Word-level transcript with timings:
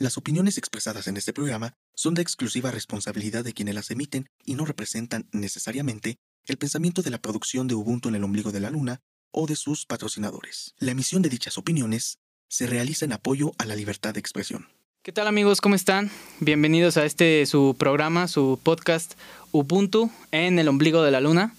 Las 0.00 0.16
opiniones 0.16 0.58
expresadas 0.58 1.08
en 1.08 1.16
este 1.16 1.32
programa 1.32 1.74
son 1.92 2.14
de 2.14 2.22
exclusiva 2.22 2.70
responsabilidad 2.70 3.42
de 3.42 3.52
quienes 3.52 3.74
las 3.74 3.90
emiten 3.90 4.28
y 4.44 4.54
no 4.54 4.64
representan 4.64 5.28
necesariamente 5.32 6.18
el 6.46 6.56
pensamiento 6.56 7.02
de 7.02 7.10
la 7.10 7.18
producción 7.18 7.66
de 7.66 7.74
Ubuntu 7.74 8.08
en 8.08 8.14
el 8.14 8.22
ombligo 8.22 8.52
de 8.52 8.60
la 8.60 8.70
luna 8.70 9.00
o 9.32 9.48
de 9.48 9.56
sus 9.56 9.86
patrocinadores. 9.86 10.76
La 10.78 10.92
emisión 10.92 11.20
de 11.20 11.30
dichas 11.30 11.58
opiniones 11.58 12.20
se 12.48 12.68
realiza 12.68 13.06
en 13.06 13.12
apoyo 13.12 13.54
a 13.58 13.64
la 13.64 13.74
libertad 13.74 14.14
de 14.14 14.20
expresión. 14.20 14.68
¿Qué 15.02 15.10
tal 15.10 15.26
amigos? 15.26 15.60
¿Cómo 15.60 15.74
están? 15.74 16.12
Bienvenidos 16.38 16.96
a 16.96 17.04
este 17.04 17.44
su 17.46 17.74
programa, 17.76 18.28
su 18.28 18.60
podcast 18.62 19.14
Ubuntu 19.50 20.12
en 20.30 20.60
el 20.60 20.68
ombligo 20.68 21.02
de 21.02 21.10
la 21.10 21.20
luna, 21.20 21.56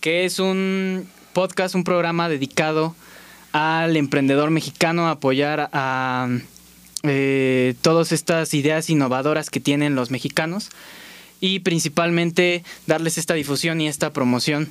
que 0.00 0.24
es 0.24 0.38
un 0.38 1.06
podcast, 1.34 1.74
un 1.74 1.84
programa 1.84 2.30
dedicado 2.30 2.96
al 3.52 3.98
emprendedor 3.98 4.50
mexicano, 4.50 5.08
a 5.08 5.10
apoyar 5.10 5.68
a 5.74 6.38
eh, 7.02 7.74
todas 7.82 8.12
estas 8.12 8.54
ideas 8.54 8.88
innovadoras 8.90 9.50
que 9.50 9.60
tienen 9.60 9.94
los 9.94 10.10
mexicanos 10.10 10.70
y 11.40 11.60
principalmente 11.60 12.64
darles 12.86 13.18
esta 13.18 13.34
difusión 13.34 13.80
y 13.80 13.88
esta 13.88 14.12
promoción 14.12 14.68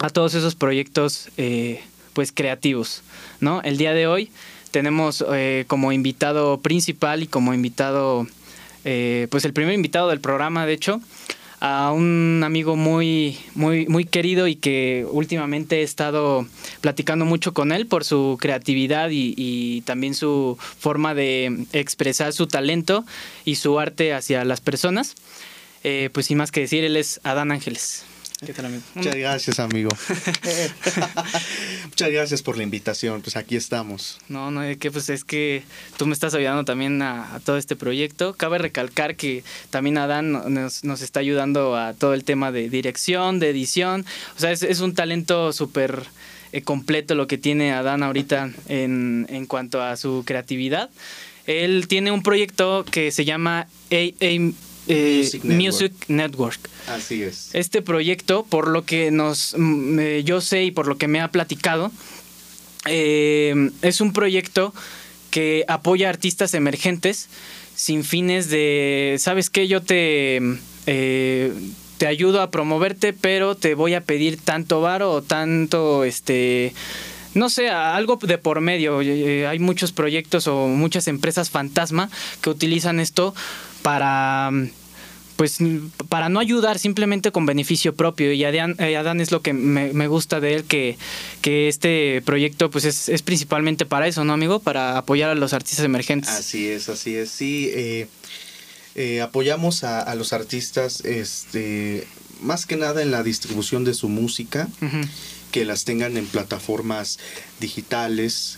a 0.00 0.08
todos 0.08 0.34
esos 0.34 0.54
proyectos 0.54 1.28
eh, 1.36 1.82
pues 2.14 2.32
creativos. 2.32 3.02
¿no? 3.40 3.60
El 3.62 3.76
día 3.76 3.92
de 3.92 4.06
hoy 4.06 4.30
tenemos 4.70 5.24
eh, 5.32 5.64
como 5.66 5.92
invitado 5.92 6.60
principal 6.60 7.22
y 7.22 7.26
como 7.26 7.52
invitado, 7.52 8.26
pues 8.82 9.44
el 9.44 9.52
primer 9.52 9.74
invitado 9.74 10.08
del 10.08 10.20
programa, 10.20 10.64
de 10.64 10.72
hecho, 10.72 11.00
a 11.60 11.92
un 11.92 12.42
amigo 12.42 12.74
muy, 12.74 13.38
muy, 13.54 13.86
muy 13.86 14.04
querido 14.04 14.48
y 14.48 14.56
que 14.56 15.06
últimamente 15.10 15.80
he 15.80 15.82
estado 15.82 16.46
platicando 16.80 17.26
mucho 17.26 17.52
con 17.52 17.70
él 17.70 17.86
por 17.86 18.04
su 18.04 18.38
creatividad 18.40 19.10
y, 19.12 19.82
también 19.82 20.14
su 20.14 20.56
forma 20.60 21.14
de 21.14 21.66
expresar 21.72 22.32
su 22.32 22.46
talento 22.46 23.04
y 23.44 23.56
su 23.56 23.78
arte 23.78 24.14
hacia 24.14 24.44
las 24.44 24.60
personas. 24.60 25.14
Eh, 25.84 26.10
pues 26.12 26.26
sin 26.26 26.38
más 26.38 26.50
que 26.50 26.60
decir, 26.60 26.84
él 26.84 26.96
es 26.96 27.20
Adán 27.24 27.52
Ángeles. 27.52 28.04
¿Qué 28.44 28.54
tal, 28.54 28.66
amigo? 28.66 28.82
Muchas 28.94 29.16
gracias, 29.16 29.60
amigo. 29.60 29.90
Muchas 31.84 32.10
gracias 32.10 32.42
por 32.42 32.56
la 32.56 32.62
invitación. 32.62 33.20
Pues 33.20 33.36
aquí 33.36 33.54
estamos. 33.54 34.18
No, 34.28 34.50
no, 34.50 34.62
que 34.78 34.90
pues 34.90 35.10
es 35.10 35.24
que 35.24 35.62
tú 35.98 36.06
me 36.06 36.14
estás 36.14 36.32
ayudando 36.34 36.64
también 36.64 37.02
a, 37.02 37.38
todo 37.44 37.58
este 37.58 37.76
proyecto. 37.76 38.32
Cabe 38.32 38.56
recalcar 38.56 39.16
que 39.16 39.44
también 39.68 39.98
Adán 39.98 40.32
nos, 40.54 40.84
nos, 40.84 41.02
está 41.02 41.20
ayudando 41.20 41.76
a 41.76 41.92
todo 41.92 42.14
el 42.14 42.24
tema 42.24 42.50
de 42.50 42.70
dirección, 42.70 43.40
de 43.40 43.50
edición. 43.50 44.06
O 44.36 44.40
sea, 44.40 44.52
es, 44.52 44.62
es 44.62 44.80
un 44.80 44.94
talento 44.94 45.52
súper 45.52 46.04
eh, 46.52 46.62
completo 46.62 47.14
lo 47.14 47.26
que 47.26 47.36
tiene 47.36 47.72
Adán 47.72 48.02
ahorita 48.02 48.50
en, 48.68 49.26
en 49.28 49.44
cuanto 49.44 49.82
a 49.82 49.98
su 49.98 50.22
creatividad. 50.24 50.88
Él 51.46 51.88
tiene 51.88 52.10
un 52.10 52.22
proyecto 52.22 52.86
que 52.90 53.10
se 53.10 53.26
llama 53.26 53.66
A 53.90 54.50
eh, 54.90 55.40
Music, 55.44 55.92
Network. 56.08 56.58
Así 56.88 57.22
es. 57.22 57.54
Este 57.54 57.80
proyecto, 57.82 58.44
por 58.44 58.68
lo 58.68 58.84
que 58.84 59.10
nos, 59.10 59.54
mm, 59.56 60.18
yo 60.24 60.40
sé 60.40 60.64
y 60.64 60.70
por 60.70 60.86
lo 60.86 60.98
que 60.98 61.08
me 61.08 61.20
ha 61.20 61.28
platicado, 61.28 61.92
eh, 62.86 63.70
es 63.82 64.00
un 64.00 64.12
proyecto 64.12 64.74
que 65.30 65.64
apoya 65.68 66.08
a 66.08 66.10
artistas 66.10 66.54
emergentes 66.54 67.28
sin 67.76 68.04
fines 68.04 68.50
de, 68.50 69.16
¿sabes 69.18 69.48
qué? 69.48 69.68
Yo 69.68 69.80
te, 69.80 70.40
eh, 70.86 71.52
te 71.98 72.06
ayudo 72.06 72.42
a 72.42 72.50
promoverte, 72.50 73.12
pero 73.12 73.56
te 73.56 73.74
voy 73.74 73.94
a 73.94 74.00
pedir 74.00 74.38
tanto 74.40 74.80
varo 74.80 75.12
o 75.12 75.22
tanto, 75.22 76.04
este, 76.04 76.74
no 77.34 77.48
sé, 77.48 77.70
algo 77.70 78.18
de 78.20 78.38
por 78.38 78.60
medio. 78.60 78.98
Hay 78.98 79.58
muchos 79.60 79.92
proyectos 79.92 80.46
o 80.48 80.66
muchas 80.66 81.06
empresas 81.06 81.48
fantasma 81.48 82.10
que 82.42 82.50
utilizan 82.50 82.98
esto 82.98 83.34
para 83.82 84.50
pues 85.40 85.56
para 86.10 86.28
no 86.28 86.38
ayudar 86.38 86.78
simplemente 86.78 87.32
con 87.32 87.46
beneficio 87.46 87.94
propio 87.94 88.30
y 88.30 88.44
Adán, 88.44 88.76
eh, 88.78 88.98
Adán 88.98 89.22
es 89.22 89.32
lo 89.32 89.40
que 89.40 89.54
me, 89.54 90.06
gusta 90.06 90.38
de 90.38 90.56
él 90.56 90.64
que, 90.64 90.98
que 91.40 91.66
este 91.68 92.20
proyecto 92.26 92.70
pues 92.70 92.84
es, 92.84 93.22
principalmente 93.22 93.86
para 93.86 94.06
eso, 94.06 94.22
¿no 94.22 94.34
amigo? 94.34 94.60
Para 94.60 94.98
apoyar 94.98 95.30
a 95.30 95.34
los 95.34 95.54
artistas 95.54 95.86
emergentes. 95.86 96.28
Así 96.28 96.68
es, 96.68 96.90
así 96.90 97.14
es, 97.14 97.30
sí. 97.30 97.70
Eh, 97.72 98.06
eh, 98.96 99.22
apoyamos 99.22 99.82
a, 99.82 100.14
los 100.14 100.34
artistas 100.34 101.00
este, 101.06 102.06
más 102.42 102.66
que 102.66 102.76
nada 102.76 103.00
en 103.00 103.10
la 103.10 103.22
distribución 103.22 103.82
de 103.82 103.94
su 103.94 104.10
música. 104.10 104.68
que 105.52 105.64
las 105.64 105.84
tengan 105.84 106.18
en 106.18 106.26
plataformas 106.26 107.18
digitales, 107.60 108.56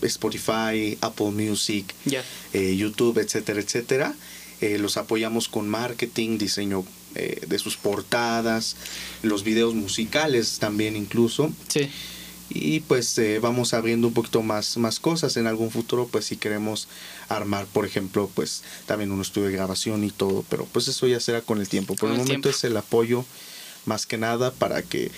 Spotify, 0.00 0.96
Apple 1.00 1.32
Music, 1.32 1.92
YouTube, 2.52 3.18
etcétera, 3.18 3.60
etcétera. 3.60 4.14
Eh, 4.60 4.78
los 4.78 4.96
apoyamos 4.98 5.48
con 5.48 5.68
marketing, 5.68 6.36
diseño 6.36 6.84
eh, 7.14 7.40
de 7.46 7.58
sus 7.58 7.76
portadas, 7.76 8.76
los 9.22 9.42
videos 9.42 9.74
musicales 9.74 10.58
también 10.58 10.96
incluso. 10.96 11.50
Sí. 11.68 11.88
Y 12.50 12.80
pues 12.80 13.16
eh, 13.18 13.38
vamos 13.38 13.72
abriendo 13.74 14.08
un 14.08 14.12
poquito 14.12 14.42
más, 14.42 14.76
más 14.76 14.98
cosas 14.98 15.36
en 15.36 15.46
algún 15.46 15.70
futuro, 15.70 16.08
pues 16.10 16.26
si 16.26 16.36
queremos 16.36 16.88
armar, 17.28 17.66
por 17.66 17.86
ejemplo, 17.86 18.28
pues 18.34 18.62
también 18.86 19.12
un 19.12 19.20
estudio 19.20 19.46
de 19.46 19.54
grabación 19.54 20.04
y 20.04 20.10
todo, 20.10 20.44
pero 20.50 20.66
pues 20.66 20.88
eso 20.88 21.06
ya 21.06 21.20
será 21.20 21.40
con 21.42 21.60
el 21.60 21.68
tiempo. 21.68 21.94
Por 21.94 22.10
el, 22.10 22.18
momento 22.18 22.50
es 22.50 22.64
el 22.64 22.76
apoyo 22.76 23.24
más 23.86 24.04
que 24.04 24.18
nada 24.18 24.50
para 24.50 24.82
que, 24.82 25.10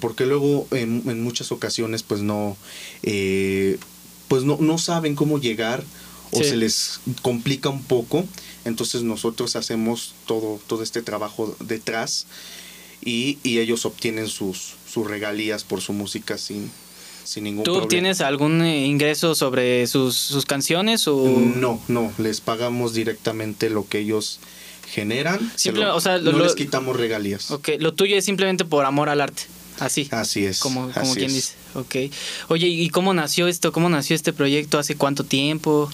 porque 0.00 0.26
luego 0.26 0.66
en, 0.72 1.02
en 1.06 1.22
muchas 1.22 1.52
ocasiones 1.52 2.02
pues 2.02 2.22
no, 2.22 2.56
pues 3.02 4.44
no, 4.44 4.56
no 4.58 4.78
saben 4.78 5.14
cómo 5.14 5.38
llegar 5.38 5.84
o 6.32 6.42
se 6.42 6.56
les 6.56 7.00
complica 7.20 7.68
un 7.68 7.82
poco 7.82 8.24
entonces 8.64 9.02
nosotros 9.02 9.56
hacemos 9.56 10.14
todo, 10.26 10.60
todo 10.66 10.82
este 10.82 11.02
trabajo 11.02 11.56
detrás 11.60 12.26
y, 13.04 13.38
ellos 13.44 13.84
obtienen 13.84 14.28
sus, 14.28 14.74
sus 14.90 15.06
regalías 15.06 15.64
por 15.64 15.80
su 15.80 15.92
música 15.92 16.38
sin, 16.38 16.70
sin 17.24 17.44
ningún 17.44 17.64
¿Tú 17.64 17.74
obtienes 17.74 18.20
algún 18.20 18.62
eh, 18.62 18.86
ingreso 18.86 19.34
sobre 19.34 19.86
sus, 19.86 20.16
sus 20.16 20.46
canciones 20.46 21.08
o...? 21.08 21.24
No, 21.56 21.80
no, 21.88 22.12
les 22.18 22.40
pagamos 22.40 22.94
directamente 22.94 23.70
lo 23.70 23.88
que 23.88 23.98
ellos 23.98 24.38
generan. 24.92 25.52
o 25.94 26.00
sea, 26.00 26.18
no 26.18 26.38
les 26.38 26.54
quitamos 26.54 26.96
regalías. 26.96 27.50
Ok, 27.50 27.70
lo 27.78 27.94
tuyo 27.94 28.16
es 28.16 28.24
simplemente 28.24 28.64
por 28.64 28.84
amor 28.84 29.08
al 29.08 29.20
arte. 29.20 29.42
Así. 29.78 30.08
Así 30.10 30.44
es. 30.44 30.60
Como, 30.60 30.90
como 30.92 31.14
quien 31.14 31.32
dice. 31.32 31.54
Ok. 31.74 31.96
Oye, 32.48 32.68
¿y 32.68 32.88
cómo 32.90 33.14
nació 33.14 33.48
esto? 33.48 33.72
¿Cómo 33.72 33.88
nació 33.88 34.14
este 34.14 34.32
proyecto? 34.32 34.78
¿Hace 34.78 34.96
cuánto 34.96 35.24
tiempo? 35.24 35.90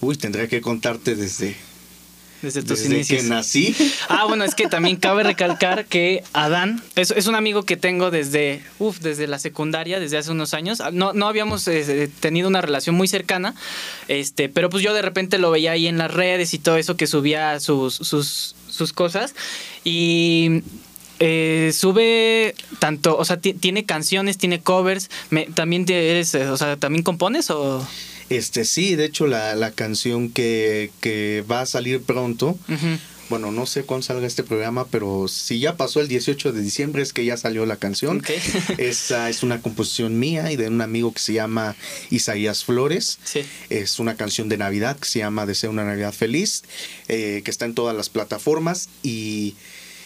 Uy, 0.00 0.16
tendría 0.16 0.46
que 0.46 0.60
contarte 0.60 1.16
desde, 1.16 1.56
desde 2.42 2.62
tus 2.62 2.88
Desde 2.88 3.16
que 3.16 3.22
nací. 3.24 3.74
Ah, 4.08 4.24
bueno, 4.26 4.44
es 4.44 4.54
que 4.54 4.68
también 4.68 4.96
cabe 4.96 5.24
recalcar 5.24 5.86
que 5.86 6.22
Adán 6.32 6.82
es, 6.94 7.10
es 7.10 7.26
un 7.26 7.34
amigo 7.34 7.64
que 7.64 7.76
tengo 7.76 8.10
desde, 8.10 8.62
uf, 8.78 9.00
desde 9.00 9.26
la 9.26 9.38
secundaria, 9.38 9.98
desde 9.98 10.18
hace 10.18 10.30
unos 10.30 10.54
años. 10.54 10.80
No, 10.92 11.12
no 11.12 11.26
habíamos 11.26 11.66
eh, 11.68 12.08
tenido 12.20 12.48
una 12.48 12.60
relación 12.60 12.94
muy 12.94 13.08
cercana, 13.08 13.54
este, 14.06 14.48
pero 14.48 14.70
pues 14.70 14.82
yo 14.82 14.94
de 14.94 15.02
repente 15.02 15.38
lo 15.38 15.50
veía 15.50 15.72
ahí 15.72 15.88
en 15.88 15.98
las 15.98 16.12
redes 16.12 16.54
y 16.54 16.58
todo 16.58 16.76
eso 16.76 16.96
que 16.96 17.06
subía 17.06 17.58
sus, 17.58 17.94
sus, 17.94 18.54
sus 18.68 18.92
cosas. 18.92 19.34
Y 19.82 20.62
eh, 21.18 21.72
sube 21.74 22.54
tanto, 22.78 23.16
o 23.18 23.24
sea, 23.24 23.38
tiene 23.38 23.84
canciones, 23.84 24.38
tiene 24.38 24.60
covers. 24.60 25.10
¿También 25.54 25.84
eres, 25.88 26.34
o 26.36 26.56
sea, 26.56 26.76
también 26.76 27.02
compones 27.02 27.50
o...? 27.50 27.86
Este 28.30 28.64
sí, 28.64 28.94
de 28.94 29.04
hecho 29.04 29.26
la, 29.26 29.54
la 29.54 29.70
canción 29.70 30.30
que, 30.30 30.90
que, 31.00 31.44
va 31.50 31.62
a 31.62 31.66
salir 31.66 32.02
pronto, 32.02 32.58
bueno, 33.28 33.52
no 33.52 33.66
sé 33.66 33.82
cuándo 33.82 34.02
salga 34.02 34.26
este 34.26 34.42
programa, 34.42 34.86
pero 34.86 35.28
si 35.28 35.60
ya 35.60 35.76
pasó 35.76 36.00
el 36.00 36.08
18 36.08 36.52
de 36.52 36.62
diciembre 36.62 37.02
es 37.02 37.12
que 37.12 37.24
ya 37.24 37.36
salió 37.36 37.66
la 37.66 37.76
canción. 37.76 38.22
Esa 38.78 39.28
es 39.28 39.42
una 39.42 39.60
composición 39.60 40.18
mía 40.18 40.50
y 40.50 40.56
de 40.56 40.68
un 40.68 40.80
amigo 40.80 41.12
que 41.12 41.20
se 41.20 41.34
llama 41.34 41.76
Isaías 42.10 42.64
Flores. 42.64 43.18
Es 43.68 43.98
una 43.98 44.16
canción 44.16 44.48
de 44.48 44.56
Navidad 44.56 44.98
que 44.98 45.06
se 45.06 45.18
llama 45.18 45.46
Deseo 45.46 45.70
una 45.70 45.84
Navidad 45.84 46.12
Feliz, 46.12 46.64
eh, 47.08 47.42
que 47.44 47.50
está 47.50 47.66
en 47.66 47.74
todas 47.74 47.96
las 47.96 48.08
plataformas 48.08 48.88
y 49.02 49.56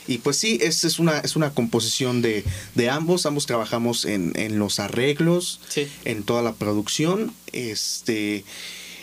y 0.07 0.19
pues 0.19 0.37
sí, 0.37 0.59
es, 0.61 0.85
es, 0.85 0.99
una, 0.99 1.19
es 1.19 1.37
una 1.37 1.51
composición 1.51 2.23
de, 2.23 2.45
de 2.75 2.91
ambos. 2.91 3.27
Ambos 3.27 3.47
trabajamos 3.47 4.05
en, 4.05 4.33
en 4.37 4.59
los 4.59 4.81
arreglos, 4.81 5.61
en 6.05 6.23
toda 6.25 6.43
la 6.43 6.55
producción. 6.55 7.33
Este, 7.53 8.45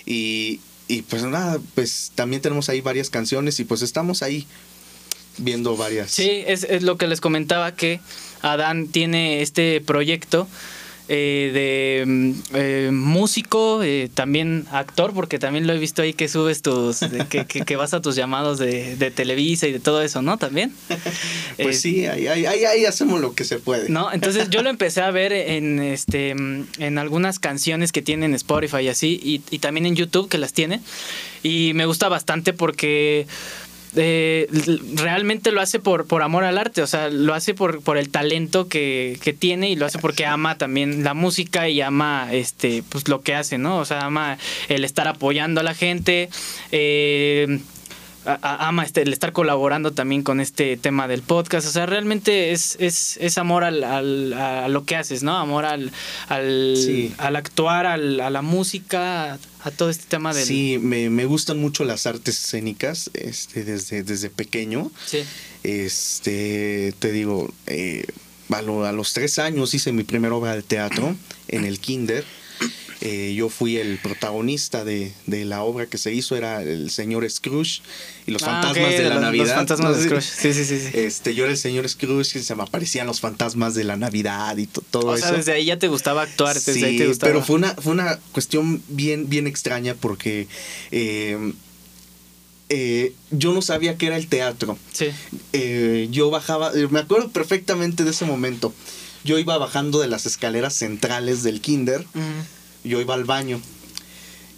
y, 0.05 0.59
y 0.87 1.01
pues 1.03 1.23
nada, 1.23 1.59
pues 1.75 2.11
también 2.15 2.41
tenemos 2.41 2.69
ahí 2.69 2.81
varias 2.81 3.09
canciones 3.09 3.59
y 3.59 3.63
pues 3.63 3.81
estamos 3.81 4.23
ahí 4.23 4.45
viendo 5.37 5.77
varias. 5.77 6.11
Sí, 6.11 6.43
es, 6.45 6.63
es 6.63 6.83
lo 6.83 6.97
que 6.97 7.07
les 7.07 7.21
comentaba 7.21 7.73
que 7.75 8.01
Adán 8.41 8.87
tiene 8.87 9.41
este 9.41 9.81
proyecto 9.81 10.47
eh, 11.11 11.49
de 11.51 12.05
mm, 12.05 12.33
eh, 12.53 12.89
músico, 12.93 13.81
eh, 13.81 14.11
también 14.13 14.67
actor, 14.71 15.11
porque 15.11 15.39
también 15.39 15.65
lo 15.65 15.73
he 15.73 15.79
visto 15.79 16.03
ahí 16.03 16.13
que 16.13 16.27
subes 16.27 16.61
tus, 16.61 16.99
que, 17.29 17.45
que, 17.45 17.75
vas 17.75 17.95
a 17.95 18.01
tus 18.01 18.15
llamados 18.15 18.59
de, 18.59 18.95
de, 18.95 19.09
Televisa 19.09 19.65
y 19.65 19.71
de 19.71 19.79
todo 19.79 20.03
eso, 20.03 20.21
¿no? 20.21 20.37
También. 20.37 20.71
pues 21.57 21.81
sí, 21.81 22.05
ahí, 22.05 22.27
ahí, 22.27 22.45
ahí, 22.45 22.85
hacemos 22.85 23.19
lo 23.21 23.33
que 23.33 23.43
se 23.43 23.57
puede. 23.57 23.89
No, 23.89 24.13
entonces 24.13 24.51
yo 24.51 24.61
lo 24.61 24.69
empecé 24.69 25.01
a 25.01 25.09
ver 25.09 25.33
en, 25.33 25.79
este, 25.79 26.29
en 26.29 26.97
algunas 26.99 27.39
canciones 27.39 27.91
que 27.91 28.03
tienen 28.03 28.35
Spotify 28.35 28.81
y 28.81 28.89
así, 28.89 29.19
y, 29.23 29.41
y 29.49 29.57
también 29.57 29.87
en 29.87 29.95
YouTube 29.95 30.29
que 30.29 30.37
las 30.37 30.53
tiene, 30.53 30.79
y 31.41 31.71
me 31.73 31.87
gusta 31.87 32.07
bastante 32.07 32.53
porque 32.53 33.25
eh, 33.95 34.47
realmente 34.95 35.51
lo 35.51 35.61
hace 35.61 35.79
por, 35.79 36.05
por 36.05 36.21
amor 36.21 36.43
al 36.43 36.57
arte, 36.57 36.81
o 36.81 36.87
sea, 36.87 37.09
lo 37.09 37.33
hace 37.33 37.53
por, 37.53 37.81
por 37.81 37.97
el 37.97 38.09
talento 38.09 38.67
que, 38.67 39.17
que, 39.21 39.33
tiene 39.33 39.69
y 39.69 39.75
lo 39.75 39.85
hace 39.85 39.99
porque 39.99 40.25
ama 40.25 40.57
también 40.57 41.03
la 41.03 41.13
música 41.13 41.69
y 41.69 41.81
ama 41.81 42.27
este 42.31 42.83
pues 42.89 43.07
lo 43.07 43.21
que 43.21 43.35
hace, 43.35 43.57
¿no? 43.57 43.77
O 43.77 43.85
sea, 43.85 44.01
ama 44.01 44.37
el 44.67 44.83
estar 44.83 45.07
apoyando 45.07 45.61
a 45.61 45.63
la 45.63 45.73
gente. 45.73 46.29
Eh, 46.71 47.59
ama 48.25 48.83
este, 48.83 49.01
el 49.01 49.13
estar 49.13 49.31
colaborando 49.31 49.91
también 49.91 50.23
con 50.23 50.39
este 50.39 50.77
tema 50.77 51.07
del 51.07 51.21
podcast. 51.21 51.67
O 51.67 51.71
sea, 51.71 51.85
realmente 51.85 52.51
es, 52.51 52.75
es, 52.79 53.17
es 53.21 53.37
amor 53.37 53.63
al, 53.63 53.83
al, 53.83 54.33
a 54.33 54.67
lo 54.67 54.85
que 54.85 54.95
haces, 54.95 55.23
¿no? 55.23 55.37
Amor 55.37 55.65
al, 55.65 55.91
al, 56.27 57.13
al 57.17 57.35
actuar, 57.35 57.85
al, 57.85 58.19
a 58.19 58.29
la 58.29 58.41
música, 58.41 59.39
a 59.63 59.71
todo 59.71 59.89
este 59.89 60.05
tema 60.07 60.33
del... 60.33 60.45
Sí, 60.45 60.77
me, 60.81 61.09
me 61.09 61.25
gustan 61.25 61.59
mucho 61.59 61.83
las 61.85 62.05
artes 62.05 62.37
escénicas 62.37 63.09
este, 63.13 63.63
desde, 63.63 64.03
desde 64.03 64.29
pequeño. 64.29 64.91
Sí. 65.05 65.19
Este, 65.63 66.93
te 66.99 67.11
digo, 67.11 67.51
eh, 67.67 68.05
a, 68.51 68.57
a 68.57 68.91
los 68.91 69.13
tres 69.13 69.39
años 69.39 69.73
hice 69.73 69.91
mi 69.91 70.03
primera 70.03 70.35
obra 70.35 70.55
de 70.55 70.61
teatro 70.63 71.15
en 71.47 71.65
el 71.65 71.79
kinder. 71.79 72.25
Eh, 73.01 73.33
yo 73.33 73.47
fui 73.47 73.77
el 73.77 73.97
protagonista 73.97 74.83
de, 74.83 75.13
la 75.25 75.63
obra 75.63 75.85
que 75.85 75.97
se 75.97 76.13
hizo, 76.13 76.35
era 76.35 76.61
el 76.61 76.89
señor 76.89 77.29
Scrooge 77.29 77.81
y 78.27 78.31
los 78.31 78.43
ah, 78.43 78.61
fantasmas 78.61 78.91
de 78.91 79.09
la 79.09 79.19
Navidad. 79.21 79.45
Los 79.45 79.55
fantasmas 79.55 79.97
de 79.97 80.03
Scrooge, 80.03 80.27
sí, 80.27 80.53
sí, 80.53 80.65
sí. 80.65 80.89
Este, 80.93 81.33
yo 81.33 81.45
era 81.45 81.53
el 81.53 81.57
señor 81.57 81.87
Scrooge 81.87 82.39
y 82.39 82.43
se 82.43 82.55
me 82.55 82.63
aparecían 82.63 83.07
los 83.07 83.21
fantasmas 83.21 83.73
de 83.73 83.85
la 83.85 83.95
Navidad 83.95 84.57
y 84.57 84.67
todo 84.67 85.15
eso. 85.15 85.25
O 85.25 85.27
sea, 85.29 85.37
desde 85.37 85.53
ahí 85.53 85.65
ya 85.65 85.79
te 85.79 85.87
gustaba 85.87 86.23
actuar, 86.23 86.55
desde 86.55 86.73
sí, 86.73 86.83
ahí 86.83 86.97
te 86.97 87.07
gustaba. 87.07 87.31
pero 87.31 87.45
fue 87.45 87.55
una, 87.55 87.73
fue 87.75 87.93
una 87.93 88.19
cuestión 88.33 88.83
bien, 88.89 89.29
bien 89.29 89.47
extraña 89.47 89.95
porque... 89.95 90.47
Eh, 90.91 91.53
eh, 92.71 93.13
yo 93.31 93.51
no 93.51 93.63
sabía 93.63 93.97
que 93.97 94.05
era 94.05 94.17
el 94.17 94.27
teatro. 94.27 94.77
Sí. 94.91 95.07
yo 96.11 96.29
bajaba, 96.29 96.71
me 96.91 96.99
acuerdo 96.99 97.29
perfectamente 97.29 98.03
de 98.03 98.11
ese 98.11 98.25
momento. 98.25 98.73
Yo 99.23 99.39
iba 99.39 99.57
bajando 99.57 99.99
de 99.99 100.07
las 100.07 100.25
escaleras 100.27 100.75
centrales 100.75 101.41
del 101.41 101.61
kinder 101.61 102.05
yo 102.83 103.01
iba 103.01 103.13
al 103.13 103.25
baño, 103.25 103.61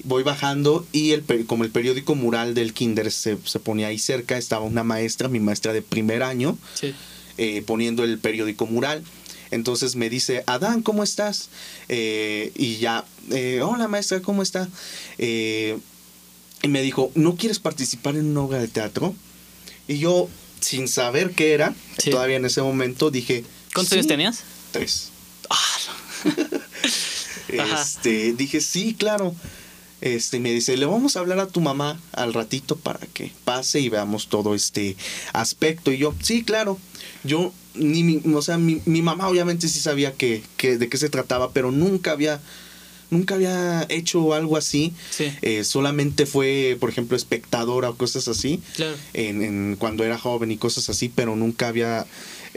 voy 0.03 0.23
bajando 0.23 0.85
y 0.91 1.12
el, 1.12 1.25
como 1.45 1.63
el 1.63 1.71
periódico 1.71 2.15
mural 2.15 2.53
del 2.53 2.73
kinder 2.73 3.12
se, 3.12 3.38
ponía 3.38 3.88
ahí 3.88 4.00
cerca, 4.00 4.38
estaba 4.38 4.65
una 4.65 4.83
maestra, 4.83 5.27
mi 5.27 5.39
maestra 5.39 5.73
de 5.73 5.81
primer 5.81 6.23
año, 6.23 6.57
eh, 7.38 7.63
poniendo 7.65 8.03
el 8.03 8.18
periódico 8.19 8.65
mural. 8.65 9.03
Entonces 9.51 9.97
me 9.97 10.09
dice, 10.09 10.44
Adán, 10.47 10.81
¿cómo 10.81 11.03
estás? 11.03 11.50
Eh, 11.89 12.51
y 12.56 12.77
ya, 12.77 13.06
eh, 13.31 13.62
hola 13.62 13.88
maestra, 13.88 14.21
¿cómo 14.21 14.44
está? 14.44 14.68
y 16.63 16.68
me 16.68 16.83
dijo, 16.83 17.12
¿no 17.15 17.35
quieres 17.35 17.57
participar 17.57 18.15
en 18.15 18.27
una 18.27 18.41
obra 18.41 18.59
de 18.59 18.68
teatro? 18.68 19.15
Y 19.88 19.97
yo, 19.97 20.29
sin 20.59 20.88
saber 20.88 21.31
qué 21.31 21.53
era, 21.53 21.73
todavía 22.09 22.38
en 22.38 22.45
ese 22.45 22.62
momento, 22.62 23.09
dije... 23.09 23.44
¿Cuántos 23.73 23.94
años 23.94 24.06
tenías? 24.06 24.44
Tres. 24.71 25.09
Ah, 25.50 25.77
este, 27.50 28.34
dije, 28.34 28.62
sí, 28.62 28.96
claro. 28.98 29.36
Este, 30.02 30.40
me 30.40 30.52
dice, 30.52 30.76
le 30.78 30.88
vamos 30.88 31.16
a 31.16 31.20
hablar 31.20 31.40
a 31.40 31.48
tu 31.48 31.62
mamá 31.62 32.00
al 32.12 32.34
ratito 32.34 32.76
para 32.76 33.00
que 33.14 33.32
pase 33.46 33.80
y 33.80 33.90
veamos 33.90 34.28
todo 34.28 34.56
este 34.56 34.98
aspecto. 35.32 35.92
Y 35.92 36.00
yo, 36.00 36.14
sí, 36.22 36.44
claro. 36.44 36.80
Yo, 37.24 37.54
ni 37.76 38.04
mi, 38.04 38.34
o 38.34 38.42
sea, 38.42 38.58
mi, 38.58 38.82
mamá 38.86 39.30
obviamente 39.30 39.68
sí 39.68 39.80
sabía 39.80 40.14
que, 40.14 40.42
que, 40.58 40.80
de 40.80 40.90
qué 40.90 40.98
se 40.98 41.10
trataba, 41.10 41.52
pero 41.52 41.72
nunca 41.72 42.12
había, 42.12 42.42
nunca 43.12 43.36
había 43.36 43.86
hecho 43.90 44.34
algo 44.34 44.58
así. 44.58 44.92
Eh, 45.44 45.64
solamente 45.64 46.26
fue, 46.26 46.78
por 46.80 46.90
ejemplo, 46.90 47.16
espectadora 47.16 47.92
o 47.92 47.96
cosas 47.96 48.28
así. 48.28 48.60
En, 49.14 49.76
cuando 49.76 50.04
era 50.04 50.18
joven 50.18 50.52
y 50.52 50.58
cosas 50.58 50.90
así, 50.90 51.10
pero 51.14 51.36
nunca 51.36 51.68
había, 51.68 52.08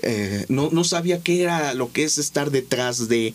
eh, 0.00 0.46
no, 0.48 0.70
no 0.72 0.82
sabía 0.82 1.20
qué 1.20 1.42
era 1.42 1.74
lo 1.74 1.92
que 1.92 2.04
es 2.04 2.16
estar 2.16 2.50
detrás 2.50 3.06
de 3.08 3.34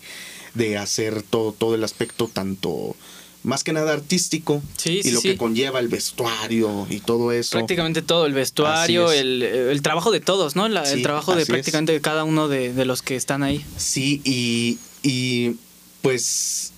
de 0.54 0.78
hacer 0.78 1.24
todo, 1.24 1.52
todo 1.52 1.76
el 1.76 1.84
aspecto 1.84 2.30
tanto 2.32 2.96
más 3.44 3.64
que 3.64 3.72
nada 3.72 3.94
artístico 3.94 4.62
y 4.84 5.12
lo 5.12 5.22
que 5.22 5.38
conlleva 5.38 5.80
el 5.80 5.88
vestuario 5.88 6.86
y 6.90 7.00
todo 7.00 7.32
eso. 7.32 7.52
Prácticamente 7.52 8.02
todo, 8.02 8.26
el 8.26 8.34
vestuario, 8.34 9.12
el, 9.12 9.80
trabajo 9.82 10.12
de 10.12 10.20
todos, 10.20 10.56
¿no? 10.56 10.66
el 10.66 11.02
trabajo 11.04 11.36
de 11.36 11.46
prácticamente 11.46 11.94
de 11.94 12.02
cada 12.02 12.24
uno 12.24 12.48
de, 12.48 12.86
los 12.86 13.02
que 13.02 13.16
están 13.16 13.44
ahí. 13.44 13.64
Sí, 13.78 14.22
y, 14.26 14.78
y 15.04 15.56
pues 16.02 16.74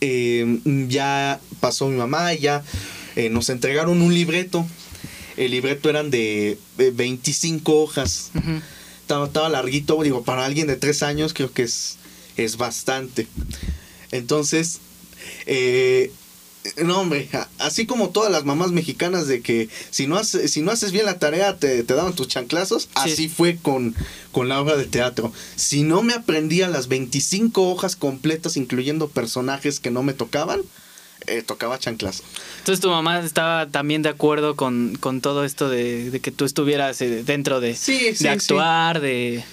eh, 0.00 0.60
ya 0.88 1.40
pasó 1.60 1.88
mi 1.88 1.96
mamá 1.96 2.34
y 2.34 2.40
ya 2.40 2.62
eh, 3.16 3.30
nos 3.30 3.48
entregaron 3.48 4.02
un 4.02 4.12
libreto. 4.12 4.66
El 5.38 5.52
libreto 5.52 5.88
eran 5.88 6.10
de 6.10 6.58
25 6.76 7.82
hojas. 7.82 8.30
estaba, 9.00 9.26
estaba 9.26 9.48
larguito, 9.48 10.02
digo, 10.02 10.22
para 10.22 10.44
alguien 10.44 10.66
de 10.66 10.76
tres 10.76 11.02
años 11.02 11.32
creo 11.32 11.50
que 11.50 11.62
es 11.62 11.96
es 12.36 12.56
bastante. 12.56 13.26
Entonces, 14.10 14.80
eh, 15.46 16.12
no, 16.84 17.00
hombre, 17.00 17.28
así 17.58 17.86
como 17.86 18.10
todas 18.10 18.30
las 18.30 18.44
mamás 18.44 18.70
mexicanas 18.70 19.26
de 19.26 19.40
que 19.40 19.68
si 19.90 20.06
no, 20.06 20.16
haces, 20.16 20.50
si 20.50 20.62
no 20.62 20.70
haces 20.70 20.92
bien 20.92 21.06
la 21.06 21.18
tarea 21.18 21.56
te, 21.56 21.82
te 21.82 21.94
daban 21.94 22.14
tus 22.14 22.28
chanclazos, 22.28 22.88
así 22.94 23.28
fue 23.28 23.56
con, 23.56 23.96
con 24.30 24.48
la 24.48 24.60
obra 24.60 24.76
de 24.76 24.84
teatro. 24.84 25.32
Si 25.56 25.82
no 25.82 26.02
me 26.02 26.14
aprendía 26.14 26.68
las 26.68 26.88
25 26.88 27.68
hojas 27.68 27.96
completas, 27.96 28.56
incluyendo 28.56 29.08
personajes 29.08 29.80
que 29.80 29.90
no 29.90 30.04
me 30.04 30.14
tocaban, 30.14 30.60
eh, 31.26 31.42
tocaba 31.42 31.78
chanclazo. 31.78 32.22
Entonces 32.58 32.80
tu 32.80 32.90
mamá 32.90 33.20
estaba 33.20 33.68
también 33.68 34.02
de 34.02 34.08
acuerdo 34.08 34.54
con, 34.54 34.98
todo 35.20 35.44
esto 35.44 35.68
de, 35.68 36.20
que 36.22 36.30
tú 36.30 36.44
estuvieras 36.44 37.00
eh, 37.00 37.24
dentro 37.24 37.60
de, 37.60 37.76
de 38.18 38.28
actuar, 38.28 39.00
de 39.00 39.44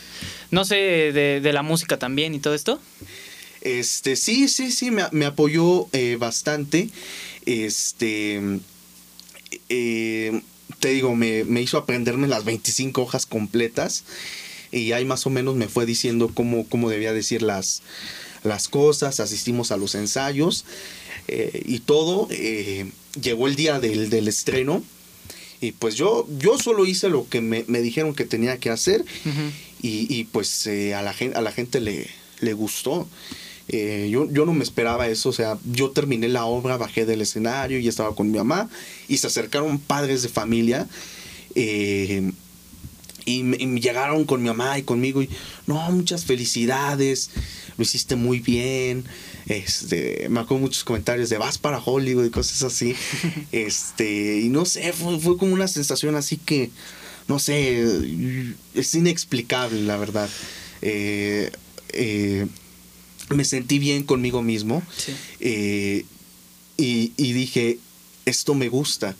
no 0.51 0.65
sé, 0.65 0.75
de, 0.75 1.53
la 1.53 1.63
música 1.63 1.97
también 1.97 2.33
y 2.33 2.39
todo 2.39 2.53
esto. 2.53 2.79
Este, 3.61 4.15
sí, 4.15 4.47
sí, 4.47 4.71
sí, 4.71 4.91
me, 4.91 5.25
apoyó 5.25 5.87
eh, 5.91 6.17
bastante. 6.19 6.89
Este, 7.45 8.41
eh, 9.69 10.41
te 10.79 10.89
digo, 10.89 11.15
me, 11.15 11.61
hizo 11.61 11.77
aprenderme 11.77 12.27
las 12.27 12.45
25 12.45 13.01
hojas 13.01 13.25
completas 13.25 14.03
y 14.71 14.91
ahí 14.91 15.03
más 15.03 15.25
o 15.25 15.29
menos 15.29 15.55
me 15.55 15.67
fue 15.67 15.85
diciendo 15.85 16.31
cómo, 16.33 16.67
cómo 16.67 16.89
debía 16.89 17.11
decir 17.11 17.41
las, 17.41 17.81
las 18.43 18.67
cosas, 18.67 19.19
asistimos 19.19 19.71
a 19.71 19.77
los 19.77 19.95
ensayos 19.95 20.65
eh, 21.27 21.63
y 21.65 21.79
todo. 21.79 22.27
llegó 23.19 23.47
el 23.47 23.55
día 23.55 23.79
del, 23.79 24.09
del, 24.09 24.27
estreno 24.27 24.83
y 25.61 25.73
pues 25.73 25.95
yo, 25.95 26.27
yo 26.37 26.57
solo 26.57 26.85
hice 26.85 27.09
lo 27.09 27.27
que 27.27 27.41
me, 27.41 27.63
dijeron 27.63 28.15
que 28.15 28.25
tenía 28.25 28.57
que 28.59 28.69
hacer 28.69 29.03
y, 29.81 30.23
pues 30.25 30.67
eh, 30.67 30.93
a, 30.95 31.01
la 31.01 31.13
gente, 31.13 31.37
a 31.37 31.41
la 31.41 31.51
gente 31.51 31.79
le, 31.79 32.07
le 32.39 32.53
gustó. 32.53 33.07
Eh, 33.71 34.09
yo, 34.11 34.27
yo 34.31 34.47
no 34.47 34.53
me 34.53 34.63
esperaba 34.63 35.07
eso, 35.07 35.29
o 35.29 35.33
sea, 35.33 35.59
yo 35.63 35.91
terminé 35.91 36.27
la 36.27 36.45
obra, 36.45 36.77
bajé 36.77 37.05
del 37.05 37.21
escenario 37.21 37.77
y 37.77 37.87
estaba 37.87 38.15
con 38.15 38.31
mi 38.31 38.37
mamá 38.39 38.67
y 39.07 39.17
se 39.17 39.27
acercaron 39.27 39.77
padres 39.77 40.23
de 40.23 40.29
familia 40.29 40.87
eh, 41.53 42.31
y, 43.25 43.43
me, 43.43 43.57
llegaron 43.79 44.25
con 44.25 44.41
mi 44.41 44.47
mamá 44.47 44.79
y 44.79 44.81
conmigo 44.81 45.21
y 45.21 45.29
no, 45.67 45.79
muchas 45.91 46.25
felicidades, 46.25 47.29
lo 47.77 47.83
hiciste 47.83 48.15
muy 48.15 48.39
bien, 48.39 49.05
este, 49.47 50.27
me 50.29 50.39
acuerdo 50.41 50.61
muchos 50.61 50.83
comentarios 50.83 51.29
de 51.29 51.37
vas 51.37 51.57
para 51.57 51.81
Hollywood 51.83 52.25
y 52.25 52.29
cosas 52.29 52.63
así, 52.63 52.95
este, 53.51 54.39
y 54.39 54.49
no 54.49 54.65
sé, 54.65 54.93
fue, 54.93 55.19
fue 55.19 55.37
como 55.37 55.53
una 55.53 55.67
sensación 55.67 56.15
así 56.15 56.37
que 56.37 56.71
no 57.29 57.37
sé, 57.37 57.85
es 58.73 58.95
inexplicable, 58.95 59.83
la 59.83 59.97
verdad. 59.97 60.27
Eh, 60.81 61.51
eh, 61.93 62.47
me 63.29 63.45
sentí 63.45 63.77
bien 63.77 64.03
conmigo 64.03 64.41
mismo 64.41 64.81
eh, 65.39 66.05
y, 66.75 67.33
dije, 67.33 67.77
esto 68.25 68.55
me 68.55 68.67
gusta, 68.67 69.15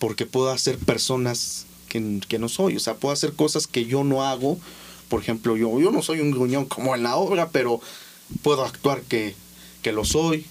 porque 0.00 0.26
puedo 0.26 0.50
hacer 0.50 0.78
personas 0.78 1.66
que, 1.88 2.00
no 2.40 2.48
soy, 2.48 2.76
o 2.76 2.80
sea, 2.80 2.94
puedo 2.94 3.12
hacer 3.12 3.34
cosas 3.34 3.68
que 3.68 3.84
yo 3.84 4.02
no 4.02 4.24
hago. 4.24 4.58
Por 5.08 5.20
ejemplo, 5.20 5.56
yo, 5.56 5.78
yo 5.78 5.92
no 5.92 6.02
soy 6.02 6.20
un 6.20 6.32
gruñón 6.32 6.64
como 6.64 6.96
en 6.96 7.04
la 7.04 7.14
obra, 7.16 7.50
pero 7.50 7.80
puedo 8.42 8.64
actuar 8.64 9.02
que, 9.02 9.34
que 9.82 9.92
lo 9.92 10.04
soy. 10.04 10.46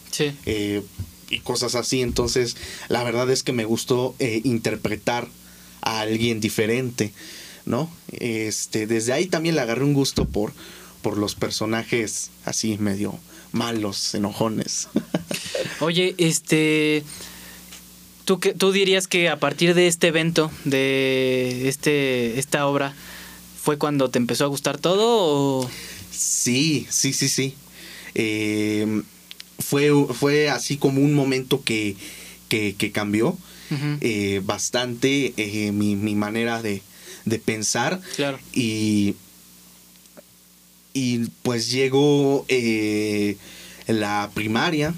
y 1.29 1.39
cosas 1.39 1.75
así. 1.75 2.01
Entonces, 2.01 2.57
la 2.89 3.03
verdad 3.03 3.29
es 3.29 3.43
que 3.43 3.53
me 3.53 3.65
gustó 3.65 4.15
interpretar 4.19 5.27
a 5.81 6.01
alguien 6.01 6.39
diferente, 6.39 7.13
¿no? 7.65 7.89
Este, 8.11 8.87
desde 8.87 9.13
ahí 9.13 9.25
también 9.25 9.55
le 9.55 9.61
agarré 9.61 9.83
un 9.83 9.93
gusto 9.93 10.25
por, 10.25 10.53
por 11.01 11.17
los 11.17 11.35
personajes 11.35 12.29
así 12.45 12.77
medio 12.77 13.17
malos, 13.51 14.13
enojones. 14.15 14.87
Oye, 15.79 16.15
este... 16.17 17.03
¿tú, 18.25 18.39
qué, 18.39 18.53
¿Tú 18.53 18.71
dirías 18.71 19.07
que 19.07 19.29
a 19.29 19.39
partir 19.39 19.73
de 19.73 19.87
este 19.87 20.07
evento, 20.07 20.51
de 20.63 21.67
este, 21.67 22.39
esta 22.39 22.65
obra, 22.67 22.95
fue 23.61 23.77
cuando 23.77 24.09
te 24.09 24.19
empezó 24.19 24.45
a 24.45 24.47
gustar 24.47 24.77
todo 24.77 25.63
o...? 25.63 25.69
Sí, 26.11 26.87
sí, 26.89 27.13
sí, 27.13 27.29
sí. 27.29 27.55
Eh, 28.15 29.03
fue, 29.59 29.91
fue 30.13 30.49
así 30.49 30.77
como 30.77 31.01
un 31.01 31.13
momento 31.13 31.63
que, 31.63 31.95
que, 32.49 32.91
cambió 32.91 33.37
eh, 34.01 34.41
bastante 34.43 35.33
eh, 35.37 35.71
mi, 35.71 35.95
mi, 35.95 36.15
manera 36.15 36.61
de, 36.61 36.81
de 37.25 37.39
pensar. 37.39 38.01
Claro. 38.15 38.39
Y, 38.53 39.15
y 40.93 41.19
pues 41.43 41.71
llegó 41.71 42.45
la 43.87 44.31
primaria. 44.33 44.93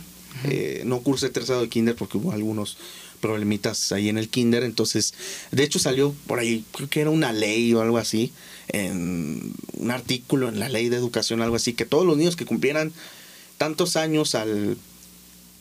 no 0.85 1.01
cursé 1.01 1.29
tercero 1.29 1.61
de 1.61 1.69
kinder 1.69 1.95
porque 1.95 2.17
hubo 2.17 2.31
algunos 2.31 2.77
problemitas 3.23 3.93
ahí 3.93 4.09
en 4.09 4.17
el 4.17 4.27
kinder. 4.27 4.63
Entonces, 4.63 5.13
de 5.51 5.63
hecho 5.63 5.79
salió 5.79 6.13
por 6.27 6.39
ahí, 6.39 6.65
creo 6.73 6.89
que 6.89 6.99
era 6.99 7.09
una 7.09 7.31
ley 7.31 7.73
o 7.73 7.81
algo 7.81 7.97
así, 7.97 8.33
en 8.67 9.53
un 9.77 9.91
artículo 9.91 10.49
en 10.49 10.59
la 10.59 10.67
ley 10.67 10.89
de 10.89 10.97
educación, 10.97 11.41
algo 11.41 11.55
así, 11.55 11.71
que 11.73 11.85
todos 11.85 12.05
los 12.05 12.17
niños 12.17 12.35
que 12.35 12.45
cumplieran 12.45 12.91
tantos 13.57 13.95
años 13.95 14.35
al 14.35 14.77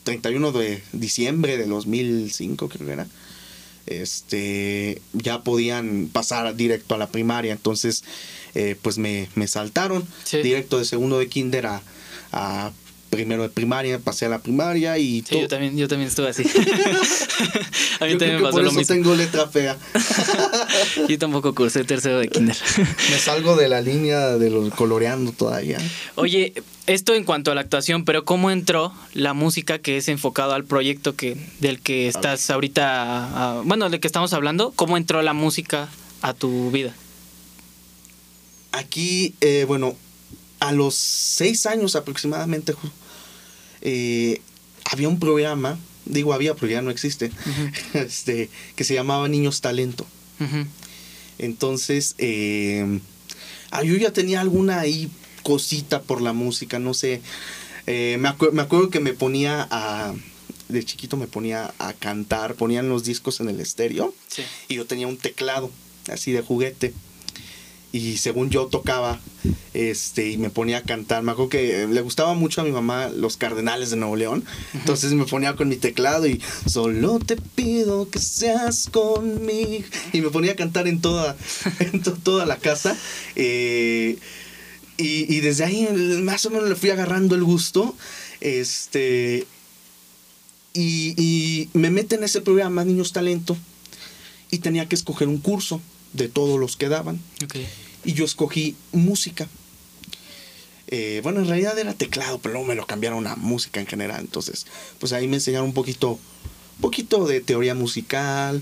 31 0.02 0.50
de 0.50 0.82
diciembre 0.92 1.56
de 1.56 1.66
2005, 1.66 2.68
creo 2.68 2.86
que 2.86 2.92
era, 2.92 3.06
este, 3.86 5.00
ya 5.12 5.42
podían 5.42 6.10
pasar 6.12 6.56
directo 6.56 6.96
a 6.96 6.98
la 6.98 7.10
primaria. 7.10 7.52
Entonces, 7.52 8.02
eh, 8.56 8.76
pues 8.82 8.98
me, 8.98 9.28
me 9.36 9.46
saltaron 9.46 10.04
directo 10.30 10.78
de 10.78 10.84
segundo 10.84 11.20
de 11.20 11.28
kinder 11.28 11.66
a, 11.66 11.82
a 12.32 12.72
primero 13.12 13.42
de 13.42 13.50
primaria, 13.50 13.98
pasé 13.98 14.24
a 14.24 14.30
la 14.30 14.38
primaria 14.38 14.96
y 14.96 15.20
sí, 15.20 15.38
yo 15.42 15.46
también, 15.46 15.76
yo 15.76 15.86
también 15.86 16.08
estuve 16.08 16.30
así. 16.30 16.44
a 18.00 18.06
mí 18.06 18.12
también 18.12 18.36
me 18.36 18.42
pasó 18.42 18.56
por 18.56 18.66
eso 18.66 18.80
tengo 18.86 19.14
letra 19.14 19.46
fea. 19.48 19.76
yo 21.08 21.18
tampoco 21.18 21.54
cursé 21.54 21.84
tercero 21.84 22.18
de 22.18 22.28
kinder. 22.28 22.56
me 23.10 23.18
salgo 23.18 23.54
de 23.54 23.68
la 23.68 23.82
línea 23.82 24.38
de 24.38 24.48
los 24.48 24.72
coloreando 24.72 25.30
todavía. 25.32 25.76
Oye, 26.14 26.54
esto 26.86 27.14
en 27.14 27.24
cuanto 27.24 27.52
a 27.52 27.54
la 27.54 27.60
actuación, 27.60 28.06
pero 28.06 28.24
¿cómo 28.24 28.50
entró 28.50 28.94
la 29.12 29.34
música 29.34 29.78
que 29.78 29.98
es 29.98 30.08
enfocado 30.08 30.54
al 30.54 30.64
proyecto 30.64 31.14
que 31.14 31.36
del 31.60 31.80
que 31.80 32.08
estás 32.08 32.48
ahorita, 32.48 33.60
bueno, 33.66 33.90
del 33.90 34.00
que 34.00 34.06
estamos 34.06 34.32
hablando? 34.32 34.72
¿Cómo 34.74 34.96
entró 34.96 35.20
la 35.20 35.34
música 35.34 35.90
a 36.22 36.32
tu 36.32 36.70
vida? 36.70 36.94
Aquí, 38.72 39.34
eh, 39.42 39.66
bueno, 39.68 39.96
a 40.62 40.70
los 40.70 40.94
seis 40.94 41.66
años 41.66 41.96
aproximadamente, 41.96 42.72
eh, 43.82 44.40
había 44.84 45.08
un 45.08 45.18
programa, 45.18 45.78
digo 46.04 46.32
había, 46.32 46.54
pero 46.54 46.72
ya 46.72 46.82
no 46.82 46.90
existe, 46.90 47.30
este, 47.94 48.48
que 48.76 48.84
se 48.84 48.94
llamaba 48.94 49.28
Niños 49.28 49.60
Talento. 49.60 50.06
Entonces, 51.38 52.16
eh, 52.18 53.00
ah, 53.70 53.84
yo 53.84 53.96
ya 53.96 54.12
tenía 54.12 54.40
alguna 54.40 54.80
ahí 54.80 55.08
cosita 55.44 56.02
por 56.02 56.20
la 56.20 56.32
música, 56.32 56.80
no 56.80 56.94
sé. 56.94 57.20
Eh, 57.86 58.16
me, 58.18 58.32
me, 58.52 58.62
acuerdo 58.62 58.90
que 58.90 59.00
me 59.00 59.12
ponía 59.12 59.66
a. 59.70 60.14
De 60.68 60.84
chiquito 60.84 61.16
me 61.16 61.26
ponía 61.26 61.74
a 61.78 61.92
cantar, 61.92 62.54
ponían 62.54 62.88
los 62.88 63.04
discos 63.04 63.40
en 63.40 63.48
el 63.48 63.60
estéreo 63.60 64.14
y 64.68 64.76
yo 64.76 64.86
tenía 64.86 65.06
un 65.06 65.18
teclado 65.18 65.70
así 66.08 66.32
de 66.32 66.40
juguete 66.40 66.94
y 67.92 68.16
según 68.16 68.48
yo 68.48 68.66
tocaba 68.66 69.20
este 69.74 70.30
y 70.30 70.38
me 70.38 70.50
ponía 70.50 70.78
a 70.78 70.82
cantar. 70.82 71.22
Me 71.22 71.32
acuerdo 71.32 71.50
que 71.50 71.86
le 71.86 72.00
gustaba 72.00 72.34
mucho 72.34 72.62
a 72.62 72.64
mi 72.64 72.72
mamá 72.72 73.08
los 73.08 73.36
Cardenales 73.36 73.90
de 73.90 73.96
Nuevo 73.96 74.16
León. 74.16 74.44
Entonces 74.72 75.12
me 75.12 75.26
ponía 75.26 75.54
con 75.56 75.68
mi 75.68 75.76
teclado 75.76 76.26
y 76.26 76.40
solo 76.66 77.18
te 77.18 77.36
pido 77.36 78.08
que 78.08 78.18
seas 78.18 78.88
conmigo 78.90 79.84
y 80.12 80.22
me 80.22 80.30
ponía 80.30 80.52
a 80.52 80.56
cantar 80.56 80.88
en 80.88 81.00
toda 81.00 81.36
en 81.80 82.00
toda 82.00 82.46
la 82.46 82.56
casa. 82.56 82.96
Eh, 83.36 84.18
y, 84.98 85.40
desde 85.40 85.64
ahí 85.64 85.88
más 86.22 86.46
o 86.46 86.50
menos 86.50 86.68
le 86.68 86.76
fui 86.76 86.90
agarrando 86.90 87.34
el 87.34 87.42
gusto 87.42 87.96
este 88.40 89.46
y, 90.72 91.14
y 91.20 91.70
me 91.72 91.90
meten 91.90 92.20
en 92.20 92.24
ese 92.24 92.40
programa 92.40 92.84
Niños 92.84 93.12
Talento 93.12 93.56
y 94.52 94.58
tenía 94.58 94.88
que 94.88 94.94
escoger 94.94 95.26
un 95.26 95.38
curso 95.38 95.80
de 96.12 96.28
todos 96.28 96.58
los 96.58 96.76
que 96.76 96.88
daban. 96.88 97.20
Y 98.04 98.12
yo 98.14 98.24
escogí 98.24 98.76
música. 98.92 99.48
Eh, 100.88 101.20
bueno, 101.22 101.40
en 101.40 101.48
realidad 101.48 101.78
era 101.78 101.94
teclado, 101.94 102.38
pero 102.38 102.52
luego 102.52 102.68
me 102.68 102.74
lo 102.74 102.86
cambiaron 102.86 103.26
a 103.26 103.36
música 103.36 103.80
en 103.80 103.86
general. 103.86 104.20
Entonces, 104.20 104.66
pues 104.98 105.12
ahí 105.12 105.26
me 105.26 105.36
enseñaron 105.36 105.68
un 105.68 105.74
poquito, 105.74 106.18
poquito 106.80 107.26
de 107.26 107.40
teoría 107.40 107.74
musical, 107.74 108.60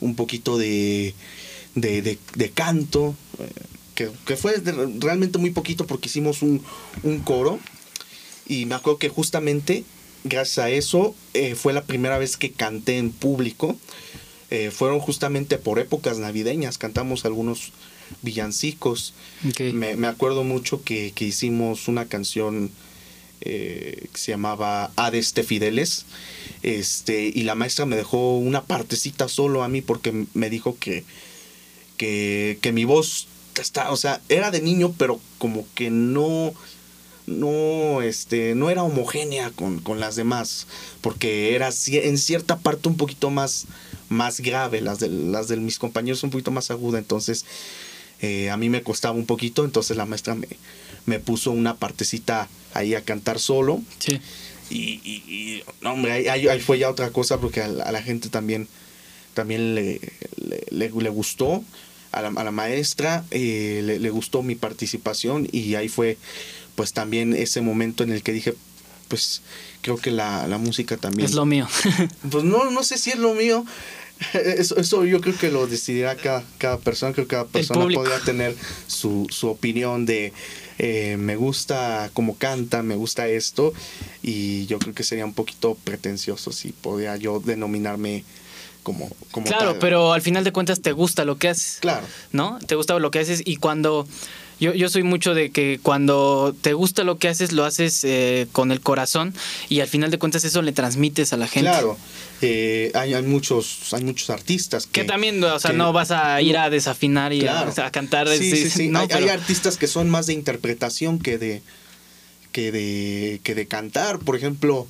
un 0.00 0.14
poquito 0.14 0.58
de, 0.58 1.14
de, 1.74 2.50
canto, 2.52 3.14
eh, 3.38 4.10
que, 4.26 4.36
fue 4.36 4.62
realmente 4.98 5.38
muy 5.38 5.50
poquito 5.50 5.86
porque 5.86 6.08
hicimos 6.08 6.42
un, 6.42 6.62
coro. 7.24 7.58
Y 8.46 8.66
me 8.66 8.74
acuerdo 8.74 8.98
que 8.98 9.08
justamente 9.08 9.84
gracias 10.24 10.58
a 10.58 10.70
eso 10.70 11.14
eh, 11.34 11.54
fue 11.54 11.72
la 11.72 11.84
primera 11.84 12.18
vez 12.18 12.36
que 12.36 12.52
canté 12.52 12.98
en 12.98 13.10
público. 13.10 13.78
Eh, 14.50 14.70
fueron 14.70 14.98
justamente 14.98 15.58
por 15.58 15.78
épocas 15.78 16.18
navideñas, 16.18 16.76
cantamos 16.76 17.24
algunos 17.24 17.72
villancicos. 18.22 19.14
Me, 19.72 20.06
acuerdo 20.06 20.42
mucho 20.42 20.82
que, 20.82 21.12
hicimos 21.20 21.86
una 21.86 22.06
canción 22.06 22.70
eh, 23.42 24.08
que 24.12 24.18
se 24.18 24.32
llamaba 24.32 24.90
Adeste 24.96 25.44
Fideles, 25.44 26.04
este, 26.62 27.30
y 27.32 27.42
la 27.44 27.54
maestra 27.54 27.86
me 27.86 27.96
dejó 27.96 28.38
una 28.38 28.64
partecita 28.64 29.28
solo 29.28 29.62
a 29.62 29.68
mí 29.68 29.82
porque 29.82 30.26
me 30.34 30.50
dijo 30.50 30.76
que, 30.78 31.04
que, 31.96 32.58
que 32.60 32.72
mi 32.72 32.84
voz 32.84 33.28
está, 33.54 33.92
o 33.92 33.96
sea, 33.96 34.20
era 34.28 34.50
de 34.50 34.60
niño, 34.60 34.94
pero 34.98 35.20
como 35.38 35.64
que 35.74 35.90
no 35.90 36.54
no, 37.30 38.02
este, 38.02 38.54
no 38.54 38.70
era 38.70 38.82
homogénea 38.82 39.50
con, 39.50 39.78
con, 39.78 40.00
las 40.00 40.16
demás, 40.16 40.66
porque 41.00 41.54
era 41.54 41.70
en 41.86 42.18
cierta 42.18 42.58
parte 42.58 42.88
un 42.88 42.96
poquito 42.96 43.30
más, 43.30 43.66
más 44.10 44.40
grave, 44.40 44.82
las 44.82 44.98
de, 44.98 45.08
las 45.08 45.48
de 45.48 45.56
mis 45.56 45.78
compañeros 45.78 46.22
un 46.22 46.30
poquito 46.30 46.50
más 46.50 46.70
aguda, 46.70 46.98
entonces 46.98 47.46
eh, 48.20 48.50
a 48.50 48.58
mí 48.58 48.68
me 48.68 48.82
costaba 48.82 49.14
un 49.14 49.24
poquito, 49.24 49.64
entonces 49.64 49.96
la 49.96 50.04
maestra 50.04 50.34
me, 50.34 50.48
me 51.06 51.20
puso 51.20 51.52
una 51.52 51.76
partecita 51.76 52.48
ahí 52.74 52.94
a 52.94 53.02
cantar 53.02 53.38
solo. 53.38 53.80
Sí. 53.98 54.20
Y, 54.68 55.00
y, 55.04 55.62
no, 55.80 55.94
hombre, 55.94 56.28
ahí, 56.28 56.46
ahí, 56.46 56.60
fue 56.60 56.78
ya 56.78 56.90
otra 56.90 57.10
cosa 57.10 57.40
porque 57.40 57.62
a 57.62 57.68
la, 57.68 58.02
gente 58.02 58.28
también, 58.28 58.68
también 59.34 59.74
le, 59.74 60.00
le, 60.70 60.90
le, 60.90 61.08
gustó, 61.08 61.64
a 62.12 62.22
la, 62.22 62.28
a 62.28 62.44
la 62.44 62.50
maestra 62.50 63.24
eh, 63.30 63.80
le, 63.84 63.98
le 63.98 64.10
gustó 64.10 64.42
mi 64.42 64.54
participación 64.54 65.48
y 65.50 65.74
ahí 65.74 65.88
fue 65.88 66.18
pues 66.76 66.92
también 66.92 67.34
ese 67.34 67.60
momento 67.60 68.04
en 68.04 68.12
el 68.12 68.22
que 68.22 68.32
dije, 68.32 68.54
pues 69.10 69.42
creo 69.82 69.96
que 69.96 70.12
la, 70.12 70.46
la 70.46 70.56
música 70.56 70.96
también... 70.96 71.28
Es 71.28 71.34
lo 71.34 71.44
mío. 71.44 71.68
pues 72.30 72.44
no, 72.44 72.70
no 72.70 72.82
sé 72.84 72.96
si 72.96 73.10
es 73.10 73.18
lo 73.18 73.34
mío. 73.34 73.66
Eso, 74.34 74.76
eso 74.76 75.06
yo 75.06 75.22
creo 75.22 75.34
que 75.34 75.50
lo 75.50 75.66
decidirá 75.66 76.14
cada, 76.14 76.44
cada 76.58 76.76
persona, 76.76 77.14
creo 77.14 77.26
que 77.26 77.36
cada 77.36 77.46
persona 77.46 77.86
podría 77.94 78.20
tener 78.20 78.54
su, 78.86 79.26
su 79.30 79.48
opinión 79.48 80.04
de 80.04 80.34
eh, 80.78 81.16
me 81.18 81.36
gusta 81.36 82.10
cómo 82.12 82.36
canta, 82.36 82.82
me 82.82 82.96
gusta 82.96 83.28
esto, 83.28 83.72
y 84.22 84.66
yo 84.66 84.78
creo 84.78 84.94
que 84.94 85.04
sería 85.04 85.24
un 85.24 85.32
poquito 85.32 85.74
pretencioso 85.84 86.52
si 86.52 86.72
podía 86.72 87.16
yo 87.16 87.40
denominarme 87.40 88.24
como, 88.82 89.10
como 89.30 89.46
Claro, 89.46 89.78
pero 89.78 90.12
al 90.12 90.20
final 90.20 90.44
de 90.44 90.52
cuentas 90.52 90.82
te 90.82 90.92
gusta 90.92 91.24
lo 91.24 91.38
que 91.38 91.48
haces. 91.48 91.78
Claro. 91.80 92.06
¿No? 92.32 92.58
Te 92.66 92.74
gusta 92.74 92.98
lo 92.98 93.10
que 93.10 93.20
haces 93.20 93.42
y 93.44 93.56
cuando 93.56 94.06
yo, 94.60 94.74
yo 94.74 94.88
soy 94.90 95.02
mucho 95.02 95.34
de 95.34 95.50
que 95.50 95.80
cuando 95.82 96.54
te 96.60 96.74
gusta 96.74 97.02
lo 97.02 97.18
que 97.18 97.28
haces, 97.28 97.52
lo 97.52 97.64
haces 97.64 98.04
eh, 98.04 98.46
con 98.52 98.70
el 98.72 98.80
corazón 98.80 99.34
y 99.70 99.80
al 99.80 99.88
final 99.88 100.10
de 100.10 100.18
cuentas 100.18 100.44
eso 100.44 100.60
le 100.60 100.72
transmites 100.72 101.32
a 101.32 101.38
la 101.38 101.48
gente. 101.48 101.70
Claro. 101.70 101.96
Eh, 102.42 102.90
hay, 102.94 103.14
hay, 103.14 103.22
muchos 103.22 103.92
hay 103.92 104.02
muchos 104.02 104.30
artistas 104.30 104.86
que, 104.86 105.04
también 105.04 105.44
o 105.44 105.58
sea 105.58 105.72
no 105.72 105.92
vas 105.92 106.10
a 106.10 106.40
ir 106.40 106.56
a 106.56 106.70
desafinar 106.70 107.34
y 107.34 107.46
a, 107.46 107.70
cantar 107.92 108.28
sí, 108.28 108.56
sí, 108.56 108.70
sí. 108.70 108.92
hay, 109.10 109.28
artistas 109.28 109.76
que 109.76 109.86
son 109.86 110.08
más 110.08 110.26
de 110.26 110.32
interpretación 110.32 111.18
que 111.18 111.36
de 111.36 111.62
que 112.50 112.72
de 112.72 113.40
que 113.44 113.54
de 113.54 113.66
cantar 113.66 114.20
por 114.20 114.36
ejemplo 114.36 114.86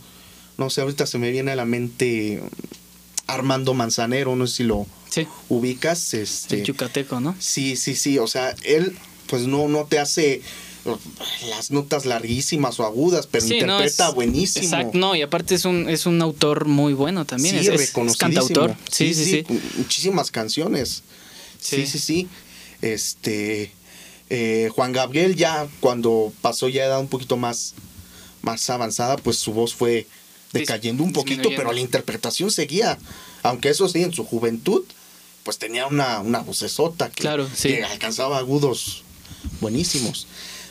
no 0.59 0.71
sé 0.71 0.83
ahorita 0.83 1.07
se 1.07 1.19
me 1.19 1.33
viene 1.33 1.50
a 1.50 1.57
la 1.57 1.65
mente 1.65 2.41
Armando 3.27 3.75
Manzanero 3.75 4.37
no 4.37 4.47
sé 4.47 4.59
si 4.59 4.62
lo 4.62 4.87
ubicas 5.49 6.15
este 6.15 6.61
el 6.61 6.62
yucateco 6.62 7.19
no 7.19 7.35
sí 7.41 7.75
sí 7.75 7.97
sí 7.97 8.17
o 8.19 8.29
sea 8.29 8.55
él 8.62 8.97
pues 9.30 9.46
no, 9.46 9.68
no 9.68 9.84
te 9.84 10.00
hace 10.00 10.42
las 11.49 11.70
notas 11.70 12.04
larguísimas 12.04 12.80
o 12.80 12.84
agudas, 12.84 13.26
pero 13.26 13.46
interpreta 13.46 14.10
buenísimo. 14.10 14.64
Exacto, 14.64 14.99
no, 14.99 15.14
y 15.14 15.22
aparte 15.22 15.54
es 15.54 15.64
un, 15.64 15.88
es 15.88 16.06
un 16.06 16.20
autor 16.20 16.66
muy 16.66 16.94
bueno 16.94 17.25
también. 17.25 17.60
Sí, 17.60 17.68
es, 17.68 17.94
es 17.96 18.16
cantautor. 18.16 18.76
Sí 18.90 19.14
sí, 19.14 19.25
sí 19.25 19.44
Muchísimas 19.76 20.30
canciones. 20.30 21.02
Sí, 21.60 21.87
sí, 21.87 21.99
sí. 21.99 22.28
Este. 22.82 23.72
Eh, 24.32 24.70
Juan 24.75 24.92
Gabriel 24.92 25.34
ya 25.34 25.66
cuando 25.80 26.32
pasó 26.40 26.68
ya 26.68 26.84
edad 26.84 27.00
un 27.00 27.08
poquito 27.08 27.37
más, 27.37 27.75
más 28.42 28.70
avanzada, 28.70 29.16
pues 29.16 29.38
su 29.38 29.52
voz 29.52 29.75
fue 29.75 30.06
decayendo 30.52 31.02
un 31.02 31.12
poquito, 31.12 31.50
pero 31.56 31.72
la 31.72 31.80
interpretación 31.80 32.50
seguía. 32.50 32.99
Aunque 33.42 33.70
eso 33.70 33.88
sí, 33.88 34.02
en 34.02 34.12
su 34.12 34.25
juventud, 34.25 34.84
pues 35.42 35.58
tenía 35.58 35.87
una, 35.87 36.20
una 36.20 36.38
vocesota 36.40 37.10
que, 37.10 37.22
claro, 37.22 37.49
que 37.60 37.82
alcanzaba 37.84 38.38
agudos 38.38 39.02
buenísimos, 39.61 40.26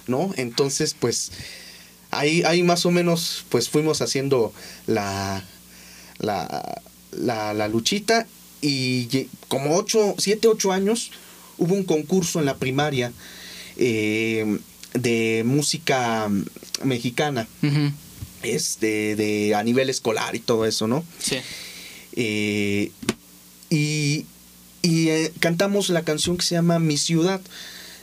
¿no? 0.08 0.34
Entonces, 0.38 0.96
pues 1.00 1.32
ahí, 2.12 2.44
ahí 2.44 2.64
más 2.64 2.86
o 2.86 2.92
menos 2.92 3.46
pues 3.50 3.70
fuimos 3.70 4.02
haciendo 4.02 4.54
la, 4.88 5.44
la, 6.20 6.82
la, 7.12 7.68
luchita 7.68 8.28
y 8.62 9.28
como 9.48 9.76
8, 9.76 10.16
7, 10.18 10.48
8 10.48 10.72
años 10.72 11.12
hubo 11.58 11.76
un 11.76 11.84
concurso 11.84 12.40
en 12.40 12.46
la 12.46 12.58
primaria 12.58 13.14
eh, 13.78 14.60
de 14.94 15.44
música 15.46 16.30
mexicana. 16.84 17.48
Este, 18.42 19.18
de 19.18 19.54
a 19.54 19.64
nivel 19.64 19.90
escolar 19.90 20.34
y 20.34 20.40
todo 20.40 20.66
eso, 20.66 20.88
¿no? 20.88 21.04
Sí. 21.20 21.40
Eh, 22.14 22.92
y, 23.70 24.26
y 24.82 25.10
eh, 25.10 25.34
cantamos 25.42 25.90
la 25.90 26.04
canción 26.04 26.38
que 26.38 26.46
se 26.46 26.56
llama 26.56 26.80
Mi 26.80 26.98
Ciudad. 26.98 27.42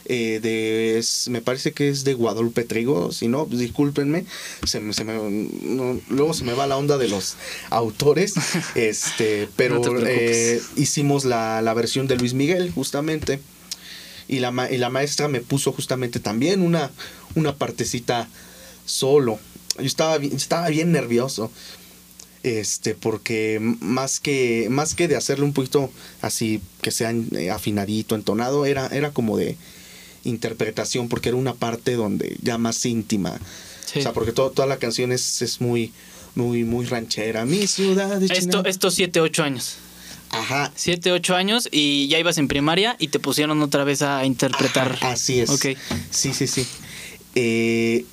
Eh, 0.09 0.39
de, 0.41 1.05
me 1.31 1.43
parece 1.43 1.73
que 1.73 1.89
es 1.89 2.05
de 2.05 2.15
Guadalupe 2.15 2.63
Trigo, 2.63 3.11
si 3.11 3.27
no, 3.27 3.47
pues 3.47 3.59
discúlpenme, 3.59 4.25
se 4.65 4.79
me, 4.79 4.93
se 4.93 5.03
me, 5.03 5.15
luego 6.09 6.33
se 6.33 6.45
me 6.45 6.53
va 6.53 6.69
la 6.69 6.77
onda 6.77 6.97
de 6.97 7.09
los 7.09 7.35
autores, 7.71 8.35
este, 8.77 9.49
pero 9.57 9.83
eh, 10.07 10.63
hicimos 10.77 11.25
la, 11.25 11.61
la, 11.61 11.75
versión 11.75 12.07
de 12.07 12.17
Luis 12.17 12.35
Miguel, 12.35 12.71
justamente, 12.71 13.41
y 14.29 14.39
la, 14.39 14.69
y 14.71 14.77
la 14.77 14.91
maestra 14.91 15.27
me 15.27 15.41
puso 15.41 15.73
justamente 15.73 16.21
también 16.21 16.63
una, 16.63 16.93
una 17.35 17.57
partecita 17.57 18.29
solo. 18.85 19.41
Yo 19.77 19.87
estaba, 19.87 20.17
estaba 20.17 20.69
bien 20.69 20.93
nervioso 20.93 21.51
este 22.45 22.95
porque 22.95 23.59
más 23.81 24.21
que 24.21 24.69
más 24.71 24.95
que 24.95 25.09
de 25.09 25.17
hacerle 25.17 25.45
un 25.45 25.53
poquito 25.53 25.91
así 26.23 26.61
que 26.81 26.93
sea 26.93 27.13
eh, 27.33 27.51
afinadito 27.51 28.15
entonado 28.15 28.67
era 28.67 28.87
era 28.87 29.11
como 29.11 29.37
de 29.37 29.57
interpretación 30.27 31.09
porque 31.09 31.31
era 31.31 31.39
una 31.39 31.55
parte 31.55 31.95
donde 31.95 32.37
ya 32.43 32.59
más 32.59 32.85
íntima 32.85 33.39
o 33.97 34.01
sea 34.01 34.13
porque 34.13 34.33
toda 34.33 34.67
la 34.67 34.79
canción 34.79 35.13
es, 35.13 35.43
es 35.43 35.61
muy 35.61 35.93
muy 36.35 36.65
muy 36.65 36.87
ranchera 36.87 37.45
mi 37.45 37.67
ciudad 37.67 38.19
de 38.21 38.27
esto 38.27 38.65
estos 38.65 38.95
siete 38.95 39.21
ocho 39.21 39.43
años 39.43 39.77
Ajá. 40.31 40.73
Siete, 40.75 41.13
ocho 41.13 41.35
años 41.35 41.69
y 41.71 42.09
ya 42.09 42.19
ibas 42.19 42.39
en 42.39 42.49
primaria 42.49 42.97
y 42.99 43.09
te 43.09 43.21
pusieron 43.21 43.63
otra 43.63 43.85
vez 43.85 44.03
a 44.03 44.25
interpretar. 44.27 44.99
así 45.03 45.41
es. 45.41 45.51
Ok. 45.51 45.67
Sí, 46.11 46.35
sí, 46.35 46.47
sí. 46.47 46.67
Eh, 47.35 48.05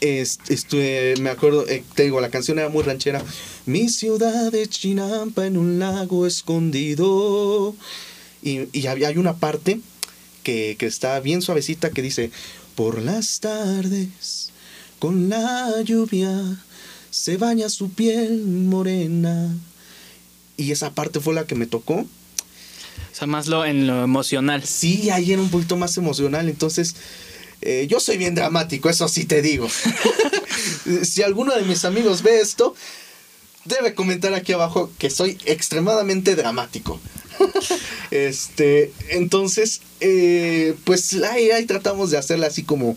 estuve, 0.00 1.14
me 1.20 1.30
acuerdo, 1.30 1.66
eh, 1.68 1.84
te 1.94 2.04
digo, 2.04 2.20
la 2.20 2.30
canción 2.30 2.58
era 2.58 2.68
muy 2.68 2.82
ranchera. 2.82 3.22
Mi 3.66 3.88
ciudad 3.88 4.50
de 4.52 4.68
Chinampa 4.68 5.46
en 5.46 5.56
un 5.56 5.78
lago 5.78 6.26
escondido. 6.26 7.74
Y, 8.42 8.68
y 8.72 8.86
había, 8.88 9.08
hay 9.08 9.16
una 9.16 9.34
parte 9.36 9.80
que, 10.42 10.76
que 10.78 10.86
está 10.86 11.18
bien 11.20 11.42
suavecita 11.42 11.90
que 11.90 12.02
dice, 12.02 12.30
por 12.74 13.00
las 13.00 13.40
tardes, 13.40 14.50
con 14.98 15.28
la 15.28 15.82
lluvia, 15.82 16.58
se 17.10 17.36
baña 17.36 17.68
su 17.68 17.90
piel 17.90 18.44
morena. 18.46 19.54
Y 20.56 20.72
esa 20.72 20.92
parte 20.92 21.20
fue 21.20 21.34
la 21.34 21.46
que 21.46 21.54
me 21.54 21.66
tocó. 21.66 21.94
O 21.94 23.14
sea, 23.14 23.26
más 23.26 23.46
lo 23.46 23.64
en 23.64 23.86
lo 23.86 24.02
emocional. 24.02 24.64
Sí, 24.64 25.10
ahí 25.10 25.32
era 25.32 25.42
un 25.42 25.50
poquito 25.50 25.76
más 25.76 25.96
emocional. 25.98 26.48
Entonces, 26.48 26.94
eh, 27.60 27.86
yo 27.88 28.00
soy 28.00 28.16
bien 28.16 28.34
dramático, 28.34 28.88
eso 28.88 29.08
sí 29.08 29.24
te 29.24 29.42
digo. 29.42 29.68
si 31.04 31.22
alguno 31.22 31.54
de 31.54 31.62
mis 31.62 31.84
amigos 31.84 32.22
ve 32.22 32.40
esto, 32.40 32.74
debe 33.64 33.94
comentar 33.94 34.34
aquí 34.34 34.52
abajo 34.52 34.90
que 34.98 35.10
soy 35.10 35.38
extremadamente 35.44 36.34
dramático. 36.34 36.98
este, 38.10 38.92
entonces, 39.10 39.80
eh, 40.00 40.74
pues 40.84 41.14
ahí, 41.22 41.50
ahí, 41.50 41.66
tratamos 41.66 42.10
de 42.10 42.18
hacerla 42.18 42.46
así 42.46 42.62
como, 42.62 42.96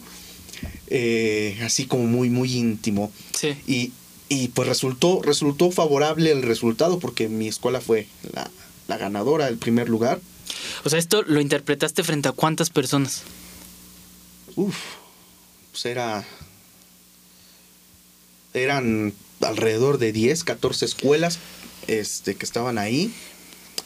eh, 0.88 1.58
así 1.64 1.86
como 1.86 2.06
muy, 2.06 2.30
muy 2.30 2.54
íntimo. 2.54 3.12
Sí. 3.34 3.56
Y, 3.68 3.92
y, 4.30 4.50
pues 4.50 4.68
resultó, 4.68 5.22
resultó 5.22 5.72
favorable 5.72 6.32
el 6.32 6.44
resultado 6.44 7.00
porque 7.00 7.28
mi 7.30 7.48
escuela 7.48 7.82
fue 7.82 8.08
la, 8.34 8.50
la 8.88 8.98
ganadora, 8.98 9.48
el 9.48 9.58
primer 9.58 9.90
lugar. 9.90 10.20
O 10.84 10.90
sea, 10.90 11.00
esto 11.00 11.24
lo 11.24 11.42
interpretaste 11.42 12.04
frente 12.04 12.30
a 12.30 12.32
cuántas 12.32 12.70
personas? 12.70 13.24
Uf, 14.56 14.76
pues 15.72 15.86
era. 15.86 16.26
Eran 18.54 19.14
alrededor 19.42 19.98
de 19.98 20.14
10, 20.14 20.44
14 20.46 20.86
escuelas 20.86 21.40
este, 21.88 22.36
que 22.36 22.46
estaban 22.46 22.78
ahí, 22.78 23.14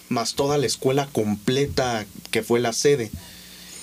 más 0.10 0.34
toda 0.34 0.58
la 0.58 0.66
escuela 0.66 1.08
completa 1.12 2.06
que 2.32 2.44
fue 2.44 2.60
la 2.60 2.74
sede. 2.74 3.12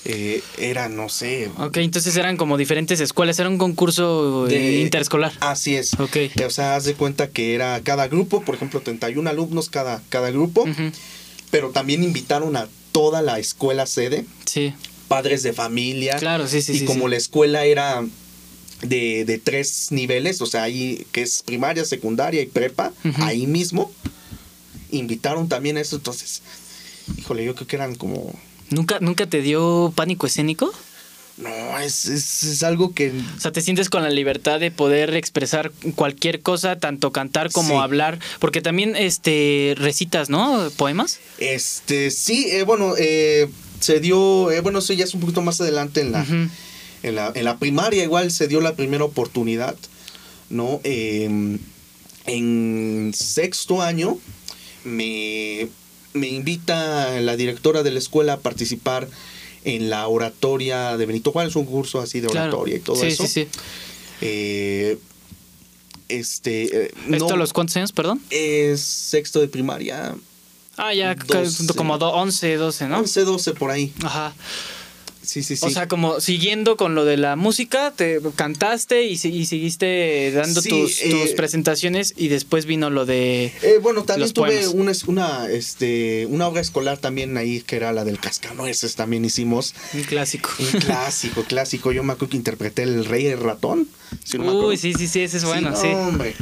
Eh, 0.04 0.40
era, 0.58 0.88
no 0.88 1.08
sé. 1.08 1.50
Ok, 1.58 1.78
entonces 1.78 2.16
eran 2.16 2.36
como 2.36 2.56
diferentes 2.56 3.00
escuelas, 3.00 3.40
era 3.40 3.48
un 3.48 3.58
concurso 3.58 4.46
eh, 4.48 4.80
interescolar. 4.80 5.32
Así 5.40 5.74
es. 5.74 5.94
Ok. 5.94 6.16
O 6.46 6.50
sea, 6.50 6.76
haz 6.76 6.84
de 6.84 6.94
cuenta 6.94 7.28
que 7.28 7.54
era 7.54 7.80
cada 7.82 8.06
grupo, 8.06 8.42
por 8.42 8.54
ejemplo, 8.54 8.80
31 8.80 9.28
alumnos 9.28 9.68
cada, 9.68 10.00
cada 10.08 10.30
grupo, 10.30 10.64
pero 11.50 11.70
también 11.70 12.04
invitaron 12.04 12.56
a 12.56 12.68
toda 12.92 13.20
la 13.20 13.40
escuela 13.40 13.86
sede. 13.86 14.24
Sí 14.44 14.72
padres 15.08 15.42
de 15.42 15.52
familia. 15.52 16.16
Claro, 16.16 16.46
sí, 16.46 16.62
sí. 16.62 16.78
Y 16.78 16.84
como 16.84 17.08
la 17.08 17.16
escuela 17.16 17.64
era 17.64 18.04
de, 18.82 19.24
de, 19.24 19.38
tres 19.38 19.88
niveles, 19.90 20.40
o 20.40 20.46
sea, 20.46 20.64
ahí 20.64 21.06
que 21.12 21.22
es 21.22 21.42
primaria, 21.42 21.84
secundaria 21.84 22.42
y 22.42 22.46
prepa, 22.46 22.92
ahí 23.20 23.46
mismo, 23.46 23.90
invitaron 24.90 25.48
también 25.48 25.76
a 25.76 25.80
eso. 25.80 25.96
Entonces, 25.96 26.42
híjole, 27.18 27.44
yo 27.44 27.54
creo 27.54 27.66
que 27.66 27.76
eran 27.76 27.94
como... 27.94 28.32
¿Nunca, 28.70 28.98
¿nunca 29.00 29.26
te 29.26 29.42
dio 29.42 29.92
pánico 29.94 30.26
escénico? 30.26 30.72
No, 31.36 31.78
es, 31.78 32.06
es, 32.06 32.62
algo 32.62 32.94
que... 32.94 33.12
O 33.36 33.40
sea, 33.40 33.52
te 33.52 33.60
sientes 33.60 33.90
con 33.90 34.02
la 34.02 34.08
libertad 34.08 34.58
de 34.58 34.70
poder 34.70 35.14
expresar 35.14 35.70
cualquier 35.94 36.40
cosa, 36.40 36.78
tanto 36.78 37.12
cantar 37.12 37.52
como 37.52 37.82
hablar, 37.82 38.18
porque 38.38 38.62
también 38.62 38.96
este 38.96 39.74
recitas, 39.76 40.30
¿no? 40.30 40.70
Poemas. 40.76 41.18
Este, 41.38 42.10
sí, 42.10 42.46
eh, 42.50 42.62
bueno, 42.62 42.94
eh, 42.98 43.48
se 43.80 44.00
dio, 44.00 44.50
eh, 44.50 44.60
bueno, 44.62 44.78
eso 44.78 44.94
ya 44.94 45.04
es 45.04 45.12
un 45.12 45.20
poquito 45.20 45.42
más 45.42 45.60
adelante 45.60 46.00
en 46.00 46.12
la, 46.12 46.24
en 47.02 47.14
la, 47.14 47.32
en 47.34 47.44
la 47.44 47.58
primaria, 47.58 48.02
igual 48.02 48.30
se 48.30 48.48
dio 48.48 48.62
la 48.62 48.74
primera 48.74 49.04
oportunidad, 49.04 49.76
¿no? 50.48 50.80
Em, 50.84 51.58
en 52.24 53.12
sexto 53.14 53.82
año 53.82 54.18
me, 54.86 55.68
me 56.14 56.28
invita 56.28 57.20
la 57.20 57.36
directora 57.36 57.82
de 57.82 57.90
la 57.90 57.98
escuela 57.98 58.34
a 58.34 58.40
participar 58.40 59.08
en 59.64 59.90
la 59.90 60.06
oratoria 60.06 60.96
de 60.96 61.06
Benito 61.06 61.32
Juárez, 61.32 61.56
un 61.56 61.66
curso 61.66 62.00
así 62.00 62.20
de 62.20 62.28
oratoria 62.28 62.76
y 62.76 62.80
todo 62.80 63.02
eso. 63.04 63.26
Sí, 63.26 63.28
sí. 63.28 63.48
Eh, 64.20 64.96
este. 66.08 66.84
Eh, 66.84 66.94
¿Esto 67.10 67.34
a 67.34 67.36
los 67.36 67.52
cuántos 67.52 67.76
años, 67.76 67.92
perdón? 67.92 68.22
Es 68.30 68.80
sexto 68.80 69.40
de 69.40 69.48
primaria. 69.48 70.14
Ah, 70.76 70.94
ya, 70.94 71.16
como 71.74 71.94
11, 71.94 72.56
12, 72.56 72.88
¿no? 72.88 72.98
11, 72.98 73.24
12 73.24 73.52
por 73.54 73.70
ahí. 73.70 73.92
Ajá. 74.04 74.34
Sí, 75.26 75.42
sí, 75.42 75.56
sí. 75.56 75.66
O 75.66 75.70
sea, 75.70 75.88
como 75.88 76.20
siguiendo 76.20 76.76
con 76.76 76.94
lo 76.94 77.04
de 77.04 77.16
la 77.16 77.34
música, 77.34 77.92
te 77.94 78.20
cantaste 78.36 79.04
y, 79.04 79.12
y 79.12 79.46
seguiste 79.46 80.30
dando 80.32 80.62
tus, 80.62 81.02
eh, 81.02 81.34
presentaciones 81.36 82.14
y 82.16 82.28
después 82.28 82.64
vino 82.64 82.90
lo 82.90 83.04
de. 83.04 83.52
Eh, 83.62 83.78
bueno, 83.82 84.04
también 84.04 84.32
tuve 84.32 84.68
una, 84.68 84.92
una, 85.06 85.48
este, 85.50 86.26
una 86.26 86.46
obra 86.46 86.60
escolar 86.60 86.98
también 86.98 87.36
ahí 87.36 87.60
que 87.60 87.74
era 87.74 87.92
la 87.92 88.04
del 88.04 88.20
Cascanueces, 88.20 88.94
también 88.94 89.24
hicimos. 89.24 89.74
Un 89.92 90.04
clásico. 90.04 90.50
Un 90.60 90.80
clásico, 90.80 91.42
clásico. 91.42 91.90
Yo 91.90 92.04
me 92.04 92.12
acuerdo 92.12 92.30
que 92.30 92.36
interpreté 92.36 92.84
el 92.84 93.04
Rey 93.04 93.26
el 93.26 93.40
Ratón. 93.40 93.88
Uy, 94.38 94.76
sí, 94.76 94.94
sí, 94.94 95.08
sí, 95.08 95.22
ese 95.22 95.38
es 95.38 95.44
bueno, 95.44 95.74
sí. 95.74 95.88
Hombre. 95.88 96.36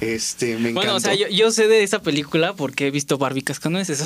Este, 0.00 0.56
me 0.58 0.72
Bueno, 0.72 0.96
o 0.96 1.00
sea, 1.00 1.14
yo, 1.14 1.50
sé 1.50 1.68
de 1.68 1.82
esa 1.82 2.02
película 2.02 2.54
porque 2.54 2.86
he 2.86 2.90
visto 2.90 3.18
Barbie 3.18 3.42
Cascanueces. 3.42 4.00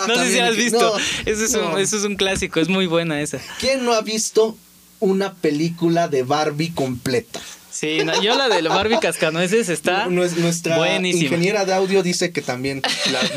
Ah, 0.00 0.04
no 0.08 0.16
sé 0.16 0.32
si 0.32 0.38
has 0.38 0.56
visto. 0.56 0.98
eso, 1.24 1.44
es 1.44 1.54
un, 1.54 1.78
eso 1.78 1.96
es 1.96 2.04
un 2.04 2.16
clásico, 2.16 2.60
es 2.60 2.68
muy 2.68 2.86
buena 2.86 3.20
esa. 3.20 3.38
¿Quién 3.60 3.84
no 3.84 3.92
ha 3.92 4.02
visto 4.02 4.56
una 5.00 5.34
película 5.34 6.08
de 6.08 6.22
Barbie 6.22 6.72
completa? 6.72 7.40
Sí, 7.70 7.98
yo 8.22 8.34
la 8.36 8.48
de 8.48 8.60
Barbie 8.62 8.98
Cascanueces 8.98 9.68
está 9.68 10.06
Nuestra 10.08 10.78
buenísima. 10.78 11.26
ingeniera 11.26 11.64
de 11.64 11.74
audio 11.74 12.02
dice 12.02 12.32
que 12.32 12.42
también 12.42 12.82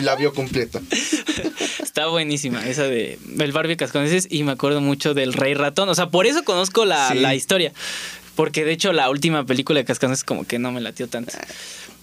la, 0.01 0.15
vio 0.15 0.33
completa. 0.33 0.81
Está 1.83 2.07
buenísima 2.07 2.65
esa 2.65 2.83
de 2.83 3.19
el 3.37 3.51
Barbie 3.51 3.75
Cascanueces 3.75 4.27
y 4.31 4.43
me 4.43 4.53
acuerdo 4.53 4.79
mucho 4.79 5.13
del 5.13 5.33
Rey 5.33 5.53
Ratón. 5.53 5.89
O 5.89 5.95
sea, 5.95 6.09
por 6.09 6.25
eso 6.25 6.43
conozco 6.43 6.85
la, 6.85 7.13
la 7.13 7.35
historia. 7.35 7.73
Porque 8.41 8.65
de 8.65 8.71
hecho 8.71 8.91
la 8.91 9.07
última 9.11 9.45
película 9.45 9.77
de 9.77 9.85
Cascanueces 9.85 10.23
como 10.23 10.47
que 10.47 10.57
no 10.57 10.71
me 10.71 10.81
latió 10.81 11.07
tanto. 11.07 11.31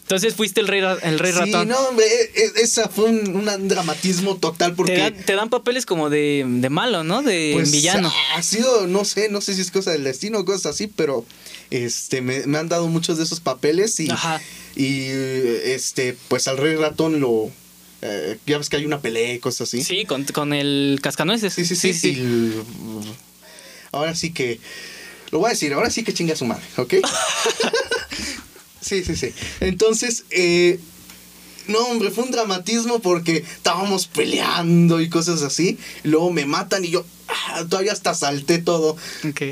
Entonces 0.03 0.37
fuiste 0.37 0.61
el 0.61 0.68
rey, 0.68 0.81
el 1.03 1.18
rey 1.18 1.33
sí, 1.33 1.38
ratón. 1.38 1.66
no, 1.66 1.77
hombre, 1.81 2.07
e, 2.07 2.31
e, 2.33 2.62
esa 2.62 2.88
fue 2.88 3.07
un, 3.07 3.44
dramatismo 3.66 4.37
total 4.37 4.77
porque... 4.77 5.12
Te 5.27 5.35
dan, 5.35 5.51
papeles 5.51 5.85
como 5.85 6.11
de, 6.11 6.46
malo, 6.70 7.03
¿no? 7.03 7.22
De 7.22 7.51
pues, 7.55 7.72
villano. 7.72 8.12
Ha 8.37 8.42
sido, 8.44 8.87
no 8.87 9.05
sé, 9.05 9.29
no 9.31 9.40
sé 9.40 9.53
si 9.53 9.62
es 9.62 9.72
cosa 9.72 9.90
del 9.90 10.05
destino 10.05 10.38
o 10.38 10.44
cosas 10.44 10.77
así, 10.77 10.87
pero 10.87 11.27
este 11.70 12.20
me, 12.20 12.57
han 12.57 12.68
dado 12.68 12.87
muchos 12.87 13.18
de 13.18 13.24
esos 13.24 13.40
papeles 13.40 13.98
y, 13.98 14.09
y 14.77 15.07
este, 15.64 16.16
pues 16.29 16.46
al 16.46 16.57
rey 16.57 16.77
ratón 16.77 17.18
lo... 17.18 17.51
Eh, 18.03 18.38
ya 18.46 18.59
ves 18.59 18.68
que 18.68 18.77
hay 18.77 18.87
una 18.87 19.01
pelea 19.01 19.35
y 19.35 19.40
cosas 19.40 19.62
así. 19.62 19.83
Sí, 19.83 20.05
con, 20.05 20.22
con 20.22 20.53
el 20.53 21.01
cascanueces. 21.03 21.53
Sí, 21.53 21.64
sí, 21.64 21.74
sí. 21.74 21.94
sí, 21.94 22.22
ahora 23.90 24.14
sí 24.14 24.33
que... 24.33 24.61
Lo 25.31 25.38
voy 25.38 25.49
a 25.49 25.51
decir, 25.51 25.73
ahora 25.73 25.91
sí 25.91 26.05
que 26.05 26.14
chinga 26.14 26.37
su 26.37 26.45
madre, 26.45 26.64
¿ok? 26.77 26.95
Sí, 28.81 29.05
sí, 29.05 29.17
sí. 29.17 29.35
Entonces, 29.61 30.25
eh, 30.31 30.81
no, 31.67 31.81
hombre, 31.88 32.11
fue 32.11 32.25
un 32.25 32.31
dramatismo 32.31 33.01
porque 33.01 33.38
estábamos 33.38 34.07
peleando 34.07 35.01
y 35.03 35.11
cosas 35.11 35.43
así. 35.43 35.79
luego 36.05 36.31
me 36.31 36.47
matan 36.47 36.85
y 36.85 36.88
yo 36.88 37.05
ah, 37.29 37.64
todavía 37.69 37.93
hasta 37.93 38.14
salté 38.14 38.59
todo. 38.59 38.97
Ok. 39.29 39.43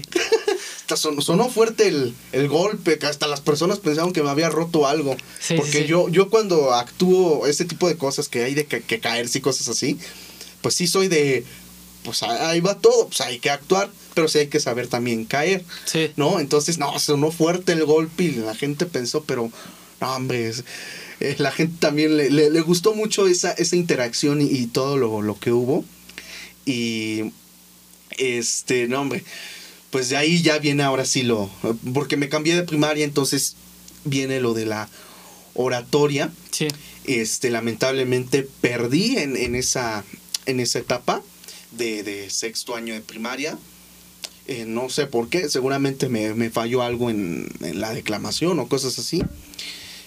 sonó, 0.96 1.50
fuerte 1.50 1.88
el, 2.32 2.48
golpe, 2.48 2.98
que 2.98 3.06
hasta 3.06 3.26
las 3.26 3.40
personas 3.42 3.80
pensaron 3.80 4.12
que 4.12 4.22
me 4.22 4.30
había 4.30 4.48
roto 4.48 4.86
algo. 4.86 5.16
porque 5.56 5.86
Yo, 5.86 6.08
yo 6.08 6.30
cuando 6.30 6.72
actúo 6.72 7.46
este 7.46 7.66
tipo 7.66 7.88
de 7.88 7.98
cosas 7.98 8.28
que 8.28 8.44
hay 8.44 8.54
de 8.54 8.64
que, 8.64 8.80
que 8.82 9.00
caerse 9.00 9.38
y 9.38 9.42
cosas 9.42 9.68
así, 9.68 9.98
pues 10.62 10.74
sí 10.74 10.86
soy 10.86 11.08
de 11.08 11.44
pues 12.06 12.22
ahí 12.22 12.60
va 12.60 12.78
todo, 12.78 13.08
pues 13.08 13.20
hay 13.20 13.40
que 13.40 13.50
actuar, 13.50 13.90
pero 14.14 14.28
sí 14.28 14.38
hay 14.38 14.46
que 14.46 14.60
saber 14.60 14.86
también 14.86 15.24
caer. 15.24 15.64
Sí. 15.86 16.12
¿No? 16.14 16.38
Entonces, 16.38 16.78
no, 16.78 16.96
sonó 17.00 17.32
fuerte 17.32 17.72
el 17.72 17.84
golpe 17.84 18.22
y 18.22 18.30
la 18.30 18.54
gente 18.54 18.86
pensó, 18.86 19.24
pero, 19.24 19.50
no, 20.00 20.14
hombre, 20.14 20.52
eh, 21.18 21.34
la 21.38 21.50
gente 21.50 21.74
también 21.80 22.16
le, 22.16 22.60
gustó 22.60 22.94
mucho 22.94 23.26
esa, 23.26 23.50
esa 23.50 23.74
interacción 23.74 24.40
y, 24.40 24.66
todo 24.68 24.96
lo, 24.96 25.20
lo, 25.20 25.36
que 25.36 25.50
hubo. 25.50 25.84
Y, 26.64 27.32
este, 28.18 28.86
no, 28.86 29.00
hombre, 29.00 29.24
pues 29.90 30.08
de 30.08 30.16
ahí 30.16 30.40
ya 30.42 30.58
viene 30.58 30.84
ahora 30.84 31.04
sí 31.04 31.24
lo, 31.24 31.50
porque 31.92 32.16
me 32.16 32.28
cambié 32.28 32.54
de 32.54 32.62
primaria, 32.62 33.04
entonces 33.04 33.56
viene 34.04 34.40
lo 34.40 34.54
de 34.54 34.66
la 34.66 34.88
oratoria. 35.54 36.30
Sí. 36.52 36.68
Este, 37.02 37.50
lamentablemente 37.50 38.48
perdí 38.60 39.16
en, 39.18 39.36
en, 39.36 39.56
esa, 39.56 40.04
en 40.46 40.60
esa 40.60 40.78
etapa 40.78 41.22
de, 41.76 42.28
sexto 42.30 42.74
año 42.74 42.94
de 42.94 43.00
primaria. 43.00 43.58
Eh, 44.48 44.64
no 44.66 44.88
sé 44.88 45.06
por 45.06 45.28
qué, 45.28 45.48
seguramente 45.48 46.08
me, 46.08 46.50
falló 46.50 46.82
algo 46.82 47.10
en, 47.10 47.48
la 47.60 47.92
declamación 47.92 48.58
o 48.60 48.68
cosas 48.68 48.98
así. 48.98 49.22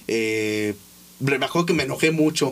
Eh, 0.07 0.75
me 1.19 1.35
acuerdo 1.35 1.65
que 1.65 1.73
me 1.73 1.83
enojé 1.83 2.11
mucho. 2.11 2.51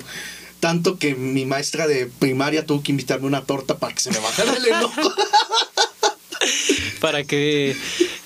Tanto 0.59 0.97
que 0.97 1.13
mi 1.13 1.45
maestra 1.45 1.87
de 1.87 2.07
primaria 2.07 2.65
tuvo 2.65 2.81
que 2.81 2.91
invitarme 2.91 3.27
una 3.27 3.43
torta 3.43 3.77
para 3.77 3.93
que 3.93 4.01
se 4.01 4.11
me 4.11 4.19
bajara 4.19 4.55
el 4.55 4.65
enojo. 4.65 5.13
para 6.99 7.23
que, 7.23 7.75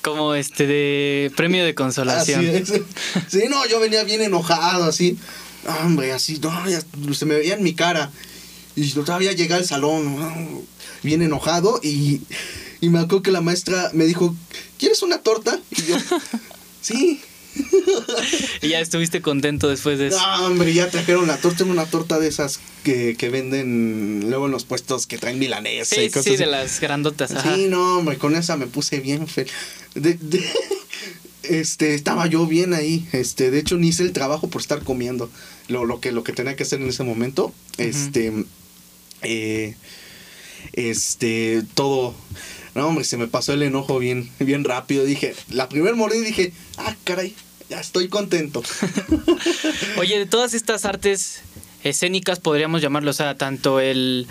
como 0.01 0.33
este, 0.35 0.65
de 0.65 1.31
premio 1.35 1.65
de 1.65 1.75
consolación. 1.75 2.65
Sí, 3.27 3.43
no, 3.49 3.67
yo 3.67 3.79
venía 3.79 4.03
bien 4.03 4.21
enojado, 4.21 4.85
así. 4.85 5.17
Hombre, 5.83 6.11
así, 6.11 6.39
no, 6.39 7.13
se 7.13 7.25
me 7.25 7.35
veía 7.35 7.55
en 7.55 7.63
mi 7.63 7.73
cara. 7.73 8.11
Y 8.75 8.89
todavía 8.91 9.33
llegué 9.33 9.53
al 9.53 9.65
salón 9.65 10.65
bien 11.03 11.21
enojado 11.21 11.79
y, 11.83 12.21
y 12.79 12.89
me 12.89 12.99
acuerdo 12.99 13.23
que 13.23 13.31
la 13.31 13.41
maestra 13.41 13.91
me 13.93 14.05
dijo, 14.05 14.35
¿quieres 14.77 15.01
una 15.01 15.19
torta? 15.19 15.59
Y 15.71 15.83
yo, 15.83 15.95
sí. 16.81 17.21
y 18.61 18.69
ya 18.69 18.79
estuviste 18.79 19.21
contento 19.21 19.67
después 19.67 19.99
de 19.99 20.07
eso. 20.07 20.17
No, 20.17 20.47
hombre, 20.47 20.73
ya 20.73 20.89
trajeron 20.89 21.27
la 21.27 21.37
torta, 21.37 21.63
una 21.65 21.85
torta 21.85 22.19
de 22.19 22.27
esas 22.27 22.59
que, 22.83 23.15
venden 23.31 24.29
luego 24.29 24.45
en 24.45 24.51
los 24.51 24.63
puestos 24.63 25.05
que 25.05 25.17
traen 25.17 25.37
milanesa 25.37 25.95
sí, 25.95 26.01
y 26.01 26.09
cosas 26.09 26.25
Sí, 26.25 26.37
de 26.37 26.45
las 26.45 26.79
grandotas. 26.79 27.31
Sí, 27.31 27.67
no, 27.67 27.97
hombre, 27.97 28.17
con 28.17 28.35
esa 28.35 28.57
me 28.57 28.67
puse 28.67 28.99
bien 28.99 29.27
fe 29.27 29.45
este, 31.43 31.93
estaba 31.95 32.27
yo 32.27 32.45
bien 32.47 32.73
ahí. 32.73 33.07
Este, 33.11 33.51
de 33.51 33.59
hecho, 33.59 33.77
ni 33.77 33.89
hice 33.89 34.03
el 34.03 34.13
trabajo 34.13 34.49
por 34.49 34.61
estar 34.61 34.83
comiendo. 34.83 35.29
Lo, 35.67 35.85
lo, 35.85 35.99
que, 35.99 36.11
lo 36.11 36.23
que 36.23 36.33
tenía 36.33 36.55
que 36.55 36.63
hacer 36.63 36.81
en 36.81 36.89
ese 36.89 37.03
momento. 37.03 37.53
Este. 37.77 38.45
Eh, 39.23 39.75
este, 40.73 41.63
todo. 41.73 42.13
No, 42.75 42.87
hombre, 42.87 43.03
se 43.03 43.17
me 43.17 43.27
pasó 43.27 43.53
el 43.53 43.63
enojo 43.63 43.99
bien, 43.99 44.29
bien 44.39 44.63
rápido. 44.63 45.03
Dije, 45.03 45.35
la 45.49 45.67
primer 45.67 45.95
mordida 45.95 46.23
dije, 46.23 46.53
ah, 46.77 46.95
caray, 47.03 47.35
ya 47.69 47.79
estoy 47.79 48.07
contento. 48.07 48.63
Oye, 49.97 50.19
de 50.19 50.25
todas 50.25 50.53
estas 50.53 50.85
artes 50.85 51.41
escénicas, 51.83 52.39
podríamos 52.39 52.81
llamarlo, 52.81 53.11
o 53.11 53.13
sea, 53.13 53.35
tanto 53.35 53.79
el, 53.79 54.27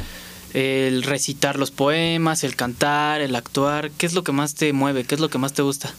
el 0.55 1.03
recitar 1.03 1.59
los 1.59 1.71
poemas, 1.71 2.45
el 2.45 2.57
cantar, 2.57 3.21
el 3.21 3.35
actuar, 3.35 3.90
¿qué 3.90 4.07
es 4.07 4.14
lo 4.14 4.25
que 4.25 4.33
más 4.33 4.55
te 4.55 4.73
mueve? 4.73 5.05
¿Qué 5.05 5.14
es 5.14 5.21
lo 5.21 5.29
que 5.29 5.38
más 5.38 5.53
te 5.53 5.62
gusta? 5.62 5.95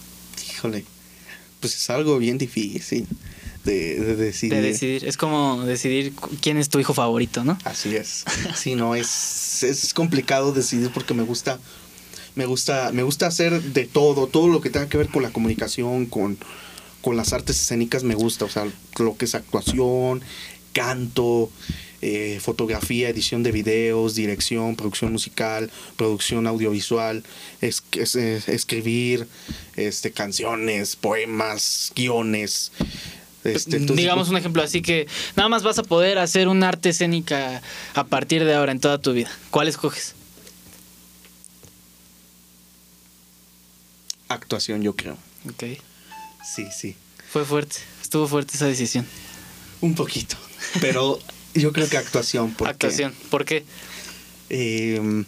Híjole, 0.50 0.86
pues 1.60 1.76
es 1.76 1.89
algo 1.89 2.17
bien 2.17 2.38
difícil 2.38 3.08
de, 3.63 4.15
decidir. 4.15 4.54
De 4.54 4.62
decidir. 4.62 5.06
Es 5.06 5.17
como 5.17 5.63
decidir 5.65 6.13
quién 6.41 6.58
es 6.58 6.69
tu 6.69 6.80
hijo 6.80 6.93
favorito, 6.93 7.43
¿no? 7.43 7.58
Así 7.63 7.95
es. 7.95 8.24
Sí, 8.56 8.76
no, 8.76 8.95
es, 8.95 9.63
es 9.63 9.93
complicado 9.93 10.52
decidir 10.52 10.91
porque 10.93 11.13
me 11.13 11.24
gusta, 11.24 11.60
me 12.36 12.45
gusta, 12.45 12.91
me 12.91 13.04
gusta 13.04 13.28
hacer 13.28 13.62
de 13.62 13.86
todo, 13.86 14.28
todo 14.28 14.47
lo 14.47 14.62
que 14.62 14.69
tenga 14.69 14.89
que 14.89 14.97
ver 14.97 15.10
con 15.10 15.24
la 15.24 15.32
comunicación, 15.32 16.06
con, 16.06 16.38
con 17.02 17.17
las 17.17 17.34
artes 17.34 17.60
escénicas 17.60 18.04
me 18.04 18.15
gusta, 18.15 18.45
o 18.45 18.50
sea, 18.50 18.67
lo 19.00 19.17
que 19.17 19.26
es 19.26 19.36
actuación, 19.36 20.21
canto, 20.74 21.50
eh, 22.04 22.39
fotografía, 22.41 23.10
edición 23.10 23.43
de 23.43 23.52
videos, 23.52 24.15
dirección, 24.15 24.76
producción 24.76 25.12
musical, 25.12 25.69
producción 25.97 26.47
audiovisual, 26.47 27.24
es, 27.62 27.84
escribir 28.15 29.28
este, 29.76 30.12
canciones, 30.12 30.95
poemas, 30.95 31.91
guiones, 31.95 32.71
este, 33.43 33.80
Digamos 33.80 34.30
un 34.30 34.38
ejemplo, 34.38 34.62
así 34.62 34.82
que 34.82 35.08
nada 35.36 35.49
más 35.49 35.63
vas 35.63 35.80
a 35.80 35.84
poder 35.84 36.19
hacer 36.19 36.47
un 36.47 36.63
arte 36.63 36.89
escénica 36.89 37.62
a 37.93 38.04
partir 38.06 38.45
de 38.45 38.54
ahora 38.54 38.71
en 38.71 38.80
toda 38.80 38.99
tu 38.99 39.13
vida. 39.13 39.32
¿Cuál 39.49 39.67
escoges? 39.67 40.15
Actuación, 44.27 44.82
yo 44.82 44.95
creo. 44.95 45.17
Ok. 45.49 45.63
Sí, 46.43 46.67
sí. 46.75 46.95
Fue 47.32 47.45
fuerte, 47.45 47.77
estuvo 48.01 48.27
fuerte 48.27 48.56
esa 48.56 48.67
decisión. 48.67 49.06
Un 49.82 49.95
poquito, 49.95 50.38
pero 50.80 51.19
yo 51.54 51.73
creo 51.73 51.89
que 51.89 51.97
actuación. 51.97 52.54
Porque, 52.54 52.71
actuación, 52.71 53.13
¿por 53.30 53.45
qué? 53.45 53.65
Em, 54.49 55.25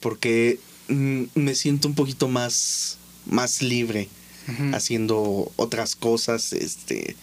porque 0.00 0.58
mm, 0.88 1.24
me 1.34 1.54
siento 1.54 1.88
un 1.88 1.94
poquito 1.94 2.28
más, 2.28 2.98
más 3.26 3.62
libre 3.62 4.08
haciendo 4.72 5.52
otras 5.56 5.96
cosas, 5.96 6.52
este, 6.52 7.16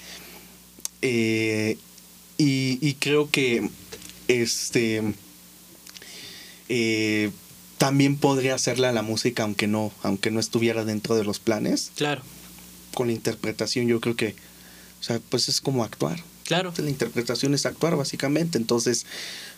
eh, 1.01 1.77
y, 2.37 2.93
creo 2.95 3.29
que, 3.29 3.69
este, 4.27 5.01
eh, 6.69 7.31
también 7.77 8.17
podría 8.17 8.55
hacerle 8.55 8.87
a 8.87 8.91
la 8.91 9.01
música 9.01 9.43
aunque 9.43 9.67
no, 9.67 9.91
aunque 10.03 10.31
no 10.31 10.39
estuviera 10.39 10.85
dentro 10.85 11.15
de 11.15 11.23
los 11.23 11.39
planes. 11.39 11.91
Claro. 11.95 12.21
Con 12.93 13.07
la 13.07 13.13
interpretación 13.13 13.87
yo 13.87 13.99
creo 13.99 14.15
que, 14.15 14.35
o 14.99 15.03
sea, 15.03 15.19
pues 15.29 15.49
es 15.49 15.61
como 15.61 15.83
actuar. 15.83 16.21
Claro. 16.43 16.73
La 16.77 16.89
interpretación 16.89 17.53
es 17.53 17.65
actuar 17.65 17.95
básicamente, 17.95 18.57
entonces, 18.57 19.05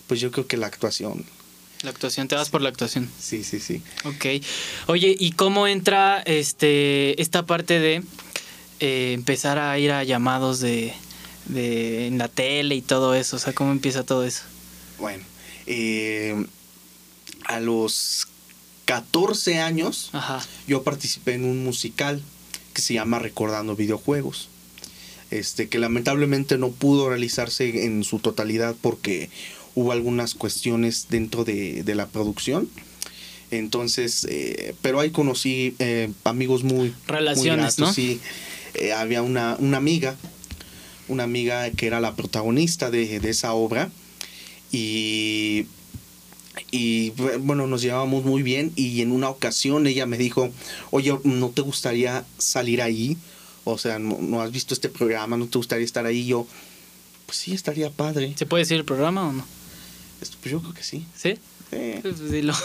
pues 0.08 0.20
yo 0.20 0.32
creo 0.32 0.48
que 0.48 0.58
la 0.58 0.68
actuación 0.68 1.26
la 1.84 1.90
actuación, 1.90 2.28
te 2.28 2.36
vas 2.36 2.50
por 2.50 2.62
la 2.62 2.70
actuación. 2.70 3.10
Sí, 3.20 3.44
sí, 3.44 3.60
sí. 3.60 3.82
Ok. 4.06 4.44
Oye, 4.88 5.16
¿y 5.18 5.32
cómo 5.32 5.68
entra 5.68 6.22
este 6.22 7.22
esta 7.22 7.46
parte 7.46 7.80
de 7.80 8.04
eh, 8.80 9.14
empezar 9.14 9.58
a 9.60 9.78
ir 9.80 9.92
a 9.92 10.04
llamados 10.04 10.60
de, 10.60 10.94
de 11.46 12.08
en 12.08 12.18
la 12.18 12.28
tele 12.28 12.76
y 12.76 12.82
todo 12.82 13.16
eso? 13.16 13.38
O 13.38 13.40
sea, 13.40 13.54
¿cómo 13.54 13.72
empieza 13.72 14.04
todo 14.04 14.24
eso? 14.24 14.44
Bueno, 15.00 15.24
eh, 15.66 16.46
a 17.46 17.60
los 17.60 18.28
14 18.86 19.60
años 19.60 20.12
yo 20.68 20.84
participé 20.84 21.34
en 21.34 21.46
un 21.46 21.64
musical 21.64 22.22
que 22.74 22.82
se 22.82 22.94
llama 22.94 23.20
Recordando 23.20 23.76
Videojuegos. 23.76 24.50
Este, 25.30 25.70
que 25.70 25.80
lamentablemente 25.80 26.58
no 26.58 26.72
pudo 26.72 27.08
realizarse 27.08 27.86
en 27.86 28.04
su 28.04 28.20
totalidad 28.20 28.76
porque 28.82 29.30
hubo 29.76 29.92
algunas 29.92 30.36
cuestiones 30.36 31.08
dentro 31.10 31.44
de, 31.44 31.84
la 31.96 32.08
producción. 32.08 32.70
Entonces, 33.52 34.26
eh, 34.30 34.76
pero 34.82 35.00
ahí 35.00 35.12
conocí 35.12 35.76
eh, 35.80 36.10
amigos 36.24 36.64
muy... 36.64 36.94
Relaciones, 37.08 37.80
¿no? 37.80 37.92
Sí, 37.92 38.20
eh, 38.76 38.94
había 38.94 39.22
una, 39.22 39.58
una 39.60 39.78
amiga, 39.78 40.16
una 41.08 41.24
amiga 41.24 41.70
que 41.72 41.88
era 41.88 42.00
la 42.00 42.16
protagonista 42.16 42.90
de, 42.90 43.18
esa 43.18 43.54
obra 43.54 43.92
y, 44.72 45.66
y 46.72 47.10
bueno, 47.40 47.68
nos 47.68 47.82
llevábamos 47.82 48.24
muy 48.24 48.42
bien 48.42 48.72
y 48.78 49.02
en 49.02 49.12
una 49.12 49.30
ocasión 49.30 49.86
ella 49.86 50.06
me 50.06 50.18
dijo, 50.18 50.50
oye, 50.92 51.18
¿no 51.26 51.50
te 51.50 51.62
gustaría 51.62 52.24
salir 52.38 52.82
ahí? 52.82 53.18
O 53.64 53.78
sea, 53.78 54.00
no, 54.00 54.42
has 54.42 54.52
visto 54.52 54.74
este 54.74 54.90
programa, 54.90 55.38
no 55.38 55.48
te 55.48 55.58
gustaría 55.58 55.86
estar 55.86 56.06
ahí. 56.06 56.26
Yo, 56.26 56.48
pues 57.26 57.38
sí, 57.38 57.54
estaría 57.54 57.90
padre. 57.90 58.34
¿Se 58.36 58.46
puede 58.46 58.64
decir 58.64 58.78
el 58.78 58.86
programa 58.86 59.28
o 59.28 59.34
no? 59.34 59.46
Esto, 60.22 60.38
pues 60.42 60.52
yo 60.52 60.62
creo 60.62 60.74
que 60.74 60.84
sí. 60.84 61.06
¿Sí? 61.18 61.38
Sí. 61.70 62.00
Pues 62.02 62.32
dilo. 62.32 62.54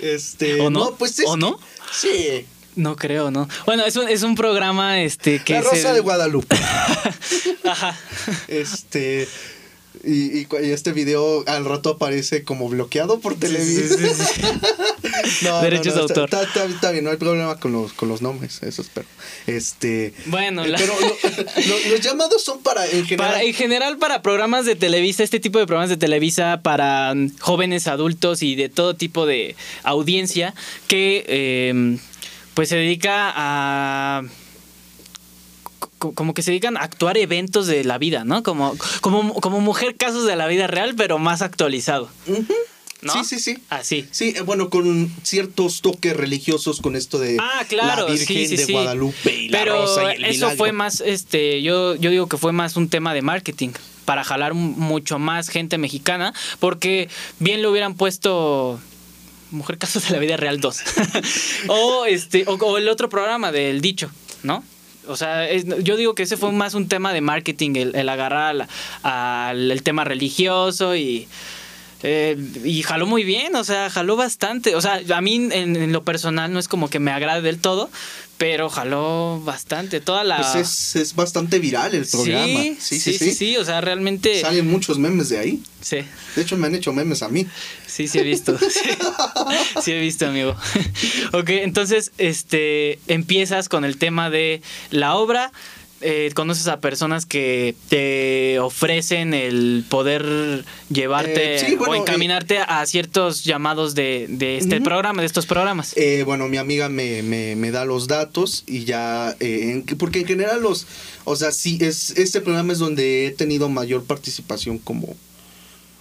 este, 0.00 0.60
¿O 0.60 0.70
no? 0.70 0.94
pues 0.94 1.20
¿O 1.26 1.36
no? 1.36 1.58
Sí. 1.92 2.46
No 2.76 2.94
creo, 2.94 3.30
¿no? 3.30 3.48
Bueno, 3.64 3.84
es 3.86 3.96
un, 3.96 4.08
es 4.08 4.22
un 4.22 4.34
programa 4.34 5.00
este 5.00 5.42
que... 5.42 5.54
La 5.54 5.62
Rosa 5.62 5.94
de 5.94 6.00
Guadalupe. 6.00 6.56
Ajá. 7.64 7.98
Este... 8.48 9.26
Y, 10.04 10.40
y, 10.40 10.46
este 10.62 10.92
video 10.92 11.44
al 11.46 11.64
rato 11.64 11.90
aparece 11.90 12.44
como 12.44 12.68
bloqueado 12.68 13.20
por 13.20 13.36
Televisa. 13.36 13.96
Derechos 15.62 15.94
de 15.94 16.00
autor. 16.00 16.30
Está, 16.32 16.90
bien, 16.90 17.04
no 17.04 17.10
hay 17.10 17.16
problema 17.16 17.58
con 17.58 17.72
los, 17.72 17.92
con 17.92 18.08
los 18.08 18.22
nombres, 18.22 18.62
eso 18.62 18.82
espero. 18.82 19.06
Este, 19.46 20.12
bueno, 20.26 20.64
eh, 20.64 20.74
pero 20.76 20.94
los 21.90 22.00
llamados 22.00 22.42
son 22.42 22.60
para 22.62 22.84
en 22.86 23.06
general. 23.06 23.32
Para, 23.32 23.42
en 23.42 23.54
general 23.54 23.98
para 23.98 24.22
programas 24.22 24.66
de 24.66 24.76
Televisa, 24.76 25.22
este 25.22 25.40
tipo 25.40 25.58
de 25.58 25.66
programas 25.66 25.90
de 25.90 25.96
Televisa 25.96 26.60
para 26.62 27.14
jóvenes 27.40 27.86
adultos 27.86 28.42
y 28.42 28.54
de 28.54 28.68
todo 28.68 28.94
tipo 28.94 29.26
de 29.26 29.56
audiencia 29.82 30.54
que 30.86 31.24
eh, 31.28 31.98
pues 32.54 32.68
se 32.68 32.76
dedica 32.76 33.32
a 33.34 34.22
como 36.14 36.34
que 36.34 36.42
se 36.42 36.50
dedican 36.50 36.76
a 36.76 36.80
actuar 36.80 37.18
eventos 37.18 37.66
de 37.66 37.84
la 37.84 37.98
vida, 37.98 38.24
¿no? 38.24 38.42
Como, 38.42 38.76
como, 39.00 39.34
como 39.34 39.60
mujer 39.60 39.96
casos 39.96 40.26
de 40.26 40.36
la 40.36 40.46
vida 40.46 40.66
real, 40.66 40.94
pero 40.96 41.18
más 41.18 41.42
actualizado. 41.42 42.10
Sí, 43.12 43.24
sí, 43.24 43.38
sí. 43.38 43.58
Así. 43.68 44.06
Sí, 44.10 44.34
eh, 44.36 44.40
bueno, 44.40 44.70
con 44.70 45.12
ciertos 45.22 45.80
toques 45.80 46.16
religiosos 46.16 46.80
con 46.80 46.96
esto 46.96 47.18
de 47.18 47.36
ah, 47.40 47.64
claro, 47.68 48.08
la 48.08 48.14
Virgen 48.14 48.56
de 48.56 48.72
Guadalupe 48.72 49.34
y 49.34 49.48
la 49.48 49.58
Pero 49.58 49.82
Rosa 49.82 50.14
y 50.14 50.16
el 50.16 50.24
eso 50.24 50.50
fue 50.50 50.72
más, 50.72 51.00
este, 51.00 51.62
yo, 51.62 51.94
yo 51.94 52.10
digo 52.10 52.28
que 52.28 52.36
fue 52.36 52.52
más 52.52 52.76
un 52.76 52.88
tema 52.88 53.14
de 53.14 53.22
marketing 53.22 53.70
para 54.04 54.24
jalar 54.24 54.54
mucho 54.54 55.18
más 55.18 55.48
gente 55.48 55.78
mexicana, 55.78 56.32
porque 56.58 57.08
bien 57.38 57.60
le 57.60 57.68
hubieran 57.68 57.94
puesto 57.94 58.80
Mujer 59.50 59.78
Casos 59.78 60.04
de 60.06 60.10
la 60.12 60.18
Vida 60.18 60.36
Real 60.36 60.60
2. 60.60 60.80
o 61.68 62.06
este, 62.06 62.44
o, 62.46 62.78
el 62.78 62.88
otro 62.88 63.08
programa 63.08 63.52
del 63.52 63.80
dicho, 63.80 64.10
¿no? 64.42 64.64
O 65.08 65.16
sea, 65.16 65.52
yo 65.54 65.96
digo 65.96 66.14
que 66.14 66.24
ese 66.24 66.36
fue 66.36 66.52
más 66.52 66.74
un 66.74 66.88
tema 66.88 67.12
de 67.12 67.20
marketing, 67.20 67.74
el, 67.94 68.08
agarrar 68.08 68.68
al, 69.02 69.70
el 69.70 69.82
tema 69.82 70.04
religioso 70.04 70.96
y, 70.96 71.28
eh, 72.02 72.36
y 72.62 72.82
jaló 72.82 73.06
muy 73.06 73.24
bien, 73.24 73.56
o 73.56 73.64
sea, 73.64 73.90
jaló 73.90 74.16
bastante. 74.16 74.74
O 74.76 74.80
sea, 74.80 75.00
a 75.14 75.20
mí 75.20 75.48
en, 75.50 75.92
lo 75.92 76.02
personal 76.02 76.52
no 76.52 76.58
es 76.58 76.68
como 76.68 76.90
que 76.90 76.98
me 76.98 77.10
agrade 77.10 77.42
del 77.42 77.58
todo, 77.58 77.90
pero 78.38 78.68
jaló 78.68 79.40
bastante. 79.44 80.00
Toda 80.00 80.24
la. 80.24 80.36
Pues 80.52 80.96
es, 80.96 81.14
bastante 81.14 81.58
viral 81.58 81.94
el 81.94 82.06
programa. 82.06 82.60
Sí 82.78 83.00
sí 83.00 83.18
sí, 83.18 83.32
sí, 83.32 83.56
o 83.56 83.64
sea, 83.64 83.80
realmente. 83.80 84.40
Salen 84.40 84.66
muchos 84.66 84.98
memes 84.98 85.28
de 85.28 85.38
ahí. 85.38 85.62
Sí. 85.80 85.98
De 86.34 86.42
hecho, 86.42 86.56
me 86.56 86.66
han 86.66 86.74
hecho 86.74 86.92
memes 86.92 87.22
a 87.22 87.28
mí. 87.28 87.46
Sí, 87.86 88.08
sí 88.08 88.18
he 88.18 88.22
visto. 88.22 88.58
Sí, 89.82 89.92
he 89.92 90.00
visto, 90.00 90.26
amigo. 90.26 90.56
ok, 91.32 91.48
entonces, 91.50 92.10
este, 92.18 92.98
empiezas 93.06 93.68
con 93.68 93.84
el 93.84 93.96
tema 93.96 94.30
de 94.30 94.62
la 94.90 95.14
obra. 95.14 95.52
Eh, 96.02 96.30
conoces 96.34 96.68
a 96.68 96.80
personas 96.80 97.24
que 97.24 97.74
te 97.88 98.58
ofrecen 98.58 99.32
el 99.32 99.84
poder 99.88 100.64
llevarte 100.90 101.72
eh, 101.72 101.78
o 101.78 101.94
encaminarte 101.94 102.58
a 102.58 102.84
ciertos 102.84 103.44
llamados 103.44 103.94
de, 103.94 104.28
este 104.58 104.80
programa, 104.82 105.22
de 105.22 105.26
estos 105.26 105.46
programas. 105.46 105.94
Eh, 105.96 106.22
bueno, 106.24 106.48
mi 106.48 106.58
amiga 106.58 106.88
me, 106.88 107.22
me, 107.22 107.70
da 107.70 107.84
los 107.84 108.08
datos 108.08 108.64
y 108.66 108.84
ya, 108.84 109.36
porque 109.98 110.20
en 110.20 110.26
general 110.26 110.62
los, 110.62 110.86
o 111.24 111.34
sea, 111.34 111.50
sí, 111.50 111.78
es, 111.80 112.10
este 112.10 112.40
programa 112.40 112.72
es 112.72 112.78
donde 112.78 113.26
he 113.26 113.30
tenido 113.30 113.68
mayor 113.68 114.04
participación 114.04 114.78
como 114.78 115.16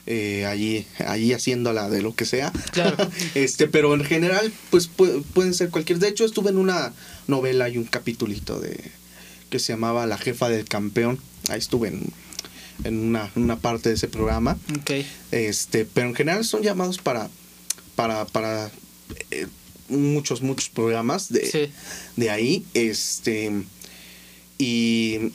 eh, 0.07 0.45
allí, 0.45 0.85
allí 1.07 1.33
haciéndola 1.33 1.89
de 1.89 2.01
lo 2.01 2.13
que 2.13 2.25
sea. 2.25 2.51
Claro. 2.71 2.95
este, 3.35 3.67
pero 3.67 3.93
en 3.95 4.03
general, 4.03 4.53
pues 4.69 4.87
pueden 4.87 5.53
ser 5.53 5.69
cualquier. 5.69 5.99
De 5.99 6.09
hecho, 6.09 6.25
estuve 6.25 6.51
en 6.51 6.57
una 6.57 6.93
novela 7.27 7.69
y 7.69 7.77
un 7.77 7.85
capítulito 7.85 8.59
de 8.59 8.91
que 9.55 9.59
se 9.59 9.71
llamaba 9.71 10.05
La 10.05 10.17
jefa 10.17 10.49
del 10.49 10.65
campeón. 10.65 11.17
Ahí 11.47 11.59
estuve 11.59 11.87
en, 11.87 12.11
en 12.83 12.99
una, 12.99 13.31
una, 13.35 13.57
parte 13.57 13.89
de 13.89 13.95
ese 13.95 14.09
programa. 14.09 14.57
Okay. 14.81 15.07
Este, 15.31 15.85
pero 15.85 16.09
en 16.09 16.15
general 16.15 16.43
son 16.43 16.61
llamados 16.61 16.97
para, 16.97 17.29
para, 17.95 18.25
para 18.25 18.69
eh, 19.31 19.47
muchos, 19.87 20.41
muchos 20.41 20.67
programas 20.69 21.31
de, 21.31 21.71
de 22.17 22.29
ahí. 22.29 22.65
Este, 22.73 23.63
y 24.57 25.31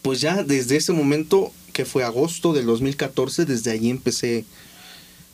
pues 0.00 0.22
ya 0.22 0.42
desde 0.42 0.76
ese 0.76 0.92
momento 0.92 1.52
que 1.74 1.84
fue 1.84 2.04
agosto 2.04 2.54
del 2.54 2.64
2014, 2.64 3.44
desde 3.44 3.72
ahí 3.72 3.90
empecé 3.90 4.46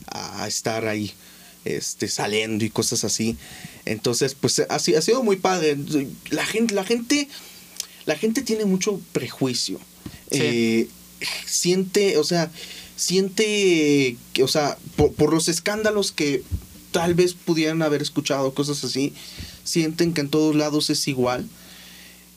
a 0.07 0.45
estar 0.45 0.87
ahí 0.87 1.13
este, 1.63 2.09
saliendo 2.09 2.65
y 2.65 2.69
cosas 2.69 3.05
así. 3.05 3.37
Entonces, 3.85 4.35
pues 4.35 4.59
ha, 4.59 4.75
ha 4.75 4.79
sido 4.79 5.23
muy 5.23 5.37
padre. 5.37 5.77
La 6.31 6.45
gente, 6.45 6.73
la 6.73 6.83
gente, 6.83 7.29
la 8.07 8.15
gente 8.15 8.41
tiene 8.41 8.65
mucho 8.65 8.99
prejuicio. 9.11 9.79
Eh, 10.31 10.87
siente, 11.45 12.17
o 12.17 12.23
sea, 12.23 12.49
siente, 12.95 14.17
que, 14.33 14.43
o 14.43 14.47
sea, 14.47 14.77
por, 14.95 15.13
por, 15.13 15.31
los 15.31 15.47
escándalos 15.49 16.11
que 16.11 16.41
tal 16.91 17.13
vez 17.13 17.33
pudieran 17.33 17.81
haber 17.83 18.01
escuchado, 18.01 18.53
cosas 18.53 18.83
así, 18.83 19.13
sienten 19.63 20.13
que 20.13 20.21
en 20.21 20.29
todos 20.29 20.55
lados 20.55 20.89
es 20.89 21.07
igual 21.07 21.47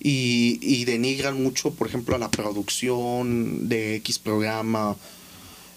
y, 0.00 0.58
y 0.60 0.84
denigran 0.86 1.42
mucho, 1.42 1.70
por 1.70 1.86
ejemplo, 1.86 2.16
a 2.16 2.18
la 2.18 2.30
producción 2.30 3.68
de 3.68 3.94
X 3.96 4.18
programa, 4.18 4.96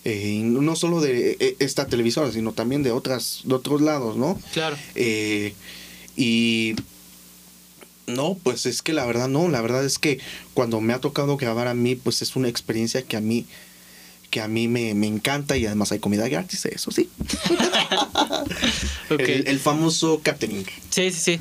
eh, 0.06 0.42
no 0.44 0.76
solo 0.76 1.02
de 1.02 1.38
e, 1.40 1.56
esta 1.60 1.88
televisora, 1.88 2.32
sino 2.32 2.52
también 2.52 2.82
de 2.82 2.92
otras, 2.92 3.42
de 3.44 3.54
otros 3.54 3.80
lados, 3.82 4.18
¿no? 4.18 4.40
Claro. 4.54 4.76
Eh, 4.96 5.54
y 6.16 6.76
no, 8.08 8.38
pues 8.42 8.66
es 8.66 8.82
que 8.82 8.94
la 8.94 9.06
verdad 9.06 9.28
no, 9.28 9.48
la 9.50 9.62
verdad 9.62 9.86
es 9.86 10.00
que 10.00 10.20
cuando 10.54 10.82
me 10.82 10.94
ha 10.94 11.00
tocado 11.00 11.38
grabar 11.38 11.68
a 11.68 11.74
mí, 11.74 11.96
pues 11.96 12.22
es 12.22 12.36
una 12.36 12.48
experiencia 12.48 13.02
que 13.04 13.18
a 13.18 13.22
mí 13.22 13.46
que 14.34 14.42
a 14.42 14.48
mí 14.48 14.68
me, 14.68 14.90
encanta 14.90 15.58
y 15.58 15.68
además 15.68 15.92
hay 15.92 16.00
comida 16.00 16.28
gratis, 16.28 16.66
eso 16.66 16.90
sí. 16.90 17.08
el, 19.10 19.48
el, 19.48 19.60
famoso 19.60 20.22
catering. 20.24 20.66
Sí, 20.90 21.12
sí, 21.12 21.38
sí 21.38 21.40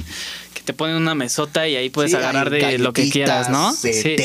te 0.65 0.73
ponen 0.73 0.97
una 0.97 1.15
mesota 1.15 1.69
y 1.69 1.77
ahí 1.77 1.91
puedes 1.91 2.15
agarrar 2.15 2.51
de 2.51 2.79
lo 2.79 2.93
que 2.93 3.09
quieras, 3.11 3.51
¿no? 3.51 3.73
sí. 3.75 4.17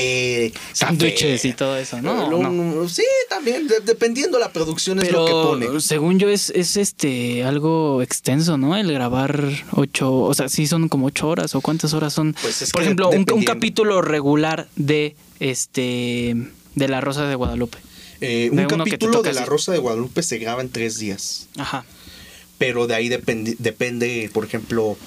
sándwiches 0.74 1.46
y 1.46 1.54
todo 1.54 1.78
eso, 1.78 2.02
¿no? 2.02 2.88
Sí, 2.90 3.04
también, 3.30 3.68
dependiendo 3.86 4.40
la 4.40 4.52
producción 4.52 5.00
es 5.00 5.12
lo 5.12 5.26
que 5.26 5.32
pone. 5.32 5.82
Según 5.82 6.20
yo 6.20 6.30
es, 6.30 6.50
es 6.52 6.78
este 6.78 7.44
algo 7.44 8.02
extenso, 8.02 8.58
¿no? 8.58 8.76
El 8.78 8.92
grabar 8.92 9.44
ocho, 9.72 10.14
o 10.14 10.34
sea, 10.34 10.50
sí 10.50 10.68
son 10.68 10.90
como 10.90 11.08
ocho 11.08 11.28
horas 11.28 11.56
o 11.56 11.62
cuántas 11.62 11.94
horas 11.94 12.14
son. 12.14 12.36
Pues 12.42 12.72
Por 12.72 12.84
ejemplo, 12.84 13.10
un, 13.10 13.44
capítulo 13.44 14.02
regular 14.02 14.68
de 14.76 15.16
este 15.40 16.36
de 16.76 16.88
La 16.88 17.02
Rosa 17.02 17.28
de 17.28 17.36
Guadalupe. 17.36 17.78
Eh, 18.20 18.50
un 18.52 18.66
capítulo 18.66 19.22
de 19.22 19.34
La 19.34 19.46
Rosa 19.46 19.72
de 19.72 19.78
Guadalupe 19.78 20.22
se 20.24 20.38
graba 20.38 20.62
en 20.62 20.70
tres 20.70 21.00
días. 21.00 21.48
Ajá. 21.58 21.86
Pero 22.58 22.88
de 22.88 22.96
ahí 22.96 23.10
depende, 23.10 23.56
depende 23.60 24.30
por 24.34 24.46
ejemplo, 24.46 24.98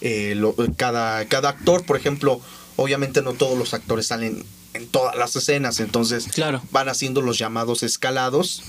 eh, 0.00 0.40
cada, 0.76 1.24
cada 1.26 1.50
actor, 1.50 1.84
por 1.84 1.96
ejemplo, 1.96 2.40
obviamente 2.76 3.22
no 3.22 3.34
todos 3.34 3.58
los 3.58 3.74
actores 3.74 4.06
salen 4.06 4.44
en 4.74 4.86
todas 4.86 5.16
las 5.16 5.34
escenas, 5.36 5.80
entonces 5.80 6.28
claro. 6.32 6.62
van 6.70 6.88
haciendo 6.88 7.22
los 7.22 7.38
llamados 7.38 7.82
escalados 7.82 8.62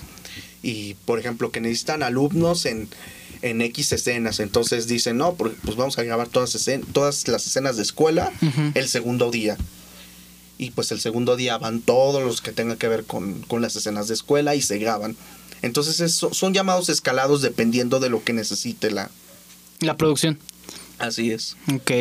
y, 0.64 0.96
por 1.06 1.20
ejemplo, 1.20 1.52
que 1.52 1.62
necesitan 1.62 2.04
alumnos 2.04 2.66
en, 2.66 2.88
en 3.42 3.62
X 3.62 3.92
escenas, 3.94 4.40
entonces 4.40 4.88
dicen, 4.88 5.18
no, 5.18 5.34
pues 5.36 5.76
vamos 5.76 5.98
a 5.98 6.04
grabar 6.04 6.28
todas, 6.28 6.58
todas 6.94 7.28
las 7.28 7.48
escenas 7.48 7.78
de 7.78 7.84
escuela 7.84 8.32
el 8.74 8.88
segundo 8.88 9.32
día. 9.32 9.58
Y 10.58 10.72
pues 10.72 10.92
el 10.92 11.00
segundo 11.00 11.36
día 11.36 11.58
van 11.58 11.82
todos 11.82 12.22
los 12.22 12.42
que 12.42 12.52
tengan 12.52 12.78
que 12.78 12.88
ver 12.88 13.04
con, 13.06 13.42
con 13.42 13.64
las 13.64 13.76
escenas 13.76 14.08
de 14.08 14.14
escuela 14.14 14.54
y 14.54 14.62
se 14.62 14.78
graban. 14.78 15.16
Entonces 15.62 16.12
son 16.14 16.54
llamados 16.54 16.90
escalados 16.90 17.42
dependiendo 17.42 18.00
de 18.00 18.10
lo 18.10 18.24
que 18.24 18.34
necesite 18.34 18.92
la, 18.92 19.10
la 19.80 19.98
producción. 19.98 20.40
Así 21.02 21.32
es. 21.32 21.58
Ok. 21.74 21.92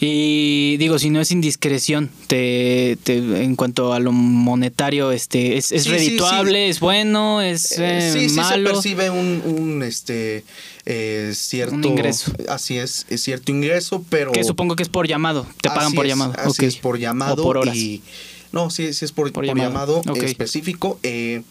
Y 0.00 0.76
digo, 0.78 0.98
si 0.98 1.10
no 1.10 1.20
es 1.20 1.30
indiscreción, 1.30 2.10
te, 2.26 2.98
te 3.04 3.18
en 3.18 3.54
cuanto 3.54 3.92
a 3.92 4.00
lo 4.00 4.10
monetario, 4.10 5.12
este, 5.12 5.56
¿es, 5.56 5.70
es 5.70 5.86
redituable? 5.86 6.68
¿Es 6.68 6.80
bueno? 6.80 7.40
¿Es 7.40 7.78
eh, 7.78 8.10
sí, 8.12 8.28
sí 8.28 8.40
se 8.42 8.58
percibe 8.58 9.10
un, 9.10 9.42
un 9.46 9.82
este, 9.84 10.44
eh, 10.86 11.30
cierto... 11.36 11.76
Un 11.76 11.84
ingreso. 11.84 12.32
Así 12.48 12.78
es, 12.78 13.06
es 13.10 13.22
cierto 13.22 13.52
ingreso, 13.52 14.04
pero... 14.10 14.32
Que 14.32 14.42
supongo 14.42 14.74
que 14.74 14.82
es 14.82 14.88
por 14.88 15.06
llamado, 15.06 15.46
te 15.60 15.68
pagan 15.68 15.92
por 15.92 16.06
llamado. 16.06 16.34
Así 16.36 16.66
es, 16.66 16.76
por 16.76 16.98
llamado. 16.98 17.42
O 17.42 17.46
por 17.46 17.58
horas. 17.58 17.76
Y, 17.76 18.02
no, 18.50 18.70
sí, 18.70 18.92
sí 18.92 19.04
es 19.04 19.12
por, 19.12 19.30
por, 19.32 19.44
llamado, 19.44 20.02
específico. 20.16 20.98
Eh, 21.04 21.42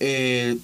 eh, 0.00 0.56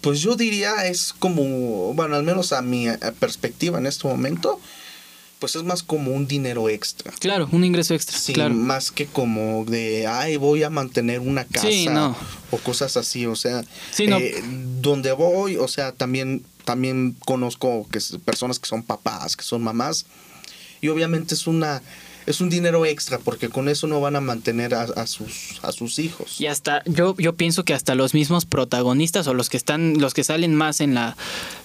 pues 0.00 0.20
yo 0.20 0.36
diría 0.36 0.86
es 0.86 1.12
como, 1.18 1.92
bueno, 1.94 2.14
al 2.16 2.22
menos 2.22 2.52
a 2.52 2.62
mi 2.62 2.86
perspectiva 3.18 3.78
en 3.78 3.86
este 3.86 4.06
momento, 4.06 4.60
pues 5.38 5.56
es 5.56 5.64
más 5.64 5.82
como 5.82 6.12
un 6.12 6.26
dinero 6.26 6.68
extra. 6.70 7.12
Claro, 7.18 7.48
un 7.52 7.64
ingreso 7.64 7.92
extra. 7.94 8.16
Sí, 8.16 8.32
claro. 8.32 8.54
más 8.54 8.90
que 8.90 9.06
como 9.06 9.64
de, 9.66 10.06
ay, 10.06 10.36
voy 10.38 10.62
a 10.62 10.70
mantener 10.70 11.20
una 11.20 11.44
casa 11.44 11.68
Sí, 11.68 11.88
no. 11.88 12.16
o 12.50 12.58
cosas 12.58 12.96
así, 12.96 13.26
o 13.26 13.36
sea, 13.36 13.62
Sí, 13.92 14.06
no. 14.06 14.16
eh, 14.18 14.42
donde 14.80 15.12
voy, 15.12 15.56
o 15.56 15.68
sea, 15.68 15.92
también, 15.92 16.42
también 16.64 17.16
conozco 17.26 17.86
que 17.92 17.98
personas 18.24 18.58
que 18.58 18.66
son 18.68 18.82
papás, 18.82 19.36
que 19.36 19.42
son 19.44 19.62
mamás, 19.62 20.06
y 20.80 20.88
obviamente 20.88 21.34
es 21.34 21.46
una, 21.46 21.82
es 22.26 22.40
un 22.40 22.50
dinero 22.50 22.84
extra, 22.84 23.18
porque 23.18 23.48
con 23.48 23.68
eso 23.68 23.86
no 23.86 24.00
van 24.00 24.16
a 24.16 24.20
mantener 24.20 24.74
a, 24.74 24.82
a 24.82 25.06
sus, 25.06 25.60
a 25.62 25.72
sus 25.72 25.98
hijos. 25.98 26.40
Y 26.40 26.46
hasta, 26.46 26.82
yo, 26.84 27.14
yo 27.18 27.34
pienso 27.34 27.64
que 27.64 27.72
hasta 27.72 27.94
los 27.94 28.14
mismos 28.14 28.44
protagonistas 28.46 29.26
o 29.28 29.34
los 29.34 29.48
que 29.48 29.56
están, 29.56 29.98
los 29.98 30.12
que 30.12 30.24
salen 30.24 30.54
más 30.54 30.80
en 30.80 30.94
la, 30.94 31.16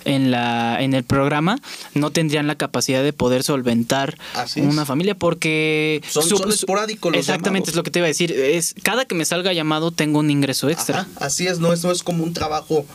en 0.05 0.31
la, 0.31 0.81
en 0.81 0.93
el 0.93 1.03
programa, 1.03 1.59
no 1.95 2.11
tendrían 2.11 2.47
la 2.47 2.55
capacidad 2.55 3.03
de 3.03 3.11
poder 3.13 3.43
solventar 3.43 4.17
Así 4.35 4.61
una 4.61 4.85
familia 4.85 5.15
porque 5.15 6.01
Son- 6.09 6.23
son 6.27 6.49
esporádicos 6.51 7.11
los 7.11 7.19
Exactamente, 7.19 7.65
llamados. 7.65 7.69
es 7.69 7.75
lo 7.75 7.83
que 7.83 7.91
te 7.91 7.99
iba 7.99 8.05
a 8.05 8.09
decir. 8.09 8.31
Es 8.31 8.75
cada 8.83 9.05
que 9.05 9.15
me 9.15 9.25
salga 9.25 9.53
llamado 9.53 9.91
tengo 9.91 10.19
un 10.19 10.29
ingreso 10.29 10.69
extra. 10.69 11.01
Ajá, 11.01 11.09
así 11.25 11.47
es, 11.47 11.59
no 11.59 11.73
es, 11.73 11.83
no 11.83 11.91
es 11.91 12.03
como 12.03 12.23
un 12.23 12.33
trabajo 12.33 12.85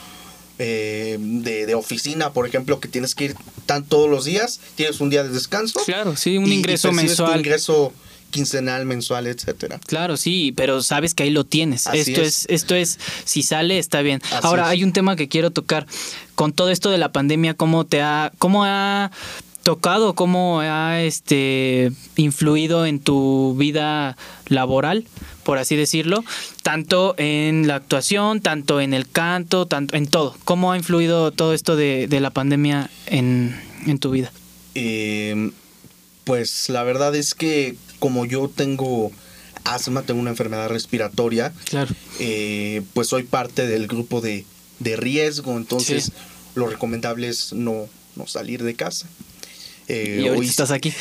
eh, 0.59 1.19
de, 1.21 1.67
de 1.67 1.75
oficina, 1.75 2.33
por 2.33 2.47
ejemplo, 2.47 2.81
que 2.81 2.89
tienes 2.89 3.15
que 3.15 3.25
ir 3.27 3.35
tan 3.67 3.85
todos 3.85 4.09
los 4.11 4.25
días, 4.25 4.61
tienes 4.75 5.01
un 5.01 5.11
día 5.11 5.23
de 5.23 5.31
descanso. 5.31 5.81
Claro, 5.85 6.17
sí, 6.17 6.39
un 6.39 6.47
y- 6.47 6.51
y 6.51 6.55
ingreso 6.55 6.89
tu 6.89 6.95
mensual. 6.95 7.39
ingreso 7.41 7.93
quincenal, 8.31 8.85
mensual, 8.87 9.27
etcétera. 9.29 9.81
Claro, 9.87 10.17
sí, 10.17 10.53
pero 10.57 10.83
sabes 10.83 11.15
que 11.15 11.23
ahí 11.23 11.31
lo 11.31 11.45
tienes. 11.45 11.87
Así 11.87 11.99
esto 12.01 12.21
es. 12.23 12.29
es. 12.41 12.47
esto 12.51 12.75
es, 12.75 12.99
si 13.25 13.43
sale, 13.43 13.79
está 13.79 14.03
bien. 14.03 14.21
Así 14.25 14.41
Ahora, 14.43 14.65
es. 14.65 14.69
hay 14.71 14.85
un 14.85 14.93
tema 14.93 15.17
que 15.17 15.29
quiero 15.29 15.51
tocar. 15.51 15.87
Con 16.35 16.53
todo 16.53 16.71
esto 16.71 16.91
de 16.91 16.99
la 16.99 17.13
pandemia, 17.13 17.55
¿cómo 17.55 17.87
te 17.87 18.03
ha, 18.03 18.33
cómo 18.39 18.65
ha 18.65 19.11
tocado, 19.63 20.15
cómo 20.15 20.61
ha 20.61 21.01
este 21.03 21.91
influido 22.17 22.85
en 22.87 23.01
tu 23.01 23.55
vida 23.57 24.17
laboral, 24.49 25.07
por 25.47 25.59
así 25.59 25.77
decirlo? 25.77 26.25
Tanto 26.65 27.15
en 27.19 27.69
la 27.69 27.77
actuación, 27.77 28.41
tanto 28.41 28.81
en 28.81 28.93
el 28.93 29.09
canto, 29.09 29.67
tanto 29.67 29.97
en 29.97 30.09
todo. 30.09 30.37
¿Cómo 30.45 30.73
ha 30.73 30.77
influido 30.77 31.31
todo 31.31 31.55
esto 31.55 31.77
de, 31.77 32.09
de 32.09 32.21
la 32.21 32.31
pandemia 32.31 32.91
en, 33.07 33.57
en 33.87 33.99
tu 34.01 34.11
vida? 34.11 34.33
Eh, 34.75 35.53
pues 36.25 36.69
la 36.69 36.83
verdad 36.83 37.15
es 37.15 37.35
que 37.35 37.77
como 38.01 38.27
yo 38.27 38.51
tengo 38.55 39.13
asma, 39.65 40.03
tengo 40.03 40.21
una 40.21 40.31
enfermedad 40.31 40.69
respiratoria, 40.69 41.53
Claro. 41.65 41.95
eh, 42.19 42.83
pues 42.93 43.07
soy 43.09 43.23
parte 43.23 43.67
del 43.69 43.87
grupo 43.87 44.21
de, 44.21 44.45
de 44.81 44.97
riesgo, 44.97 45.57
entonces 45.57 46.05
Sí. 46.07 46.13
lo 46.57 46.67
recomendable 46.67 47.29
es 47.29 47.53
no, 47.53 47.87
no 48.17 48.27
salir 48.27 48.63
de 48.65 48.75
casa. 48.75 49.07
Eh, 49.89 50.17
y 50.21 50.27
ahorita 50.27 50.41
hoy- 50.41 50.47
estás 50.49 50.71
aquí. 50.73 50.93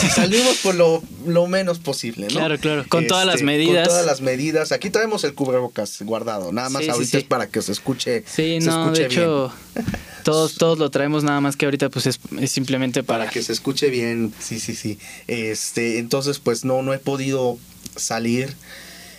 si 0.00 0.08
salimos 0.08 0.56
por 0.58 0.74
lo, 0.74 1.02
lo 1.26 1.46
menos 1.46 1.78
posible, 1.78 2.26
¿no? 2.28 2.32
Claro, 2.32 2.58
claro. 2.58 2.84
Con 2.88 3.06
todas 3.06 3.26
las 3.26 3.36
Este, 3.36 3.44
medidas. 3.46 3.86
Con 3.86 3.94
todas 3.96 4.06
las 4.06 4.20
medidas. 4.22 4.72
Aquí 4.72 4.88
traemos 4.90 5.24
el 5.24 5.34
cubrebocas 5.34 6.00
guardado. 6.02 6.50
Nada 6.52 6.70
más 6.70 6.84
Sí, 6.84 6.90
ahorita 6.90 7.10
sí. 7.10 7.16
es 7.18 7.24
para 7.24 7.48
que 7.48 7.60
se 7.60 7.72
escuche. 7.72 8.24
Sí, 8.26 8.60
se 8.60 8.66
no, 8.66 8.92
de 8.92 8.98
bien. 9.08 9.10
hecho, 9.10 9.52
todos, 10.24 10.54
todos 10.54 10.78
lo 10.78 10.90
traemos 10.90 11.22
nada 11.22 11.40
más 11.42 11.56
que 11.56 11.66
ahorita 11.66 11.90
pues 11.90 12.06
es, 12.06 12.18
es 12.40 12.50
simplemente 12.50 13.02
para, 13.02 13.20
Para 13.24 13.30
que 13.30 13.42
se 13.42 13.52
escuche 13.52 13.90
bien. 13.90 14.32
Sí, 14.40 14.58
sí, 14.58 14.74
sí. 14.74 14.98
Este, 15.26 15.98
entonces, 15.98 16.38
pues 16.38 16.64
no, 16.64 16.82
no 16.82 16.94
he 16.94 16.98
podido 16.98 17.58
salir 17.94 18.54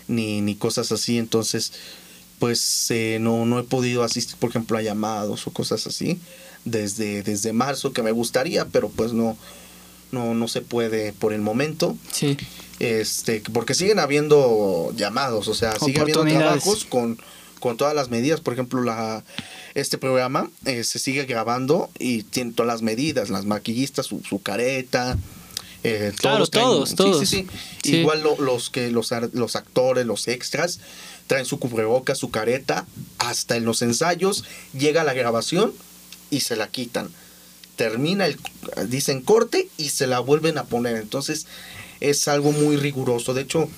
ni, 0.08 0.42
ni 0.42 0.56
cosas 0.56 0.92
así. 0.92 1.20
Entonces, 1.20 1.74
pues 2.40 2.88
eh, 2.90 3.18
no, 3.22 3.46
no 3.46 3.60
he 3.60 3.64
podido 3.64 4.04
asistir, 4.04 4.36
por 4.38 4.50
ejemplo, 4.50 4.78
a 4.78 4.82
llamados 4.82 5.46
o 5.48 5.52
cosas 5.52 5.86
así. 5.88 6.20
Desde, 6.66 7.22
desde 7.24 7.54
marzo, 7.54 7.94
que 7.94 8.02
me 8.02 8.12
gustaría, 8.12 8.66
pero 8.66 8.90
pues 8.90 9.14
no, 9.14 9.38
no, 10.12 10.34
no 10.34 10.48
se 10.48 10.62
puede 10.62 11.14
por 11.14 11.32
el 11.32 11.42
momento. 11.42 11.96
Sí, 12.12 12.38
este 12.80 13.42
porque 13.54 13.74
siguen 13.74 14.00
habiendo 14.00 14.92
llamados 14.98 15.48
o 15.48 15.54
sea 15.54 15.80
sigue 15.80 16.02
habiendo 16.02 16.26
trabajos 16.26 16.84
con 16.84 17.18
con 17.62 17.78
todas 17.78 17.96
las 17.96 18.10
medidas 18.10 18.42
por 18.42 18.52
ejemplo 18.52 18.84
la 18.84 19.24
este 19.76 19.98
programa 19.98 20.50
eh, 20.66 20.84
se 20.84 21.00
sigue 21.00 21.24
grabando 21.24 21.90
y 22.00 22.24
tiene 22.24 22.52
todas 22.52 22.68
las 22.68 22.82
medidas 22.82 23.30
las 23.30 23.46
maquillistas 23.46 24.08
su, 24.08 24.20
su 24.28 24.42
careta 24.42 25.18
eh, 25.86 26.12
Claro, 26.18 26.46
traen- 26.48 26.66
todos, 26.66 26.90
sí, 26.90 26.96
todos. 26.96 27.20
sí, 27.22 27.26
sí. 27.26 27.48
Sí. 27.82 27.96
igual 28.00 28.24
lo- 28.24 28.42
los 28.42 28.70
que 28.70 28.92
los, 28.92 29.12
los 29.32 29.56
actores 29.56 30.06
los 30.06 30.28
extras 30.28 30.80
traen 31.28 31.46
su 31.46 31.60
cubrebocas 31.60 32.18
su 32.18 32.30
careta 32.30 32.86
hasta 33.20 33.56
en 33.56 33.64
los 33.64 33.82
ensayos 33.84 34.44
llega 34.78 35.06
la 35.06 35.14
grabación 35.14 35.72
y 36.32 36.42
se 36.42 36.56
la 36.56 36.68
quitan 36.68 37.10
termina 37.76 38.26
el 38.26 38.38
dicen 38.90 39.22
corte 39.22 39.68
y 39.78 39.90
se 39.90 40.08
la 40.08 40.20
vuelven 40.20 40.58
a 40.58 40.64
poner 40.64 40.96
entonces 40.98 41.46
es 42.00 42.28
algo 42.28 42.52
muy 42.52 42.78
riguroso 42.78 43.34
de 43.34 43.42
hecho 43.42 43.70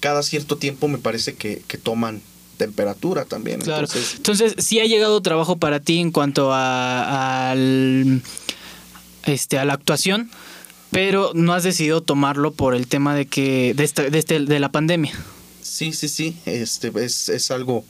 cada 0.00 0.22
cierto 0.22 0.56
tiempo 0.56 0.88
me 0.88 0.98
parece 0.98 1.34
que, 1.34 1.62
que 1.66 1.78
toman 1.78 2.20
temperatura 2.58 3.24
también 3.24 3.60
claro. 3.60 3.86
entonces 3.86 4.14
Entonces, 4.16 4.54
sí 4.58 4.78
ha 4.80 4.84
llegado 4.84 5.20
trabajo 5.22 5.56
para 5.56 5.80
ti 5.80 5.98
en 5.98 6.10
cuanto 6.12 6.52
a, 6.52 7.50
al, 7.50 8.22
este, 9.24 9.58
a 9.58 9.64
la 9.64 9.74
actuación, 9.74 10.30
pero 10.90 11.32
no 11.34 11.52
has 11.52 11.64
decidido 11.64 12.02
tomarlo 12.02 12.52
por 12.52 12.74
el 12.74 12.86
tema 12.86 13.14
de 13.14 13.26
que 13.26 13.74
de, 13.74 13.84
esta- 13.84 14.08
de, 14.08 14.18
este, 14.18 14.38
de 14.40 14.60
la 14.60 14.70
pandemia. 14.70 15.12
sí 15.62 15.92
sí 15.92 16.08
sí 16.08 16.36
este 16.46 16.92
es, 17.04 17.28
es 17.28 17.50
algo 17.50 17.84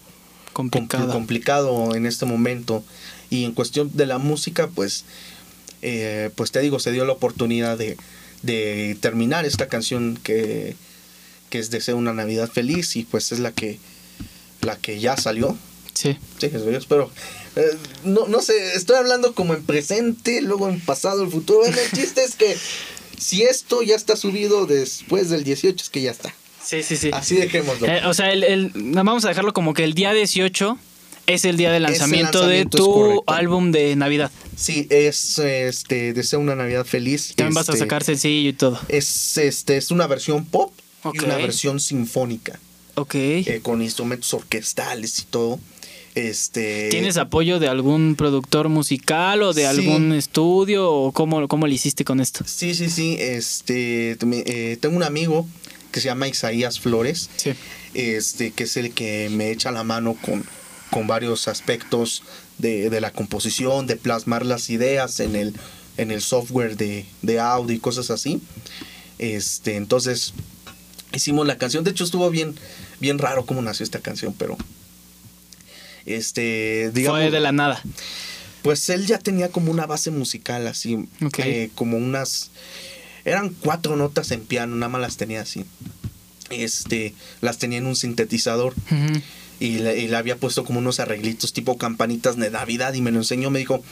compl- 0.54 0.70
Complicado. 0.70 1.12
complicado 1.12 1.94
en 1.94 2.06
este 2.06 2.24
momento 2.24 2.82
y 3.40 3.44
en 3.44 3.52
cuestión 3.52 3.90
de 3.94 4.06
la 4.06 4.18
música 4.18 4.68
pues 4.68 5.04
eh, 5.82 6.30
pues 6.36 6.50
te 6.50 6.60
digo 6.60 6.78
se 6.78 6.92
dio 6.92 7.04
la 7.04 7.12
oportunidad 7.12 7.76
de, 7.78 7.96
de 8.42 8.96
terminar 9.00 9.44
esta 9.44 9.68
canción 9.68 10.18
que, 10.22 10.76
que 11.50 11.58
es 11.58 11.70
Deseo 11.70 11.96
una 11.96 12.12
Navidad 12.12 12.50
feliz 12.50 12.96
y 12.96 13.04
pues 13.04 13.32
es 13.32 13.38
la 13.40 13.52
que 13.52 13.78
la 14.62 14.76
que 14.76 14.98
ya 15.00 15.16
salió 15.16 15.56
Sí. 15.94 16.16
Sí, 16.40 16.46
eso 16.46 16.68
yo 16.72 16.76
espero. 16.76 17.08
Eh, 17.54 17.62
no, 18.02 18.26
no 18.26 18.42
sé, 18.42 18.74
estoy 18.74 18.96
hablando 18.96 19.32
como 19.32 19.54
en 19.54 19.62
presente, 19.62 20.42
luego 20.42 20.68
en 20.68 20.80
pasado, 20.80 21.22
el 21.22 21.30
futuro. 21.30 21.60
Bueno, 21.60 21.76
el 21.78 21.96
chiste 21.96 22.24
es 22.24 22.34
que 22.34 22.56
si 23.16 23.44
esto 23.44 23.80
ya 23.80 23.94
está 23.94 24.16
subido 24.16 24.66
después 24.66 25.30
del 25.30 25.44
18, 25.44 25.84
es 25.84 25.90
que 25.90 26.02
ya 26.02 26.10
está. 26.10 26.34
Sí, 26.64 26.82
sí, 26.82 26.96
sí. 26.96 27.10
Así 27.12 27.36
dejémoslo. 27.36 27.86
Eh, 27.86 28.00
o 28.06 28.12
sea, 28.12 28.32
el, 28.32 28.42
el- 28.42 28.72
vamos 28.74 29.24
a 29.24 29.28
dejarlo 29.28 29.52
como 29.52 29.72
que 29.72 29.84
el 29.84 29.94
día 29.94 30.12
18 30.12 30.76
es 31.26 31.44
el 31.44 31.56
día 31.56 31.72
de 31.72 31.80
lanzamiento, 31.80 32.40
lanzamiento, 32.40 32.76
de 32.78 32.82
tu 32.82 33.22
álbum 33.26 33.70
de 33.72 33.96
Navidad. 33.96 34.30
Sí, 34.56 34.86
es 34.90 35.38
este 35.38 36.12
Deseo 36.12 36.40
una 36.40 36.54
Navidad 36.54 36.84
feliz. 36.84 37.32
También 37.34 37.54
vas 37.54 37.68
a 37.68 37.72
Este, 37.72 37.84
sacar 37.84 38.04
sencillo 38.04 38.48
y 38.50 38.52
todo. 38.52 38.78
Es, 38.88 39.36
este, 39.38 39.76
es 39.76 39.90
una 39.90 40.06
versión 40.06 40.44
pop 40.44 40.72
y 41.12 41.18
una 41.24 41.36
versión 41.36 41.80
sinfónica, 41.80 42.58
Ok. 42.94 43.14
eh, 43.14 43.60
con 43.62 43.82
instrumentos 43.82 44.32
orquestales 44.34 45.18
y 45.20 45.24
todo. 45.24 45.58
Este, 46.14 46.90
¿Tienes 46.90 47.16
apoyo 47.16 47.58
de 47.58 47.66
algún 47.68 48.14
productor 48.14 48.68
musical 48.68 49.42
o 49.42 49.52
de 49.52 49.62
Sí. 49.62 49.66
algún 49.66 50.12
estudio 50.12 50.88
o 50.88 51.10
cómo, 51.10 51.48
cómo 51.48 51.66
le 51.66 51.74
hiciste 51.74 52.04
con 52.04 52.20
esto? 52.20 52.44
Sí, 52.46 52.74
sí, 52.74 52.88
sí. 52.88 53.16
Este, 53.18 54.12
eh, 54.20 54.76
tengo 54.80 54.96
un 54.96 55.02
amigo 55.02 55.48
que 55.90 56.00
se 56.00 56.06
llama 56.06 56.28
Isaías 56.28 56.78
Flores. 56.80 57.30
Sí. 57.36 57.52
este, 57.94 58.50
que 58.50 58.64
es 58.64 58.76
el 58.76 58.90
que 58.92 59.28
me 59.30 59.50
echa 59.52 59.70
la 59.70 59.84
mano 59.84 60.16
con, 60.20 60.44
con 60.90 61.06
varios 61.06 61.48
aspectos 61.48 62.22
de, 62.58 62.90
de 62.90 63.00
la 63.00 63.12
composición, 63.12 63.86
de 63.86 63.96
plasmar 63.96 64.44
las 64.46 64.70
ideas 64.70 65.20
en 65.20 65.34
el, 65.36 65.54
en 65.96 66.10
el 66.10 66.20
software 66.22 66.76
de, 66.76 67.06
de 67.22 67.40
audio 67.40 67.74
y 67.74 67.80
cosas 67.80 68.10
así. 68.10 68.40
Este, 69.18 69.76
entonces, 69.76 70.34
hicimos 71.12 71.46
la 71.46 71.58
canción. 71.58 71.84
De 71.84 71.90
hecho, 71.90 72.04
estuvo 72.04 72.30
bien, 72.30 72.54
bien 73.00 73.18
raro 73.18 73.46
cómo 73.46 73.62
nació 73.62 73.84
esta 73.84 74.00
canción, 74.00 74.34
pero. 74.38 74.56
Este, 76.06 76.90
digamos. 76.92 77.20
Fue 77.20 77.30
de 77.30 77.40
la 77.40 77.52
nada. 77.52 77.82
Pues 78.62 78.88
él 78.88 79.06
ya 79.06 79.18
tenía 79.18 79.50
como 79.50 79.70
una 79.70 79.86
base 79.86 80.10
musical 80.10 80.66
así, 80.66 81.06
Ok. 81.24 81.38
eh, 81.40 81.70
como 81.74 81.98
unas, 81.98 82.50
eran 83.26 83.50
cuatro 83.50 83.94
notas 83.96 84.30
en 84.30 84.40
piano, 84.40 84.74
nada 84.76 84.88
más 84.88 85.00
las 85.02 85.16
tenía 85.18 85.42
así. 85.42 85.64
Este, 86.50 87.14
las 87.42 87.58
tenía 87.58 87.78
en 87.78 87.86
un 87.86 87.96
sintetizador. 87.96 88.74
Y 89.66 89.78
le, 89.78 89.98
y 89.98 90.08
le 90.08 90.16
había 90.16 90.36
puesto 90.36 90.64
como 90.64 90.78
unos 90.78 91.00
arreglitos 91.00 91.52
tipo 91.52 91.76
campanitas 91.78 92.36
de 92.36 92.50
Navidad 92.50 92.94
y 92.94 93.00
me 93.02 93.10
lo 93.10 93.18
enseñó, 93.18 93.50
me 93.50 93.58
dijo, 93.58 93.82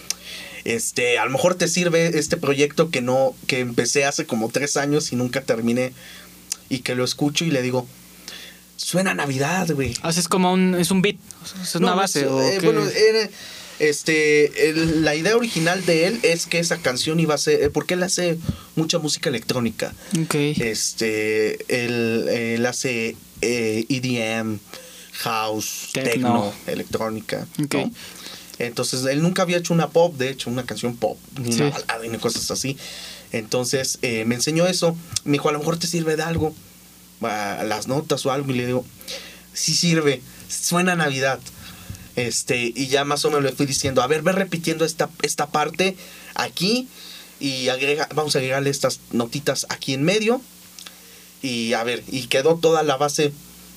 este, 0.65 1.19
a 1.19 1.25
lo 1.25 1.31
mejor 1.31 1.55
te 1.57 1.69
sirve 1.69 2.19
este 2.19 2.37
proyecto 2.37 2.91
que 2.91 3.01
no, 3.01 3.35
que 3.47 3.61
empecé 3.61 4.05
hace 4.05 4.27
como 4.27 4.49
tres 4.49 4.77
años 4.77 5.13
y 5.13 5.17
nunca 5.17 5.41
terminé 5.43 5.93
y 6.69 6.81
que 6.81 6.95
lo 6.95 7.05
escucho 7.05 7.45
y 7.45 7.51
le 7.51 7.63
digo, 7.63 7.87
suena 8.77 9.11
a 9.13 9.15
Navidad, 9.15 9.69
güey. 9.73 9.95
Haces 10.03 10.29
como 10.29 10.53
un, 10.53 10.75
es 10.75 10.91
un 10.91 11.03
beat, 11.03 11.17
es 11.63 11.75
una 11.77 11.91
No, 11.91 11.97
base. 11.97 12.21
es, 12.21 12.27
¿o 12.27 12.41
eh, 12.43 12.61
bueno, 12.63 12.83
era- 12.89 13.29
este, 13.79 14.69
el- 14.71 15.05
la 15.05 15.17
idea 15.17 15.37
original 15.37 15.85
de 15.85 16.07
él 16.07 16.21
es 16.23 16.47
que 16.47 16.59
esa 16.61 16.77
canción 16.79 17.19
iba 17.19 17.35
a 17.35 17.39
ser, 17.39 17.63
eh, 17.63 17.71
porque 17.71 17.95
él 17.95 18.03
hace 18.05 18.39
mucha 18.77 18.99
música 18.99 19.29
electrónica. 19.29 19.93
ok. 20.23 20.35
Este, 20.61 21.59
él, 21.85 22.29
él 22.29 22.67
hace 22.67 23.17
eh, 23.41 23.85
EDM, 23.89 24.61
house, 25.23 25.89
Techno. 25.93 26.53
electrónica. 26.67 27.47
Entonces, 28.59 29.05
él 29.07 29.23
nunca 29.23 29.43
había 29.43 29.57
hecho 29.57 29.73
una 29.75 29.89
pop, 29.91 30.15
de 30.17 30.31
hecho, 30.31 30.51
una 30.51 30.65
canción 30.65 30.97
pop, 30.97 31.19
ni 31.41 31.53
Sí. 31.53 31.63
una 31.63 31.71
balada, 31.71 32.05
ni 32.07 32.19
cosas 32.19 32.51
así. 32.51 32.77
Entonces 33.33 33.99
eh, 34.03 34.25
me 34.27 34.35
enseñó 34.35 34.67
eso. 34.67 34.95
Me 35.25 35.33
dijo, 35.33 35.49
a 35.49 35.53
lo 35.53 35.59
mejor 35.59 35.79
te 35.79 35.87
sirve 35.87 36.17
de 36.17 36.23
algo, 36.23 36.55
las 37.21 37.89
notas 37.89 38.27
o 38.27 38.31
algo. 38.33 38.53
Y 38.53 38.57
le 38.59 38.67
digo, 38.67 38.85
sí 39.55 39.75
sirve, 39.75 40.21
suena 40.49 40.97
Navidad. 40.97 41.41
Este, 42.15 42.73
y 42.77 42.89
ya 42.89 43.05
más 43.07 43.25
o 43.25 43.29
menos 43.31 43.43
le 43.45 43.53
fui 43.53 43.65
diciendo, 43.65 44.03
a 44.03 44.07
ver, 44.07 44.21
ve 44.23 44.33
repitiendo 44.33 44.85
esta, 44.85 45.09
esta 45.23 45.47
parte 45.47 45.97
aquí 46.35 46.89
y 47.41 47.69
agrega, 47.69 48.07
vamos 48.15 48.37
a 48.37 48.39
agregarle 48.39 48.69
estas 48.69 49.01
notitas 49.13 49.65
aquí 49.71 49.95
en 49.95 50.03
medio. 50.03 50.43
Y 51.41 51.73
a 51.73 51.83
ver, 51.85 52.05
y 52.09 52.27
quedó 52.27 52.57
toda 52.57 52.83
la 52.83 52.99
base 52.99 53.33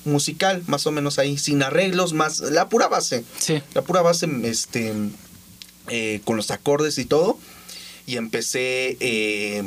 musical, 0.06 0.64
más 0.68 0.88
o 0.88 0.92
menos 0.92 1.20
ahí, 1.20 1.38
sin 1.38 1.64
arreglos, 1.64 2.14
más 2.14 2.40
la 2.40 2.70
pura 2.70 2.88
base. 2.88 3.24
Sí. 3.40 3.62
La 3.74 3.82
pura 3.82 4.02
base, 4.02 4.28
este, 4.44 4.94
eh, 5.90 6.22
con 6.24 6.36
los 6.38 6.52
acordes 6.52 6.98
y 6.98 7.06
todo. 7.06 7.38
Y 8.08 8.18
empecé 8.18 8.98
eh, 9.00 9.64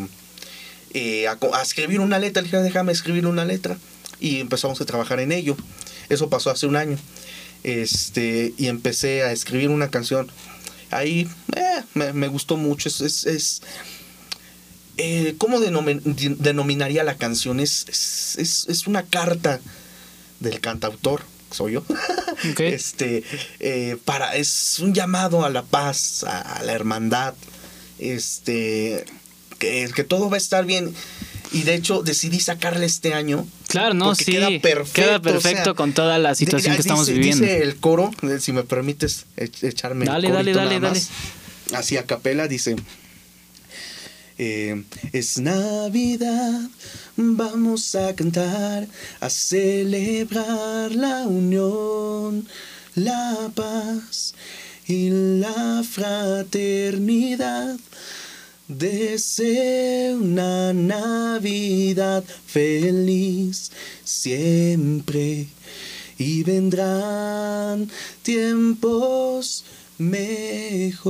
eh, 0.95 1.29
a, 1.29 1.63
escribir 1.63 2.01
una 2.01 2.19
letra. 2.19 2.43
Le 2.43 2.49
dije, 2.49 2.63
déjame 2.63 2.93
escribir 2.93 3.27
una 3.27 3.45
letra. 3.45 3.79
Y 4.21 4.41
empezamos 4.41 4.81
a 4.81 4.85
trabajar 4.85 5.21
en 5.21 5.33
ello. 5.33 5.57
Eso 6.09 6.29
pasó 6.29 6.51
hace 6.51 6.67
un 6.67 6.77
año. 6.77 6.99
Este, 7.65 8.55
y 8.57 8.67
empecé 8.67 9.23
a 9.23 9.33
escribir 9.33 9.71
una 9.71 9.91
canción. 9.91 10.31
Ahí 10.91 11.29
me, 11.95 12.29
gustó 12.29 12.57
mucho. 12.57 12.89
Es, 12.89 13.01
es, 13.01 13.27
es 13.27 13.63
¿Cómo 15.39 15.61
denominaría 15.61 17.05
la 17.05 17.17
canción? 17.17 17.61
Es, 17.61 17.87
es, 18.39 18.67
es, 18.69 18.87
una 18.87 19.05
carta 19.05 19.61
del 20.41 20.61
cantautor 20.61 21.23
soy 21.51 21.73
yo. 21.73 21.85
Este, 22.59 23.25
eh, 23.59 23.97
para, 24.05 24.37
es 24.37 24.79
un 24.79 24.95
llamado 24.95 25.45
a 25.45 25.51
la 25.51 25.65
paz, 25.65 26.23
a, 26.23 26.63
la 26.63 26.73
hermandad, 26.73 27.35
este, 27.99 29.05
que, 29.59 29.91
que, 29.93 30.05
todo 30.05 30.31
va 30.31 30.37
a 30.37 30.39
estar 30.39 30.65
bien. 30.65 30.95
Y 31.51 31.63
de 31.63 31.75
hecho 31.75 32.03
decidí 32.03 32.39
sacarle 32.39 32.87
este 32.87 33.13
año. 33.13 33.45
Claro, 33.67 33.95
no, 33.95 34.15
sí. 34.15 34.27
Queda 34.27 34.51
perfecto. 34.61 34.93
Queda 34.93 35.21
perfecto 35.21 35.75
con 35.75 35.93
toda 35.95 36.19
la 36.19 36.37
situación 36.37 36.77
que 36.77 36.83
estamos 36.83 37.09
viviendo. 37.09 37.45
Dice 37.45 37.63
el 37.63 37.77
coro, 37.77 38.13
eh, 38.23 38.39
si 38.39 38.53
me 38.53 38.63
permites 38.63 39.27
echarme 39.37 40.07
dale, 40.07 40.31
dale, 40.31 40.53
dale, 40.53 40.79
dale. 40.79 41.03
Así 41.75 41.97
a 41.97 42.05
capela 42.05 42.47
dice. 42.47 42.77
Eh, 44.41 44.85
es 45.13 45.41
Navidad, 45.41 46.61
vamos 47.17 47.97
a 47.97 48.15
cantar, 48.15 48.87
a 49.19 49.29
celebrar 49.31 50.95
la 50.95 51.27
unión, 51.27 52.47
la 52.95 53.51
paz 53.53 54.37
y 54.87 55.11
la 55.11 55.83
fraternidad. 55.83 57.81
Deseo 58.69 60.19
una 60.19 60.73
Navidad 60.73 62.23
feliz 62.47 63.73
siempre 64.05 65.49
y 66.17 66.45
vendrán 66.45 67.91
tiempos 68.23 69.65
mejores 69.99 71.09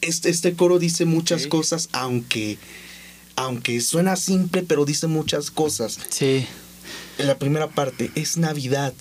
este, 0.00 0.30
este 0.30 0.54
coro 0.54 0.78
dice 0.78 1.04
muchas 1.04 1.46
cosas, 1.46 1.88
aunque, 1.92 2.58
aunque 3.36 3.80
suena 3.80 4.16
simple, 4.16 4.62
pero 4.62 4.84
dice 4.84 5.06
muchas 5.06 5.50
cosas. 5.50 5.98
Sí. 6.10 6.46
En 7.18 7.26
la 7.26 7.38
primera 7.38 7.68
parte, 7.68 8.10
es 8.14 8.36
Navidad. 8.36 8.94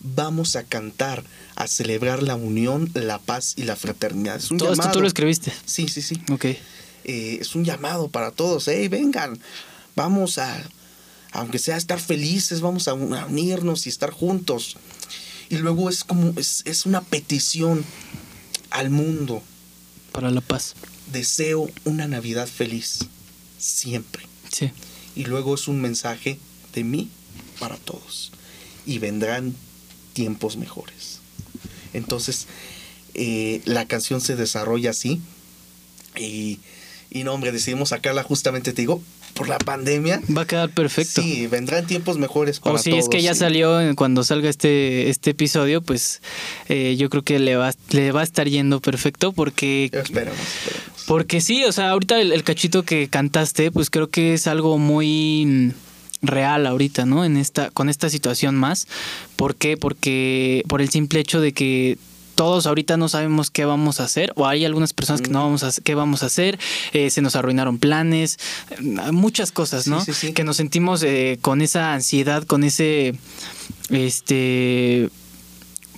Vamos 0.00 0.54
a 0.56 0.62
cantar, 0.62 1.24
a 1.56 1.66
celebrar 1.66 2.22
la 2.22 2.36
unión, 2.36 2.90
la 2.94 3.18
paz 3.18 3.54
y 3.56 3.64
la 3.64 3.76
fraternidad. 3.76 4.36
Es 4.36 4.50
un 4.50 4.58
Todo 4.58 4.72
esto 4.72 4.90
tú 4.92 5.00
lo 5.00 5.08
escribiste. 5.08 5.52
Sí, 5.64 5.88
sí, 5.88 6.02
sí. 6.02 6.20
Ok. 6.30 6.44
Eh, 6.44 7.38
es 7.40 7.54
un 7.54 7.64
llamado 7.64 8.08
para 8.08 8.30
todos. 8.30 8.68
Hey, 8.68 8.88
vengan, 8.88 9.40
vamos 9.96 10.38
a, 10.38 10.62
aunque 11.32 11.58
sea 11.58 11.76
estar 11.76 12.00
felices, 12.00 12.60
vamos 12.60 12.88
a 12.88 12.94
unirnos 12.94 13.86
y 13.86 13.88
estar 13.88 14.10
juntos. 14.10 14.76
Y 15.48 15.56
luego 15.56 15.88
es 15.88 16.04
como, 16.04 16.38
es, 16.38 16.62
es 16.66 16.86
una 16.86 17.00
petición 17.00 17.84
al 18.70 18.90
mundo 18.90 19.42
para 20.16 20.30
la 20.30 20.40
paz. 20.40 20.74
Deseo 21.12 21.68
una 21.84 22.08
Navidad 22.08 22.48
feliz, 22.48 23.00
siempre. 23.58 24.24
Sí. 24.50 24.70
Y 25.14 25.24
luego 25.24 25.54
es 25.54 25.68
un 25.68 25.78
mensaje 25.82 26.38
de 26.72 26.84
mí 26.84 27.10
para 27.60 27.76
todos. 27.76 28.32
Y 28.86 28.98
vendrán 28.98 29.54
tiempos 30.14 30.56
mejores. 30.56 31.20
Entonces, 31.92 32.46
eh, 33.12 33.60
la 33.66 33.86
canción 33.86 34.22
se 34.22 34.36
desarrolla 34.36 34.90
así. 34.90 35.20
Y, 36.18 36.60
y 37.10 37.24
no, 37.24 37.34
hombre, 37.34 37.52
decidimos 37.52 37.90
sacarla 37.90 38.22
justamente, 38.22 38.72
te 38.72 38.80
digo, 38.80 39.02
por 39.36 39.48
la 39.48 39.58
pandemia. 39.58 40.20
Va 40.36 40.42
a 40.42 40.46
quedar 40.46 40.70
perfecto. 40.70 41.22
Sí, 41.22 41.46
vendrán 41.46 41.86
tiempos 41.86 42.18
mejores 42.18 42.58
para 42.58 42.74
O 42.74 42.78
si 42.78 42.96
es 42.96 43.08
que 43.08 43.22
ya 43.22 43.34
salió 43.34 43.78
cuando 43.94 44.24
salga 44.24 44.48
este, 44.48 45.10
este 45.10 45.30
episodio, 45.30 45.82
pues 45.82 46.22
eh, 46.68 46.96
yo 46.98 47.10
creo 47.10 47.22
que 47.22 47.38
le 47.38 47.54
va, 47.54 47.72
le 47.90 48.10
va 48.10 48.22
a 48.22 48.24
estar 48.24 48.48
yendo 48.48 48.80
perfecto 48.80 49.32
porque... 49.32 49.90
Esperemos, 49.92 50.38
Porque 51.06 51.40
sí, 51.40 51.64
o 51.64 51.72
sea, 51.72 51.90
ahorita 51.90 52.20
el, 52.20 52.42
cachito 52.42 52.82
que 52.82 53.08
cantaste, 53.08 53.70
pues 53.70 53.90
creo 53.90 54.08
que 54.08 54.34
es 54.34 54.46
algo 54.46 54.78
muy 54.78 55.72
real 56.22 56.66
ahorita, 56.66 57.04
¿no? 57.04 57.24
En 57.24 57.36
esta, 57.36 57.70
con 57.70 57.88
esta 57.88 58.08
situación 58.08 58.56
más. 58.56 58.88
¿Por 59.36 59.54
qué? 59.54 59.76
Porque 59.76 60.62
por 60.66 60.80
el 60.80 60.88
simple 60.88 61.20
hecho 61.20 61.40
de 61.40 61.52
que 61.52 61.98
todos 62.36 62.66
ahorita 62.66 62.96
no 62.96 63.08
sabemos 63.08 63.50
qué 63.50 63.64
vamos 63.64 63.98
a 63.98 64.04
hacer, 64.04 64.32
o 64.36 64.46
hay 64.46 64.64
algunas 64.64 64.92
personas 64.92 65.22
que 65.22 65.30
no 65.30 65.42
vamos 65.42 65.64
a 65.64 65.72
qué 65.82 65.94
vamos 65.94 66.22
a 66.22 66.26
hacer, 66.26 66.58
eh, 66.92 67.10
se 67.10 67.22
nos 67.22 67.34
arruinaron 67.34 67.78
planes, 67.78 68.38
eh, 68.70 68.82
muchas 69.10 69.50
cosas, 69.50 69.88
¿no? 69.88 70.04
Que 70.34 70.44
nos 70.44 70.56
sentimos 70.56 71.02
eh, 71.02 71.38
con 71.40 71.62
esa 71.62 71.94
ansiedad, 71.94 72.44
con 72.44 72.62
ese, 72.62 73.14
este, 73.88 75.08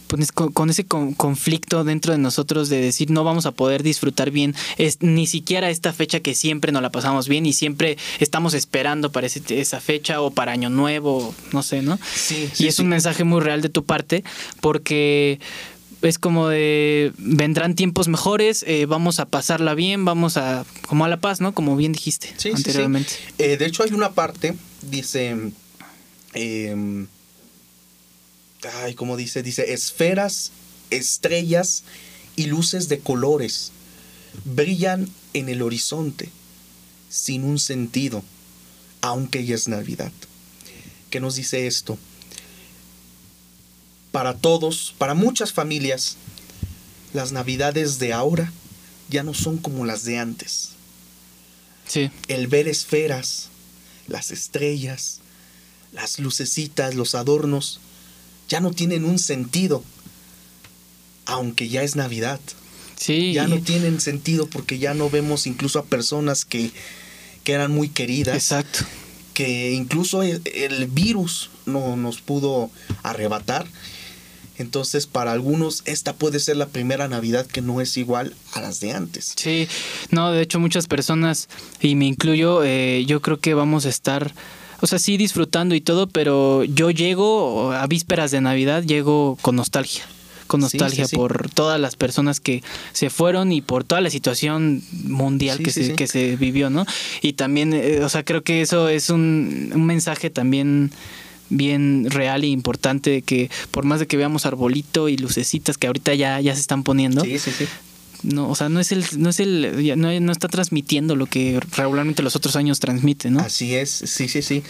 pues, 0.06 0.32
con, 0.32 0.70
ese 0.70 0.84
conflicto 0.86 1.84
dentro 1.84 2.12
de 2.12 2.18
nosotros 2.18 2.68
de 2.68 2.80
decir 2.80 3.10
no 3.10 3.24
vamos 3.24 3.44
a 3.44 3.52
poder 3.52 3.82
disfrutar 3.82 4.30
bien 4.30 4.54
es, 4.78 5.02
ni 5.02 5.26
siquiera 5.26 5.70
esta 5.70 5.92
fecha 5.92 6.20
que 6.20 6.34
siempre 6.34 6.72
nos 6.72 6.82
la 6.82 6.90
pasamos 6.90 7.28
bien 7.28 7.46
y 7.46 7.52
siempre 7.52 7.98
estamos 8.20 8.54
esperando 8.54 9.12
para 9.12 9.26
esa 9.26 9.80
fecha 9.80 10.20
o 10.22 10.30
para 10.30 10.52
Año 10.52 10.70
Nuevo, 10.70 11.34
no 11.52 11.62
sé, 11.62 11.82
¿no? 11.82 11.98
Sí, 12.14 12.48
y 12.58 12.68
es 12.68 12.78
un 12.78 12.88
mensaje 12.88 13.24
muy 13.24 13.40
real 13.40 13.60
de 13.60 13.68
tu 13.68 13.84
parte 13.84 14.24
porque 14.60 15.40
es 16.02 16.18
como 16.18 16.48
de 16.48 17.12
vendrán 17.18 17.74
tiempos 17.74 18.08
mejores, 18.08 18.64
eh, 18.66 18.86
vamos 18.86 19.20
a 19.20 19.26
pasarla 19.26 19.74
bien, 19.74 20.04
vamos 20.04 20.36
a 20.36 20.64
como 20.86 21.04
a 21.04 21.08
la 21.08 21.20
paz, 21.20 21.40
¿no? 21.40 21.52
Como 21.54 21.76
bien 21.76 21.92
dijiste 21.92 22.34
anteriormente. 22.54 23.12
Eh, 23.38 23.56
de 23.56 23.66
hecho 23.66 23.82
hay 23.82 23.92
una 23.92 24.12
parte, 24.12 24.54
dice, 24.82 25.36
eh, 26.34 27.06
ay, 28.82 28.94
¿cómo 28.94 29.16
dice? 29.16 29.42
Dice, 29.42 29.72
esferas, 29.72 30.52
estrellas 30.90 31.84
y 32.36 32.46
luces 32.46 32.88
de 32.88 33.00
colores 33.00 33.72
brillan 34.44 35.08
en 35.34 35.48
el 35.48 35.62
horizonte 35.62 36.30
sin 37.08 37.44
un 37.44 37.58
sentido, 37.58 38.22
aunque 39.00 39.44
ya 39.44 39.54
es 39.54 39.68
Navidad. 39.68 40.12
¿Qué 41.10 41.20
nos 41.20 41.36
dice 41.36 41.66
esto? 41.66 41.98
Para 44.18 44.34
todos, 44.34 44.96
para 44.98 45.14
muchas 45.14 45.52
familias, 45.52 46.16
las 47.12 47.30
navidades 47.30 48.00
de 48.00 48.12
ahora 48.12 48.52
ya 49.08 49.22
no 49.22 49.32
son 49.32 49.58
como 49.58 49.86
las 49.86 50.02
de 50.02 50.18
antes. 50.18 50.70
Sí. 51.86 52.10
El 52.26 52.48
ver 52.48 52.66
esferas, 52.66 53.50
las 54.08 54.32
estrellas, 54.32 55.20
las 55.92 56.18
lucecitas, 56.18 56.96
los 56.96 57.14
adornos, 57.14 57.78
ya 58.48 58.58
no 58.58 58.72
tienen 58.72 59.04
un 59.04 59.20
sentido, 59.20 59.84
aunque 61.24 61.68
ya 61.68 61.84
es 61.84 61.94
Navidad. 61.94 62.40
Sí. 62.96 63.34
Ya 63.34 63.46
no 63.46 63.60
tienen 63.60 64.00
sentido 64.00 64.48
porque 64.48 64.80
ya 64.80 64.94
no 64.94 65.08
vemos 65.10 65.46
incluso 65.46 65.78
a 65.78 65.84
personas 65.84 66.44
que, 66.44 66.72
que 67.44 67.52
eran 67.52 67.70
muy 67.70 67.88
queridas. 67.88 68.34
Exacto. 68.34 68.80
Que 69.32 69.70
incluso 69.74 70.24
el, 70.24 70.42
el 70.44 70.88
virus 70.88 71.50
no 71.66 71.96
nos 71.96 72.20
pudo 72.20 72.72
arrebatar 73.04 73.68
entonces, 74.58 75.06
para 75.06 75.32
algunos, 75.32 75.82
esta 75.86 76.14
puede 76.14 76.40
ser 76.40 76.56
la 76.56 76.66
primera 76.66 77.08
Navidad 77.08 77.46
que 77.46 77.62
no 77.62 77.80
es 77.80 77.96
igual 77.96 78.34
a 78.52 78.60
las 78.60 78.80
de 78.80 78.92
antes. 78.92 79.34
Sí, 79.36 79.68
no, 80.10 80.32
de 80.32 80.42
hecho, 80.42 80.58
muchas 80.58 80.86
personas, 80.86 81.48
y 81.80 81.94
me 81.94 82.06
incluyo, 82.06 82.64
eh, 82.64 83.04
yo 83.06 83.22
creo 83.22 83.38
que 83.38 83.54
vamos 83.54 83.86
a 83.86 83.88
estar, 83.88 84.32
o 84.80 84.86
sea, 84.86 84.98
sí 84.98 85.16
disfrutando 85.16 85.74
y 85.74 85.80
todo, 85.80 86.08
pero 86.08 86.64
yo 86.64 86.90
llego 86.90 87.72
a 87.72 87.86
vísperas 87.86 88.32
de 88.32 88.40
Navidad, 88.40 88.82
llego 88.82 89.38
con 89.40 89.56
nostalgia 89.56 90.04
con 90.48 90.60
nostalgia 90.60 91.06
por 91.06 91.50
todas 91.50 91.78
las 91.78 91.94
personas 91.94 92.40
que 92.40 92.62
se 92.92 93.10
fueron 93.10 93.52
y 93.52 93.60
por 93.60 93.84
toda 93.84 94.00
la 94.00 94.10
situación 94.10 94.82
mundial 95.04 95.58
que, 95.58 95.70
se, 95.70 95.94
que 95.94 96.06
se 96.08 96.36
vivió, 96.36 96.70
¿no? 96.70 96.86
Y 97.20 97.34
también, 97.34 97.74
eh, 97.74 98.00
o 98.02 98.08
sea, 98.08 98.24
creo 98.24 98.42
que 98.42 98.62
eso 98.62 98.88
es 98.88 99.10
un, 99.10 99.70
un 99.74 99.84
mensaje 99.84 100.30
también 100.30 100.90
bien 101.50 102.06
real 102.10 102.44
e 102.44 102.48
importante 102.48 103.10
de 103.10 103.22
que 103.22 103.50
por 103.70 103.84
más 103.84 104.00
de 104.00 104.06
que 104.06 104.16
veamos 104.16 104.46
arbolito 104.46 105.08
y 105.08 105.16
lucecitas 105.16 105.78
que 105.78 105.86
ahorita 105.86 106.14
ya, 106.14 106.40
ya 106.40 106.54
se 106.54 106.60
están 106.60 106.82
poniendo, 106.82 107.24
no, 108.22 108.50
o 108.50 108.54
sea, 108.56 108.68
no 108.68 108.80
es 108.80 108.90
el, 108.90 109.04
no 109.16 109.30
es 109.30 109.38
el, 109.38 109.96
no, 109.96 110.32
está 110.32 110.48
transmitiendo 110.48 111.14
lo 111.14 111.26
que 111.26 111.60
regularmente 111.76 112.22
los 112.22 112.34
otros 112.34 112.56
años 112.56 112.80
transmite, 112.80 113.30
¿no? 113.30 113.40
Así 113.40 113.76
es, 113.76 113.90
sí, 113.90 114.28
sí, 114.28 114.42
sí. 114.42 114.62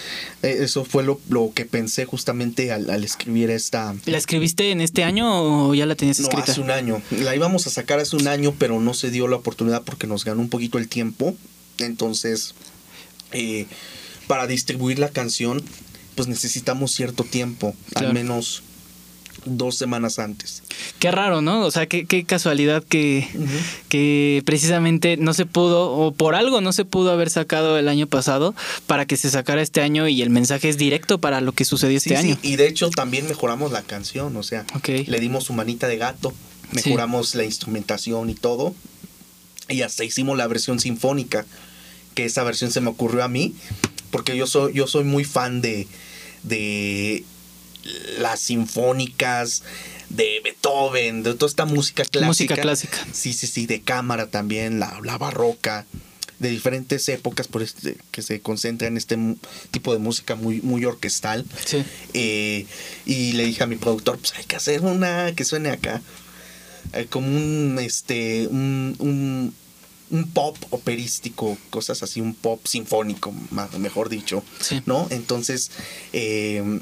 Eh, 0.43 0.59
eso 0.61 0.85
fue 0.85 1.03
lo, 1.03 1.21
lo 1.31 1.53
que 1.55 1.65
pensé 1.65 2.05
justamente 2.05 2.73
al, 2.73 3.03
escribir 3.03 3.51
esta. 3.51 3.95
¿La 4.05 4.19
escribiste 4.19 4.71
en 4.71 4.81
este 4.81 5.03
año 5.03 5.69
o 5.69 5.75
ya 5.75 5.87
la 5.87 5.95
tenías 5.95 6.21
escrita? 6.21 6.45
No, 6.47 6.53
hace 6.53 6.61
un 6.61 6.71
año. 6.71 7.03
La 7.11 7.35
íbamos 7.35 7.67
a 7.67 7.71
sacar 7.71 8.01
hace 8.01 8.17
un 8.17 8.29
año, 8.29 8.55
pero 8.59 8.81
no 8.81 8.93
se 8.93 9.11
dio 9.11 9.29
la 9.29 9.37
oportunidad 9.37 9.83
porque 9.83 10.07
nos 10.07 10.25
ganó 10.25 10.41
un 10.43 10.51
poquito 10.51 10.77
el 10.77 10.89
tiempo. 10.89 11.35
Entonces, 11.79 12.55
eh, 13.33 13.67
para 14.27 14.47
distribuir 14.47 14.99
la 14.99 15.09
canción, 15.09 15.63
pues 16.19 16.27
necesitamos 16.27 16.91
cierto 16.91 17.23
tiempo, 17.23 17.77
al 17.95 18.13
menos 18.13 18.65
dos 19.45 19.77
semanas 19.77 20.19
antes. 20.19 20.65
Qué 20.99 21.13
raro, 21.13 21.43
¿no? 21.43 21.65
O 21.65 21.71
sea, 21.71 21.87
qué, 21.87 22.07
qué 22.07 22.25
casualidad 22.25 22.83
que, 22.83 23.29
que 23.89 24.43
precisamente 24.45 25.17
no 25.17 25.33
se 25.33 25.47
pudo, 25.47 25.93
o 25.93 26.13
por 26.13 26.35
algo 26.35 26.61
no 26.61 26.73
se 26.73 26.85
pudo 26.85 27.13
haber 27.13 27.31
sacado 27.31 27.79
el 27.79 27.87
año 27.87 28.09
pasado 28.09 28.53
para 28.89 29.07
que 29.07 29.17
se 29.17 29.31
sacara 29.31 29.63
este 29.63 29.81
año 29.81 30.09
y 30.09 30.21
el 30.21 30.31
mensaje 30.31 30.69
es 30.69 30.77
directo 30.77 31.21
para 31.21 31.41
lo 31.41 31.53
que 31.53 31.65
sucedió 31.65 31.97
este 31.97 32.17
año. 32.17 32.37
Sí, 32.43 32.49
y 32.49 32.57
de 32.57 32.67
hecho 32.67 32.91
también 32.91 33.29
mejoramos 33.29 33.71
la 33.71 33.83
canción, 33.83 34.37
o 34.37 34.43
sea, 34.43 34.67
le 34.85 35.21
dimos 35.21 35.45
su 35.45 35.53
manita 35.53 35.87
de 35.87 35.99
gato, 35.99 36.35
mejoramos 36.73 37.37
la 37.37 37.45
instrumentación 37.45 38.29
y 38.29 38.35
todo, 38.35 38.75
y 39.69 39.83
hasta 39.83 40.03
hicimos 40.03 40.37
la 40.37 40.49
versión 40.49 40.81
sinfónica, 40.81 41.47
que 42.17 42.25
esa 42.25 42.43
versión 42.43 42.73
se 42.73 42.81
me 42.81 42.91
ocurrió 42.91 43.23
a 43.23 43.29
mí, 43.29 43.55
porque 44.11 44.37
yo 44.37 44.47
soy, 44.47 44.73
yo 44.73 44.87
soy 44.87 45.05
muy 45.05 45.25
fan 45.25 45.61
de, 45.61 45.87
de 46.43 47.25
las 48.19 48.41
sinfónicas 48.41 49.63
de 50.09 50.41
Beethoven, 50.43 51.23
de 51.23 51.35
toda 51.35 51.49
esta 51.49 51.65
música 51.65 52.05
clásica. 52.05 52.27
Música 52.27 52.57
clásica. 52.57 53.07
Sí, 53.13 53.33
sí, 53.33 53.47
sí, 53.47 53.67
de 53.67 53.83
cámara 53.83 54.29
también, 54.29 54.81
la, 54.81 55.01
la 55.03 55.19
barroca, 55.19 55.87
de 56.39 56.51
diferentes 56.51 57.09
épocas 57.09 57.49
por 57.49 57.63
este, 57.63 57.97
que 58.11 58.23
se 58.23 58.41
concentra 58.41 58.87
en 58.89 58.97
este 58.97 59.19
tipo 59.71 59.93
de 59.93 59.99
música 59.99 60.35
muy, 60.35 60.61
muy 60.63 60.85
orquestal. 60.85 61.45
Sí. 61.65 61.85
Eh, 62.15 62.67
y 63.07 63.33
le 63.33 63.45
dije 63.45 63.65
a 63.65 63.67
mi 63.67 63.77
productor, 63.77 64.19
pues 64.19 64.35
hay 64.37 64.45
que 64.45 64.57
hacer 64.57 64.83
una 64.83 65.33
que 65.35 65.45
suene 65.45 65.71
acá. 65.71 66.01
Eh, 66.93 67.07
como 67.11 67.27
un, 67.27 67.79
este, 67.81 68.47
un, 68.47 68.95
un, 68.99 69.55
un, 70.11 70.31
pop 70.33 70.57
operístico, 70.71 71.57
cosas 71.71 72.03
así, 72.03 72.21
un 72.21 72.35
pop 72.35 72.67
sinfónico, 72.67 73.33
mejor 73.79 74.09
dicho. 74.09 74.43
Sí. 74.61 74.83
¿No? 74.87 75.07
Entonces, 75.11 75.71
eh, 76.13 76.81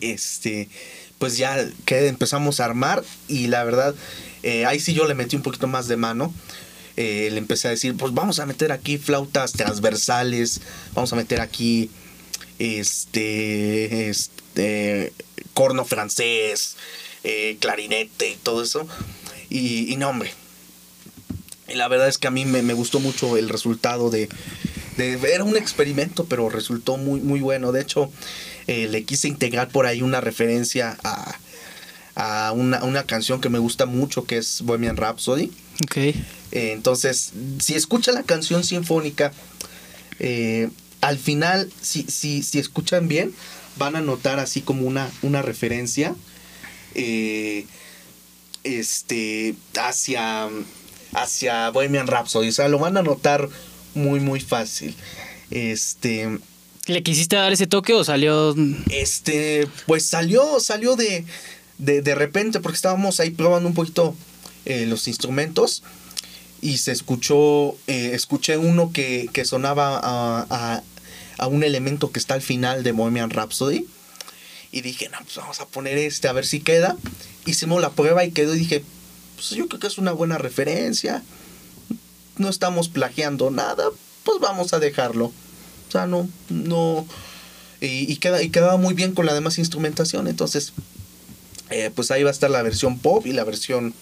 este, 0.00 0.68
pues 1.18 1.36
ya 1.36 1.68
que 1.84 2.06
empezamos 2.08 2.60
a 2.60 2.64
armar 2.64 3.04
y 3.28 3.48
la 3.48 3.64
verdad, 3.64 3.94
eh, 4.42 4.66
ahí 4.66 4.80
sí 4.80 4.94
yo 4.94 5.06
le 5.06 5.14
metí 5.14 5.36
un 5.36 5.42
poquito 5.42 5.66
más 5.66 5.88
de 5.88 5.96
mano. 5.96 6.32
Eh, 6.96 7.28
le 7.30 7.38
empecé 7.38 7.68
a 7.68 7.70
decir, 7.70 7.96
pues 7.96 8.12
vamos 8.12 8.40
a 8.40 8.46
meter 8.46 8.72
aquí 8.72 8.98
flautas 8.98 9.52
transversales, 9.52 10.60
vamos 10.94 11.12
a 11.12 11.16
meter 11.16 11.40
aquí 11.40 11.90
este, 12.58 14.08
este 14.08 15.12
corno 15.54 15.84
francés, 15.84 16.76
clarinete 17.60 18.30
y 18.30 18.36
todo 18.36 18.62
eso. 18.64 18.88
Y, 19.50 19.92
y, 19.92 19.96
no, 19.96 20.10
hombre. 20.10 20.32
Y 21.68 21.74
la 21.74 21.88
verdad 21.88 22.08
es 22.08 22.18
que 22.18 22.28
a 22.28 22.30
mí 22.30 22.44
me, 22.44 22.62
me 22.62 22.74
gustó 22.74 23.00
mucho 23.00 23.36
el 23.36 23.48
resultado 23.48 24.10
de, 24.10 24.28
de, 24.96 25.18
Era 25.32 25.44
un 25.44 25.56
experimento, 25.56 26.24
pero 26.24 26.48
resultó 26.48 26.96
muy, 26.96 27.20
muy 27.20 27.40
bueno. 27.40 27.72
De 27.72 27.80
hecho, 27.80 28.10
eh, 28.66 28.88
le 28.88 29.04
quise 29.04 29.28
integrar 29.28 29.68
por 29.68 29.86
ahí 29.86 30.02
una 30.02 30.20
referencia 30.20 30.96
a, 31.04 31.38
una, 32.52 33.04
canción 33.04 33.40
que 33.40 33.48
me 33.48 33.58
gusta 33.58 33.86
mucho, 33.86 34.24
que 34.24 34.38
es 34.38 34.62
Bohemian 34.62 34.96
Rhapsody. 34.96 35.52
Ok. 35.84 35.96
Eh, 35.96 36.14
entonces, 36.50 37.32
si 37.60 37.74
escuchan 37.74 38.16
la 38.16 38.24
canción 38.24 38.64
sinfónica, 38.64 39.32
eh, 40.18 40.68
al 41.00 41.18
final, 41.18 41.70
si, 41.80 42.02
si, 42.04 42.42
si 42.42 42.58
escuchan 42.58 43.06
bien, 43.06 43.32
van 43.76 43.94
a 43.94 44.00
notar 44.00 44.40
así 44.40 44.62
como 44.62 44.86
una, 44.86 45.08
una 45.22 45.42
referencia 45.42 46.16
este, 48.64 49.54
hacia, 49.78 50.48
hacia 51.12 51.70
Bohemian 51.70 52.06
Rhapsody. 52.06 52.48
O 52.48 52.52
sea, 52.52 52.68
lo 52.68 52.78
van 52.78 52.96
a 52.96 53.02
notar 53.02 53.48
muy, 53.94 54.20
muy 54.20 54.40
fácil. 54.40 54.94
Este. 55.50 56.38
¿Le 56.86 57.02
quisiste 57.02 57.36
dar 57.36 57.52
ese 57.52 57.66
toque 57.66 57.92
o 57.92 58.04
salió? 58.04 58.54
Este, 58.90 59.68
pues 59.86 60.06
salió, 60.06 60.58
salió 60.58 60.96
de, 60.96 61.24
de, 61.78 62.14
repente, 62.14 62.60
porque 62.60 62.76
estábamos 62.76 63.20
ahí 63.20 63.30
probando 63.30 63.68
un 63.68 63.74
poquito 63.74 64.14
eh, 64.64 64.86
los 64.86 65.06
instrumentos 65.06 65.82
y 66.60 66.78
se 66.78 66.92
escuchó, 66.92 67.76
eh, 67.86 68.12
escuché 68.14 68.56
uno 68.56 68.90
que, 68.92 69.28
que 69.32 69.44
sonaba 69.44 70.00
a, 70.02 70.82
a, 71.38 71.46
un 71.46 71.62
elemento 71.62 72.10
que 72.10 72.18
está 72.18 72.34
al 72.34 72.42
final 72.42 72.82
de 72.82 72.92
Bohemian 72.92 73.30
Rhapsody. 73.30 73.86
Y 74.72 74.80
dije, 74.82 75.08
no, 75.08 75.18
pues 75.22 75.36
vamos 75.36 75.60
a 75.60 75.66
poner 75.66 75.96
este 75.98 76.28
a 76.28 76.32
ver 76.32 76.46
si 76.46 76.60
queda. 76.60 76.96
Hicimos 77.46 77.80
la 77.80 77.90
prueba 77.90 78.24
y 78.24 78.32
quedó 78.32 78.54
y 78.54 78.58
dije, 78.58 78.84
pues 79.38 79.50
yo 79.50 79.68
creo 79.68 79.78
que 79.78 79.86
es 79.86 79.98
una 79.98 80.10
buena 80.10 80.36
referencia. 80.36 81.22
No 82.38 82.48
estamos 82.48 82.88
plagiando 82.88 83.52
nada, 83.52 83.84
pues 84.24 84.40
vamos 84.40 84.72
a 84.72 84.80
dejarlo. 84.80 85.26
O 85.26 85.90
sea, 85.92 86.08
no, 86.08 86.28
no. 86.48 87.06
Y, 87.80 88.16
queda, 88.16 88.42
y 88.42 88.50
quedaba 88.50 88.76
muy 88.78 88.94
bien 88.94 89.14
con 89.14 89.26
la 89.26 89.34
demás 89.34 89.58
instrumentación. 89.58 90.26
Entonces, 90.26 90.72
eh, 91.70 91.92
pues 91.94 92.10
ahí 92.10 92.24
va 92.24 92.30
a 92.30 92.32
estar 92.32 92.50
la 92.50 92.62
versión 92.62 92.98
pop 92.98 93.24
y 93.26 93.32
la 93.32 93.44
versión 93.44 93.94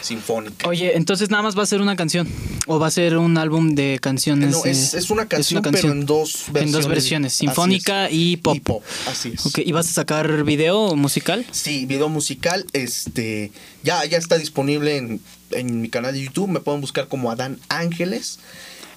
sinfónica. 0.00 0.68
Oye, 0.68 0.96
entonces 0.96 1.30
nada 1.30 1.42
más 1.42 1.58
va 1.58 1.62
a 1.62 1.66
ser 1.66 1.80
una 1.80 1.96
canción 1.96 2.28
o 2.66 2.78
va 2.78 2.86
a 2.86 2.90
ser 2.90 3.16
un 3.16 3.36
álbum 3.38 3.74
de 3.74 3.98
canciones. 4.00 4.52
No, 4.52 4.64
es, 4.64 4.94
es, 4.94 5.10
una, 5.10 5.26
canción, 5.26 5.62
pero 5.62 5.90
en 5.90 6.06
dos 6.06 6.46
versiones. 6.48 6.62
En 6.62 6.72
dos 6.72 6.88
versiones, 6.88 7.32
sinfónica 7.34 8.10
y 8.10 8.36
pop. 8.36 8.56
Y 8.56 8.60
pop, 8.60 8.82
así 9.08 9.34
es. 9.34 9.58
¿Y 9.58 9.72
vas 9.72 9.88
a 9.88 9.92
sacar 9.92 10.44
video 10.44 10.94
musical? 10.96 11.44
Sí, 11.50 11.86
video 11.86 12.08
musical. 12.08 12.66
Este, 12.72 13.52
ya, 13.82 14.04
ya 14.04 14.18
está 14.18 14.38
disponible 14.38 14.96
en, 14.96 15.20
en 15.50 15.80
mi 15.80 15.88
canal 15.88 16.14
de 16.14 16.22
YouTube. 16.22 16.48
Me 16.48 16.60
pueden 16.60 16.80
buscar 16.80 17.08
como 17.08 17.30
Adán 17.30 17.58
Ángeles. 17.68 18.38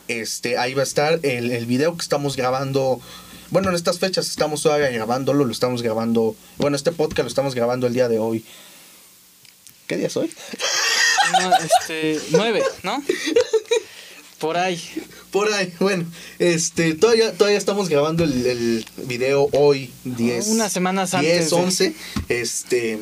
Este, 0.08 0.58
ahí 0.58 0.74
va 0.74 0.82
a 0.82 0.84
estar 0.84 1.20
el, 1.24 1.52
el 1.52 1.66
video 1.66 1.96
que 1.96 2.02
estamos 2.02 2.36
grabando. 2.36 3.00
Bueno, 3.50 3.70
en 3.70 3.76
estas 3.76 4.00
fechas 4.00 4.28
estamos 4.30 4.64
todavía 4.64 4.90
grabándolo, 4.90 5.46
lo 5.46 5.52
estamos 5.52 5.82
grabando. 5.82 6.36
Bueno, 6.58 6.76
este 6.76 6.92
podcast 6.92 7.24
lo 7.24 7.28
estamos 7.28 7.56
grabando 7.56 7.88
el 7.88 7.94
día 7.94 8.10
de 8.10 8.20
hoy. 8.20 8.44
¿Qué 9.88 9.98
día 9.98 10.08
es 10.08 10.18
hoy? 10.18 10.32
No, 11.32 11.52
este, 11.58 12.20
nueve, 12.32 12.64
¿no? 12.84 13.04
Por 14.40 14.58
ahí. 14.58 14.82
Por 15.32 15.52
ahí, 15.54 15.74
bueno, 15.80 16.06
este, 16.38 16.96
todavía, 16.96 17.32
todavía 17.34 17.58
estamos 17.58 17.90
grabando 17.90 18.24
el, 18.24 18.46
el 18.46 18.86
video 19.06 19.48
hoy, 19.54 19.92
10. 20.04 20.48
Unas 20.48 20.72
semanas 20.72 21.14
antes. 21.14 21.50
10, 21.50 21.54
11. 21.54 21.96
Este, 22.30 23.00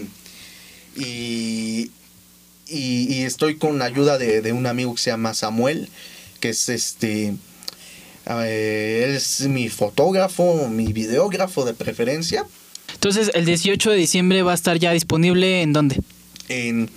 y, 0.95 1.91
y, 2.67 3.13
y, 3.13 3.24
estoy 3.24 3.57
con 3.57 3.82
ayuda 3.82 4.17
de, 4.17 4.41
de 4.41 4.53
un 4.53 4.67
amigo 4.67 4.93
que 4.95 5.01
se 5.01 5.09
llama 5.09 5.34
Samuel 5.34 5.89
que 6.41 6.49
es 6.49 6.67
este... 6.67 7.28
él 8.26 9.15
es 9.15 9.41
mi 9.47 9.69
fotógrafo, 9.69 10.67
mi 10.67 10.91
videógrafo 10.91 11.63
de 11.63 11.74
preferencia. 11.74 12.45
Entonces, 12.93 13.32
el 13.34 13.45
18 13.45 13.91
de 13.91 13.95
diciembre 13.95 14.43
va 14.43 14.51
a 14.51 14.55
estar 14.55 14.78
ya 14.78 14.91
disponible 14.91 15.61
en 15.61 15.72
dónde? 15.72 16.01
En 16.49 16.89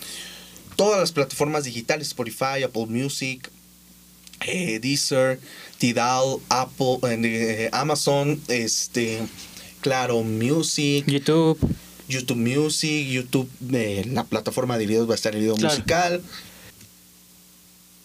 todas 0.77 1.01
las 1.01 1.13
plataformas 1.13 1.65
digitales, 1.65 2.09
Spotify, 2.09 2.63
Apple 2.65 2.87
Music, 2.87 3.51
eh, 4.41 4.79
Deezer, 4.81 5.41
Tidal, 5.79 6.39
Apple, 6.49 6.99
eh, 7.03 7.69
Amazon, 7.73 8.41
este, 8.49 9.23
claro, 9.81 10.23
Music, 10.23 11.05
YouTube, 11.07 11.59
YouTube 12.09 12.37
Music, 12.39 13.07
YouTube, 13.09 13.49
eh, 13.73 14.05
la 14.11 14.25
plataforma 14.25 14.79
de 14.79 14.87
videos 14.87 15.09
va 15.09 15.13
a 15.13 15.17
estar 15.17 15.35
el 15.35 15.41
video 15.41 15.57
musical. 15.57 16.23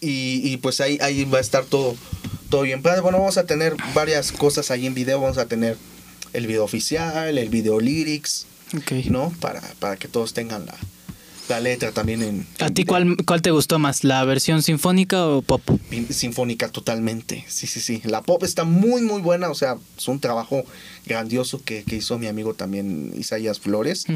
Y, 0.02 0.56
pues 0.58 0.80
ahí, 0.80 0.98
ahí 1.02 1.24
va 1.26 1.38
a 1.38 1.40
estar 1.42 1.66
todo, 1.66 1.94
todo 2.48 2.62
bien. 2.62 2.80
Pero 2.80 3.02
bueno, 3.02 3.18
vamos 3.18 3.36
a 3.36 3.44
tener 3.44 3.76
varias 3.92 4.32
cosas 4.32 4.70
ahí 4.70 4.86
en 4.86 4.94
video. 4.94 5.20
Vamos 5.20 5.36
a 5.36 5.44
tener 5.44 5.76
el 6.32 6.46
video 6.46 6.64
oficial, 6.64 7.36
el 7.36 7.50
video 7.50 7.80
lyrics, 7.80 8.46
¿no? 9.10 9.30
Para, 9.40 9.60
para 9.78 9.98
que 9.98 10.08
todos 10.08 10.32
tengan 10.32 10.64
la, 10.64 10.74
la 11.50 11.60
letra 11.60 11.92
también 11.92 12.22
en... 12.22 12.46
¿A 12.60 12.70
ti 12.70 12.84
cuál, 12.84 13.16
cuál 13.26 13.42
te 13.42 13.50
gustó 13.50 13.78
más? 13.78 14.04
¿La 14.04 14.24
versión 14.24 14.62
sinfónica 14.62 15.26
o 15.26 15.42
pop? 15.42 15.60
Sinfónica 16.08 16.68
totalmente, 16.68 17.44
sí, 17.48 17.66
sí, 17.66 17.80
sí. 17.80 18.00
La 18.04 18.22
pop 18.22 18.42
está 18.44 18.64
muy, 18.64 19.02
muy 19.02 19.20
buena, 19.20 19.50
o 19.50 19.54
sea, 19.54 19.76
es 19.98 20.08
un 20.08 20.20
trabajo 20.20 20.64
grandioso 21.06 21.62
que, 21.62 21.84
hizo 21.90 22.18
mi 22.18 22.28
amigo 22.28 22.54
también 22.54 23.12
Isaías 23.16 23.60
Flores. 23.60 24.06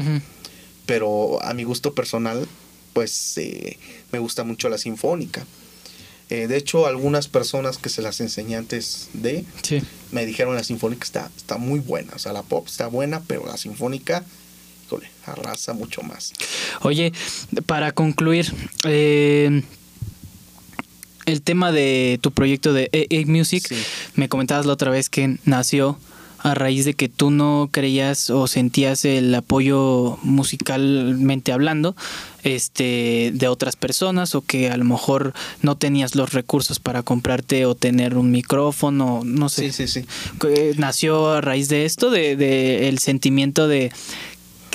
Pero 0.85 1.43
a 1.43 1.53
mi 1.53 1.63
gusto 1.63 1.93
personal, 1.93 2.47
pues 2.93 3.37
eh, 3.37 3.77
me 4.11 4.19
gusta 4.19 4.43
mucho 4.43 4.69
la 4.69 4.77
sinfónica. 4.77 5.45
Eh, 6.29 6.47
de 6.47 6.57
hecho, 6.57 6.87
algunas 6.87 7.27
personas 7.27 7.77
que 7.77 7.89
se 7.89 8.01
las 8.01 8.19
enseñé 8.19 8.55
antes 8.55 9.09
de 9.13 9.45
me 10.11 10.25
dijeron 10.25 10.55
la 10.55 10.63
sinfónica 10.63 11.03
está, 11.03 11.31
está 11.37 11.57
muy 11.57 11.79
buena. 11.79 12.13
O 12.15 12.19
sea, 12.19 12.33
la 12.33 12.43
pop 12.43 12.65
está 12.67 12.87
buena, 12.87 13.21
pero 13.27 13.45
la 13.45 13.57
sinfónica, 13.57 14.23
arrasa 15.27 15.73
mucho 15.73 16.01
más. 16.01 16.33
Oye, 16.81 17.13
para 17.65 17.91
concluir, 17.91 18.53
eh, 18.83 19.63
el 21.25 21.41
tema 21.41 21.71
de 21.71 22.19
tu 22.21 22.31
proyecto 22.31 22.73
de 22.73 22.89
AA 22.93 23.29
Music, 23.29 23.73
me 24.15 24.29
comentabas 24.29 24.65
la 24.65 24.73
otra 24.73 24.91
vez 24.91 25.09
que 25.09 25.37
nació 25.45 25.97
a 26.45 26.53
raíz 26.53 26.85
de 26.85 26.93
que 26.93 27.09
tú 27.09 27.31
no 27.31 27.69
creías 27.71 28.29
o 28.29 28.45
sentías 28.45 29.03
el 29.03 29.33
apoyo 29.33 30.19
musicalmente 30.21 31.51
hablando 31.51 31.95
este 32.43 33.31
de 33.33 33.47
otras 33.47 33.75
personas 33.75 34.35
o 34.35 34.43
que 34.43 34.69
a 34.69 34.77
lo 34.77 34.85
mejor 34.85 35.33
no 35.63 35.75
tenías 35.75 36.13
los 36.13 36.33
recursos 36.33 36.79
para 36.79 37.01
comprarte 37.01 37.65
o 37.65 37.73
tener 37.73 38.15
un 38.15 38.29
micrófono, 38.29 39.21
no 39.25 39.49
sé. 39.49 39.71
Sí, 39.71 39.87
sí, 39.87 40.01
sí. 40.01 40.77
Nació 40.77 41.31
a 41.31 41.41
raíz 41.41 41.67
de 41.67 41.85
esto, 41.85 42.11
de, 42.11 42.35
de 42.35 42.89
el 42.89 42.99
sentimiento 42.99 43.67
de 43.67 43.91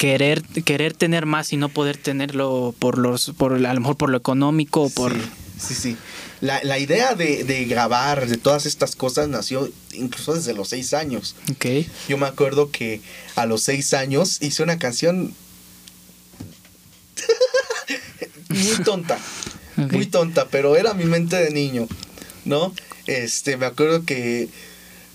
querer 0.01 0.43
querer 0.65 0.95
tener 0.95 1.27
más 1.27 1.53
y 1.53 1.59
no 1.59 1.69
poder 1.69 1.99
tenerlo 1.99 2.75
por 2.79 2.97
los 2.97 3.33
por 3.37 3.53
a 3.53 3.75
lo 3.75 3.81
mejor 3.81 3.99
por 3.99 4.09
lo 4.09 4.17
económico 4.17 4.81
o 4.81 4.89
por 4.89 5.13
sí, 5.59 5.75
sí, 5.75 5.97
La, 6.41 6.65
la, 6.65 6.79
idea 6.79 7.15
de, 7.15 7.45
de, 7.45 7.67
grabar 7.67 8.27
de 8.27 8.39
todas 8.39 8.65
estas 8.65 8.97
cosas 8.97 9.29
nació 9.29 9.71
incluso 9.93 10.33
desde 10.33 10.55
los 10.55 10.71
seis 10.71 10.95
años. 10.95 11.37
Okay. 11.53 11.87
Yo 12.09 12.17
me 12.17 12.27
acuerdo 12.27 12.71
que 12.71 13.03
a 13.37 13.45
los 13.45 13.63
seis 13.63 13.93
años 13.93 14.39
hice 14.41 14.63
una 14.63 14.79
canción 14.79 15.35
muy 18.49 18.83
tonta, 18.83 19.19
okay. 19.73 19.99
muy 19.99 20.07
tonta, 20.07 20.49
pero 20.49 20.77
era 20.77 20.95
mi 20.95 21.05
mente 21.05 21.37
de 21.37 21.51
niño, 21.51 21.87
¿no? 22.47 22.75
Este, 23.07 23.59
me 23.59 23.67
acuerdo 23.67 24.07
que 24.07 24.49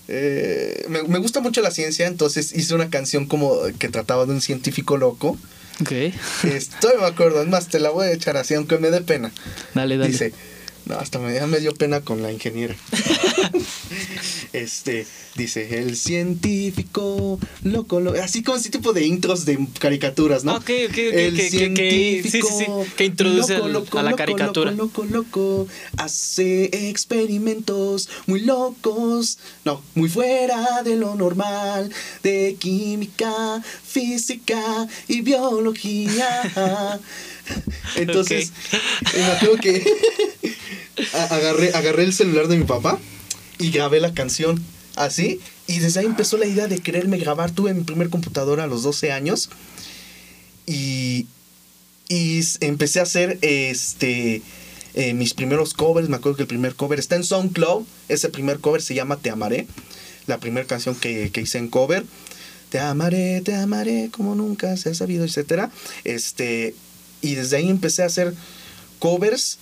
eh, 0.08 0.86
me, 0.88 1.02
me, 1.02 1.18
gusta 1.18 1.40
mucho 1.40 1.60
la 1.62 1.70
ciencia, 1.70 2.06
entonces 2.06 2.52
hice 2.52 2.74
una 2.74 2.90
canción 2.90 3.26
como 3.26 3.58
que 3.78 3.88
trataba 3.88 4.26
de 4.26 4.32
un 4.32 4.40
científico 4.40 4.96
loco. 4.96 5.38
Ok. 5.80 5.92
Estoy, 6.44 6.96
me 6.98 7.06
acuerdo, 7.06 7.42
es 7.42 7.48
más, 7.48 7.68
te 7.68 7.80
la 7.80 7.90
voy 7.90 8.06
a 8.06 8.12
echar 8.12 8.36
así, 8.36 8.54
aunque 8.54 8.78
me 8.78 8.90
dé 8.90 9.00
pena. 9.02 9.30
Dale, 9.74 9.98
dale. 9.98 10.10
Dice, 10.10 10.32
no, 10.86 10.94
hasta 10.98 11.18
me, 11.18 11.44
me 11.46 11.58
dio 11.58 11.74
pena 11.74 12.00
con 12.00 12.22
la 12.22 12.32
ingeniera. 12.32 12.74
este, 14.52 15.04
dice, 15.34 15.80
el 15.80 15.96
científico 15.96 17.40
loco, 17.64 17.98
loco, 18.00 18.18
así 18.22 18.44
como 18.44 18.56
ese 18.56 18.70
tipo 18.70 18.92
de 18.92 19.04
intros 19.04 19.44
de 19.44 19.66
caricaturas, 19.80 20.44
¿no? 20.44 20.54
Ok, 20.54 20.70
ok, 20.86 20.90
ok. 20.90 20.96
El 20.96 21.36
que, 21.36 21.50
científico 21.50 22.48
que, 22.48 22.54
sí, 22.54 22.58
sí, 22.58 22.64
sí, 22.64 22.92
que 22.96 23.04
introduce 23.04 23.54
loco, 23.56 23.68
loco, 23.68 23.98
a 23.98 24.04
la 24.04 24.12
caricatura. 24.14 24.70
Loco, 24.70 25.02
loco, 25.02 25.16
loco, 25.16 25.68
hace 25.96 26.88
experimentos 26.88 28.08
muy 28.26 28.40
locos, 28.42 29.38
no, 29.64 29.82
muy 29.96 30.08
fuera 30.08 30.82
de 30.84 30.94
lo 30.94 31.16
normal, 31.16 31.92
de 32.22 32.56
química, 32.60 33.60
física 33.84 34.86
y 35.08 35.20
biología. 35.22 36.46
Entonces, 37.96 38.52
okay. 39.06 39.22
me 39.22 39.26
acuerdo 39.26 39.56
que 39.58 39.84
agarré, 41.12 41.72
agarré 41.74 42.04
el 42.04 42.12
celular 42.12 42.48
de 42.48 42.56
mi 42.56 42.64
papá 42.64 42.98
y 43.58 43.70
grabé 43.70 44.00
la 44.00 44.14
canción 44.14 44.62
así. 44.96 45.40
Y 45.66 45.78
desde 45.80 46.00
ahí 46.00 46.06
empezó 46.06 46.36
la 46.36 46.46
idea 46.46 46.68
de 46.68 46.78
quererme 46.78 47.18
grabar. 47.18 47.50
Tuve 47.50 47.74
mi 47.74 47.84
primer 47.84 48.08
computadora 48.08 48.64
a 48.64 48.66
los 48.66 48.82
12 48.82 49.12
años. 49.12 49.50
Y, 50.66 51.26
y 52.08 52.40
empecé 52.60 53.00
a 53.00 53.04
hacer 53.04 53.38
este, 53.42 54.42
eh, 54.94 55.14
mis 55.14 55.34
primeros 55.34 55.74
covers. 55.74 56.08
Me 56.08 56.16
acuerdo 56.16 56.36
que 56.36 56.42
el 56.42 56.48
primer 56.48 56.74
cover 56.74 56.98
está 56.98 57.16
en 57.16 57.24
SoundCloud. 57.24 57.84
Ese 58.08 58.28
primer 58.28 58.60
cover 58.60 58.82
se 58.82 58.94
llama 58.94 59.16
Te 59.16 59.30
Amaré. 59.30 59.66
La 60.26 60.38
primera 60.38 60.66
canción 60.66 60.94
que, 60.94 61.30
que 61.32 61.42
hice 61.42 61.58
en 61.58 61.68
cover. 61.68 62.04
Te 62.70 62.80
amaré, 62.80 63.40
te 63.42 63.54
amaré 63.54 64.10
como 64.10 64.34
nunca 64.34 64.76
se 64.76 64.90
ha 64.90 64.94
sabido, 64.94 65.24
etc. 65.24 65.70
Este, 66.04 66.74
y 67.20 67.34
desde 67.36 67.58
ahí 67.58 67.68
empecé 67.68 68.02
a 68.02 68.06
hacer 68.06 68.34
covers, 68.98 69.58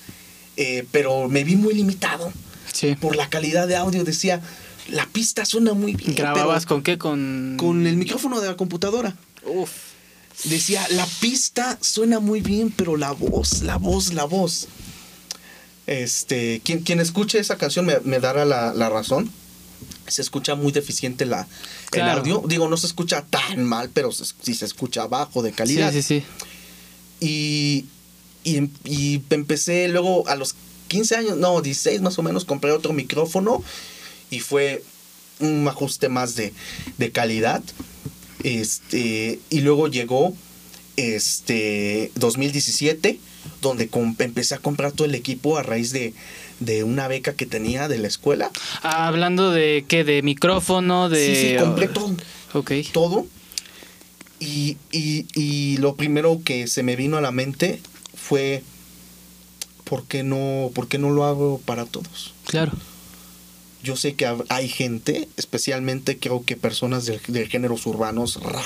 eh, 0.57 0.87
pero 0.91 1.29
me 1.29 1.45
vi 1.45 1.57
muy 1.57 1.75
limitado 1.75 2.33
sí. 2.73 2.95
por 2.97 3.17
la 3.17 3.29
calidad 3.29 3.67
de 3.69 3.77
audio. 3.77 4.05
Decía, 4.05 4.41
la 4.89 5.07
pista 5.07 5.45
suena 5.45 5.75
muy 5.75 5.95
bien. 5.95 6.15
¿Grababas 6.15 6.67
con 6.67 6.83
qué? 6.83 6.99
Con... 6.99 7.57
con 7.59 7.87
el 7.87 7.97
micrófono 7.97 8.41
de 8.41 8.49
la 8.49 8.57
computadora. 8.57 9.17
Uf. 9.45 9.71
Decía, 10.45 10.85
la 10.91 11.07
pista 11.21 11.79
suena 11.81 12.19
muy 12.19 12.41
bien, 12.41 12.73
pero 12.77 12.97
la 12.97 13.13
voz, 13.13 13.63
la 13.63 13.77
voz, 13.77 14.13
la 14.13 14.25
voz. 14.25 14.67
Este, 15.87 16.61
quien, 16.65 16.81
quien 16.81 16.99
escuche 16.99 17.39
esa 17.39 17.57
canción 17.57 17.87
me, 17.87 18.01
me 18.01 18.19
dará 18.19 18.45
la, 18.45 18.75
la, 18.75 18.89
razón. 18.89 19.31
Se 20.09 20.23
escucha 20.23 20.55
muy 20.55 20.73
deficiente 20.73 21.25
la, 21.25 21.47
claro. 21.91 22.13
el 22.13 22.19
audio. 22.19 22.43
Digo, 22.49 22.69
no 22.69 22.77
se 22.77 22.87
escucha 22.87 23.23
tan 23.23 23.65
mal, 23.65 23.91
pero 23.95 24.11
si 24.11 24.25
se, 24.25 24.55
se 24.55 24.65
escucha 24.65 25.07
bajo 25.07 25.43
de 25.43 25.53
calidad. 25.53 25.93
Sí, 25.93 26.03
sí, 26.03 26.21
sí. 26.21 26.27
Y, 27.21 27.87
y, 28.45 28.71
y, 28.85 29.23
empecé 29.31 29.89
luego 29.89 30.29
a 30.29 30.37
los 30.37 30.55
15 30.89 31.17
años, 31.17 31.37
no, 31.39 31.61
16 31.61 32.03
más 32.03 32.19
o 32.19 32.23
menos, 32.23 32.45
compré 32.45 32.71
otro 32.71 32.93
micrófono 32.93 33.63
y 34.31 34.41
fue 34.41 34.83
un 35.41 35.67
ajuste 35.67 36.09
más 36.09 36.37
de, 36.37 36.53
de 36.99 37.11
calidad. 37.11 37.63
Este, 38.43 39.41
y 39.51 39.61
luego 39.61 39.89
llegó 39.89 40.35
este 40.97 42.13
2017, 42.15 43.19
donde 43.63 43.89
empecé 44.19 44.55
a 44.55 44.59
comprar 44.59 44.93
todo 44.93 45.07
el 45.07 45.15
equipo 45.15 45.57
a 45.57 45.63
raíz 45.63 45.93
de, 45.93 46.15
de 46.61 46.85
una 46.85 47.09
beca 47.09 47.35
que 47.35 47.47
tenía 47.47 47.89
de 47.89 47.99
la 47.99 48.09
escuela. 48.09 48.51
Ah, 48.83 49.09
hablando 49.09 49.51
de 49.51 49.85
qué, 49.89 50.05
de 50.05 50.23
micrófono, 50.23 51.09
de... 51.09 51.27
Sí, 51.27 51.49
sí, 51.49 51.57
compré 51.59 51.89
todo. 51.89 52.15
Ok. 52.53 52.73
Todo. 52.93 53.27
Y, 54.41 54.77
y, 54.93 55.27
y, 55.35 55.79
lo 55.79 55.97
primero 55.97 56.41
que 56.45 56.67
se 56.67 56.83
me 56.83 56.97
vino 56.97 57.17
a 57.17 57.21
la 57.21 57.31
mente 57.31 57.81
fue, 58.27 58.63
¿por 59.85 60.05
qué 60.05 60.23
no, 60.23 60.71
por 60.75 60.89
qué 60.89 60.99
no 60.99 61.11
lo 61.11 61.25
hago 61.25 61.61
para 61.65 61.85
todos? 61.87 62.35
Claro. 62.47 62.73
Yo 63.83 63.97
sé 63.97 64.15
que 64.15 64.27
hay 64.49 64.69
gente, 64.69 65.29
especialmente 65.37 66.19
creo 66.19 66.45
que 66.45 66.57
personas 66.57 67.05
de, 67.05 67.21
de 67.29 67.47
géneros 67.47 67.87
urbanos, 67.87 68.41
rap, 68.43 68.65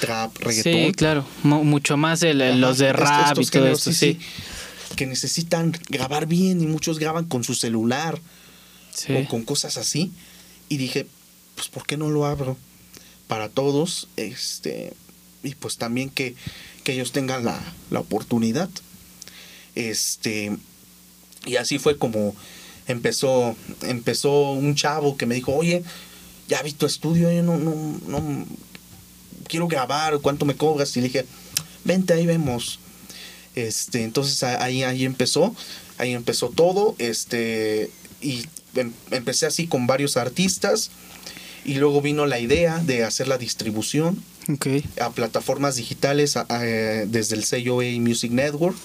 trap, 0.00 0.36
reggaetón. 0.38 0.72
Sí, 0.72 0.92
claro, 0.92 1.24
M 1.44 1.62
mucho 1.62 1.96
más 1.96 2.22
el, 2.22 2.42
Ajá, 2.42 2.54
los 2.56 2.78
de 2.78 2.92
rap 2.92 3.38
y 3.38 3.46
todo 3.46 3.68
esto, 3.68 3.92
sí, 3.92 4.14
sí. 4.14 4.18
Que 4.96 5.06
necesitan 5.06 5.72
grabar 5.88 6.26
bien 6.26 6.60
y 6.60 6.66
muchos 6.66 6.98
graban 6.98 7.26
con 7.26 7.44
su 7.44 7.54
celular 7.54 8.20
sí. 8.92 9.12
o 9.14 9.28
con 9.28 9.44
cosas 9.44 9.76
así. 9.76 10.10
Y 10.68 10.78
dije, 10.78 11.06
pues 11.54 11.68
¿por 11.68 11.86
qué 11.86 11.96
no 11.96 12.10
lo 12.10 12.26
abro? 12.26 12.56
para 13.30 13.48
todos, 13.48 14.08
este, 14.16 14.92
y 15.44 15.54
pues 15.54 15.76
también 15.76 16.10
que, 16.10 16.34
que 16.84 16.92
ellos 16.92 17.12
tengan 17.12 17.44
la, 17.44 17.60
la, 17.90 18.00
oportunidad. 18.00 18.68
Este, 19.74 20.56
y 21.46 21.56
así 21.56 21.78
fue 21.78 21.96
como 21.96 22.34
empezó, 22.86 23.56
empezó 23.82 24.52
un 24.52 24.74
chavo 24.74 25.16
que 25.16 25.26
me 25.26 25.34
dijo, 25.34 25.54
oye, 25.54 25.82
ya 26.48 26.62
vi 26.62 26.72
tu 26.72 26.86
estudio, 26.86 27.30
yo 27.30 27.42
no, 27.42 27.56
no, 27.58 27.74
no, 28.06 28.46
quiero 29.46 29.68
grabar, 29.68 30.18
¿cuánto 30.18 30.44
me 30.44 30.56
cobras? 30.56 30.96
Y 30.96 31.00
le 31.00 31.08
dije, 31.08 31.26
vente, 31.84 32.12
ahí 32.12 32.26
vemos. 32.26 32.80
Este, 33.54 34.02
entonces 34.04 34.42
ahí, 34.42 34.82
ahí 34.82 35.04
empezó, 35.04 35.54
ahí 35.98 36.12
empezó 36.12 36.50
todo, 36.50 36.94
este, 36.98 37.90
y 38.20 38.46
em, 38.74 38.92
empecé 39.10 39.46
así 39.46 39.66
con 39.66 39.86
varios 39.86 40.16
artistas, 40.16 40.90
y 41.64 41.74
luego 41.74 42.00
vino 42.00 42.26
la 42.26 42.38
idea 42.38 42.78
de 42.78 43.04
hacer 43.04 43.28
la 43.28 43.38
distribución 43.38 44.22
okay. 44.54 44.84
a 45.00 45.10
plataformas 45.10 45.76
digitales 45.76 46.36
a, 46.36 46.46
a, 46.48 46.60
desde 46.60 47.36
el 47.36 47.44
sello 47.44 47.80
A 47.80 47.84
Music 48.00 48.32
Network. 48.32 48.76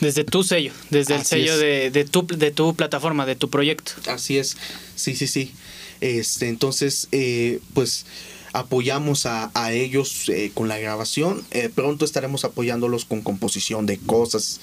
Desde 0.00 0.24
tu 0.24 0.42
sello, 0.42 0.72
desde 0.90 1.14
Así 1.14 1.20
el 1.20 1.26
sello 1.42 1.58
de, 1.58 1.90
de, 1.90 2.04
tu, 2.04 2.26
de 2.26 2.50
tu 2.50 2.74
plataforma, 2.74 3.26
de 3.26 3.36
tu 3.36 3.50
proyecto. 3.50 3.92
Así 4.06 4.38
es, 4.38 4.56
sí, 4.96 5.14
sí, 5.16 5.26
sí. 5.26 5.52
Este, 6.00 6.48
entonces, 6.48 7.08
eh, 7.12 7.60
pues 7.74 8.06
apoyamos 8.52 9.26
a, 9.26 9.50
a 9.54 9.72
ellos 9.72 10.28
eh, 10.28 10.50
con 10.54 10.68
la 10.68 10.78
grabación. 10.78 11.44
Eh, 11.50 11.70
pronto 11.74 12.04
estaremos 12.04 12.44
apoyándolos 12.44 13.04
con 13.04 13.22
composición 13.22 13.86
de 13.86 13.98
cosas 13.98 14.60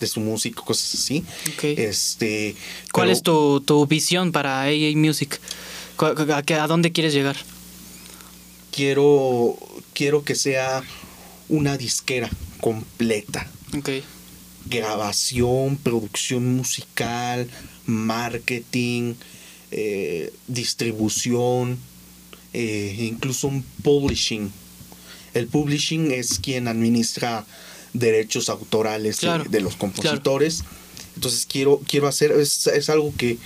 de 0.00 0.06
su 0.06 0.20
música, 0.20 0.62
cosas 0.62 0.94
así. 0.94 1.24
Okay. 1.54 1.74
Este, 1.76 2.56
¿Cuál 2.92 3.08
pero, 3.08 3.16
es 3.16 3.22
tu, 3.22 3.60
tu 3.60 3.86
visión 3.86 4.32
para 4.32 4.62
AA 4.62 4.96
Music? 4.96 5.38
¿A 5.98 6.66
dónde 6.66 6.92
quieres 6.92 7.12
llegar? 7.12 7.36
Quiero, 8.72 9.58
quiero 10.00 10.24
que 10.24 10.34
sea 10.34 10.82
una 11.50 11.76
disquera 11.76 12.30
completa. 12.62 13.46
Okay. 13.76 14.02
Grabación, 14.64 15.76
producción 15.76 16.56
musical, 16.56 17.46
marketing, 17.84 19.12
eh, 19.70 20.32
distribución, 20.46 21.78
eh, 22.54 22.96
incluso 22.98 23.48
un 23.48 23.62
publishing. 23.82 24.50
El 25.34 25.48
publishing 25.48 26.12
es 26.12 26.38
quien 26.38 26.66
administra 26.66 27.44
derechos 27.92 28.48
autorales 28.48 29.18
claro, 29.18 29.44
de, 29.44 29.50
de, 29.50 29.60
los 29.60 29.76
compositores. 29.76 30.62
Claro. 30.62 30.76
Entonces 31.16 31.44
quiero, 31.44 31.78
quiero 31.86 32.08
hacer, 32.08 32.32
es, 32.32 32.68
es 32.68 32.88
algo 32.88 33.12
que, 33.18 33.36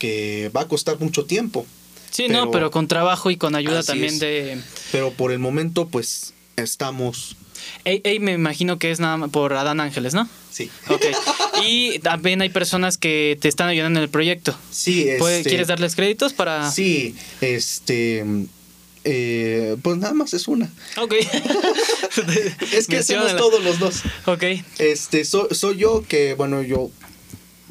que 0.00 0.50
va 0.52 0.62
a 0.62 0.68
costar 0.68 0.98
mucho 0.98 1.26
tiempo. 1.26 1.64
Sí, 2.10 2.24
pero, 2.26 2.46
no, 2.46 2.50
pero 2.50 2.70
con 2.70 2.88
trabajo 2.88 3.30
y 3.30 3.36
con 3.36 3.54
ayuda 3.54 3.82
también 3.82 4.14
es. 4.14 4.20
de... 4.20 4.60
Pero 4.92 5.12
por 5.12 5.32
el 5.32 5.38
momento, 5.38 5.88
pues, 5.88 6.34
estamos... 6.56 7.36
AA 7.84 8.20
me 8.20 8.32
imagino 8.32 8.78
que 8.78 8.90
es 8.90 9.00
nada 9.00 9.16
más 9.16 9.30
por 9.30 9.52
Adán 9.52 9.80
Ángeles, 9.80 10.14
¿no? 10.14 10.28
Sí. 10.50 10.70
Ok. 10.88 11.04
Y 11.64 11.98
también 12.00 12.40
hay 12.42 12.48
personas 12.48 12.96
que 12.98 13.38
te 13.40 13.48
están 13.48 13.68
ayudando 13.68 14.00
en 14.00 14.04
el 14.04 14.10
proyecto. 14.10 14.56
Sí, 14.70 15.08
este, 15.08 15.44
¿Quieres 15.44 15.68
darles 15.68 15.94
créditos 15.94 16.32
para...? 16.32 16.70
Sí, 16.70 17.14
este... 17.40 18.24
Eh, 19.04 19.76
pues 19.82 19.96
nada 19.96 20.12
más 20.12 20.34
es 20.34 20.46
una. 20.46 20.70
Ok. 20.98 21.14
es 22.72 22.86
que 22.86 22.98
hacemos 22.98 23.34
todos 23.36 23.62
los 23.64 23.78
dos. 23.78 24.02
Ok. 24.26 24.44
Este, 24.78 25.24
soy 25.24 25.76
yo 25.76 26.04
que, 26.06 26.34
bueno, 26.34 26.62
yo... 26.62 26.90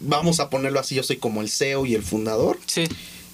Vamos 0.01 0.39
a 0.39 0.49
ponerlo 0.49 0.79
así, 0.79 0.95
yo 0.95 1.03
soy 1.03 1.17
como 1.17 1.41
el 1.41 1.49
CEO 1.49 1.85
y 1.85 1.93
el 1.93 2.03
fundador. 2.03 2.57
Sí. 2.65 2.85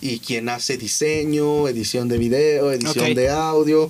Y 0.06 0.20
quien 0.20 0.50
hace 0.50 0.78
diseño, 0.78 1.68
edición 1.68 2.08
de 2.08 2.20
video, 2.20 2.72
edición 2.72 3.16
de 3.16 3.30
audio, 3.30 3.90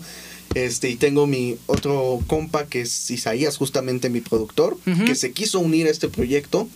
este, 0.53 0.89
y 0.89 0.95
tengo 0.95 1.27
mi 1.27 1.57
otro 1.65 2.21
compa 2.27 2.67
que 2.67 2.81
es 2.81 3.11
Isaías, 3.11 3.57
justamente 3.57 4.09
mi 4.09 4.21
productor, 4.21 4.77
que 5.05 5.15
se 5.15 5.33
quiso 5.33 5.59
unir 5.59 5.87
a 5.87 5.91
este 5.91 6.07
proyecto. 6.07 6.69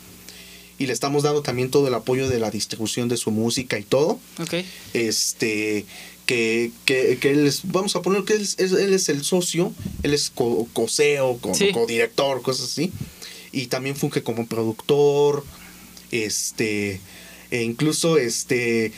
Y 0.77 0.87
le 0.87 0.93
estamos 0.93 1.23
dando 1.23 1.41
también 1.41 1.71
todo 1.71 1.87
el 1.87 1.93
apoyo 1.93 2.27
de 2.27 2.39
la 2.39 2.51
distribución 2.51 3.07
de 3.07 3.15
su 3.15 3.31
música 3.31 3.79
y 3.79 3.83
todo. 3.83 4.19
Ok. 4.41 4.55
Este, 4.93 5.85
que, 6.25 6.71
que, 6.83 7.17
que 7.19 7.31
él 7.31 7.47
es, 7.47 7.61
vamos 7.63 7.95
a 7.95 8.01
poner 8.01 8.23
que 8.23 8.33
él 8.33 8.41
es, 8.41 8.57
él 8.59 8.93
es 8.93 9.07
el 9.07 9.23
socio, 9.23 9.73
él 10.03 10.13
es 10.13 10.29
co 10.29 10.67
coseo, 10.73 11.37
co, 11.39 11.53
codirector, 11.73 12.41
cosas 12.41 12.65
así. 12.65 12.91
Y 13.53 13.67
también 13.67 13.95
funge 13.95 14.21
como 14.21 14.47
productor, 14.47 15.45
este, 16.11 16.99
e 17.51 17.63
incluso 17.63 18.17
este, 18.17 18.91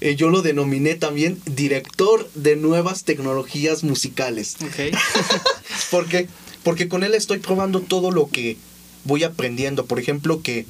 eh, 0.00 0.14
yo 0.16 0.28
lo 0.28 0.42
denominé 0.42 0.94
también 0.94 1.40
director 1.46 2.30
de 2.34 2.56
nuevas 2.56 3.04
tecnologías 3.04 3.82
musicales. 3.82 4.56
Ok. 4.62 4.96
porque, 5.90 6.28
porque 6.62 6.88
con 6.88 7.02
él 7.02 7.14
estoy 7.14 7.38
probando 7.38 7.80
todo 7.80 8.10
lo 8.10 8.28
que 8.28 8.56
voy 9.04 9.24
aprendiendo. 9.24 9.86
Por 9.86 9.98
ejemplo, 9.98 10.42
que 10.42 10.66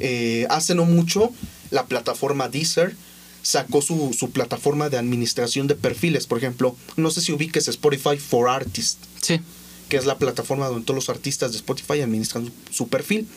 eh, 0.00 0.46
hace 0.50 0.74
no 0.74 0.84
mucho 0.84 1.32
la 1.70 1.86
plataforma 1.86 2.48
Deezer 2.48 2.96
sacó 3.42 3.80
su, 3.80 4.12
su, 4.12 4.30
plataforma 4.30 4.88
de 4.88 4.98
administración 4.98 5.68
de 5.68 5.76
perfiles. 5.76 6.26
Por 6.26 6.38
ejemplo, 6.38 6.76
no 6.96 7.10
sé 7.10 7.20
si 7.20 7.32
ubiques 7.32 7.68
Spotify 7.68 8.16
for 8.16 8.48
Artists. 8.48 8.98
Sí. 9.22 9.40
Que 9.88 9.96
es 9.96 10.04
la 10.04 10.18
plataforma 10.18 10.66
donde 10.66 10.84
todos 10.84 10.96
los 10.96 11.08
artistas 11.08 11.52
de 11.52 11.58
Spotify 11.58 12.00
administran 12.00 12.46
su, 12.46 12.52
su 12.72 12.88
perfil. 12.88 13.28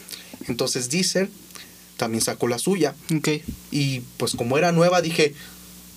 Entonces 0.47 0.89
Deezer 0.89 1.30
también 2.01 2.23
sacó 2.23 2.47
la 2.47 2.57
suya. 2.57 2.95
Ok. 3.15 3.29
Y 3.69 3.99
pues 4.17 4.31
como 4.33 4.57
era 4.57 4.71
nueva 4.71 5.03
dije, 5.03 5.35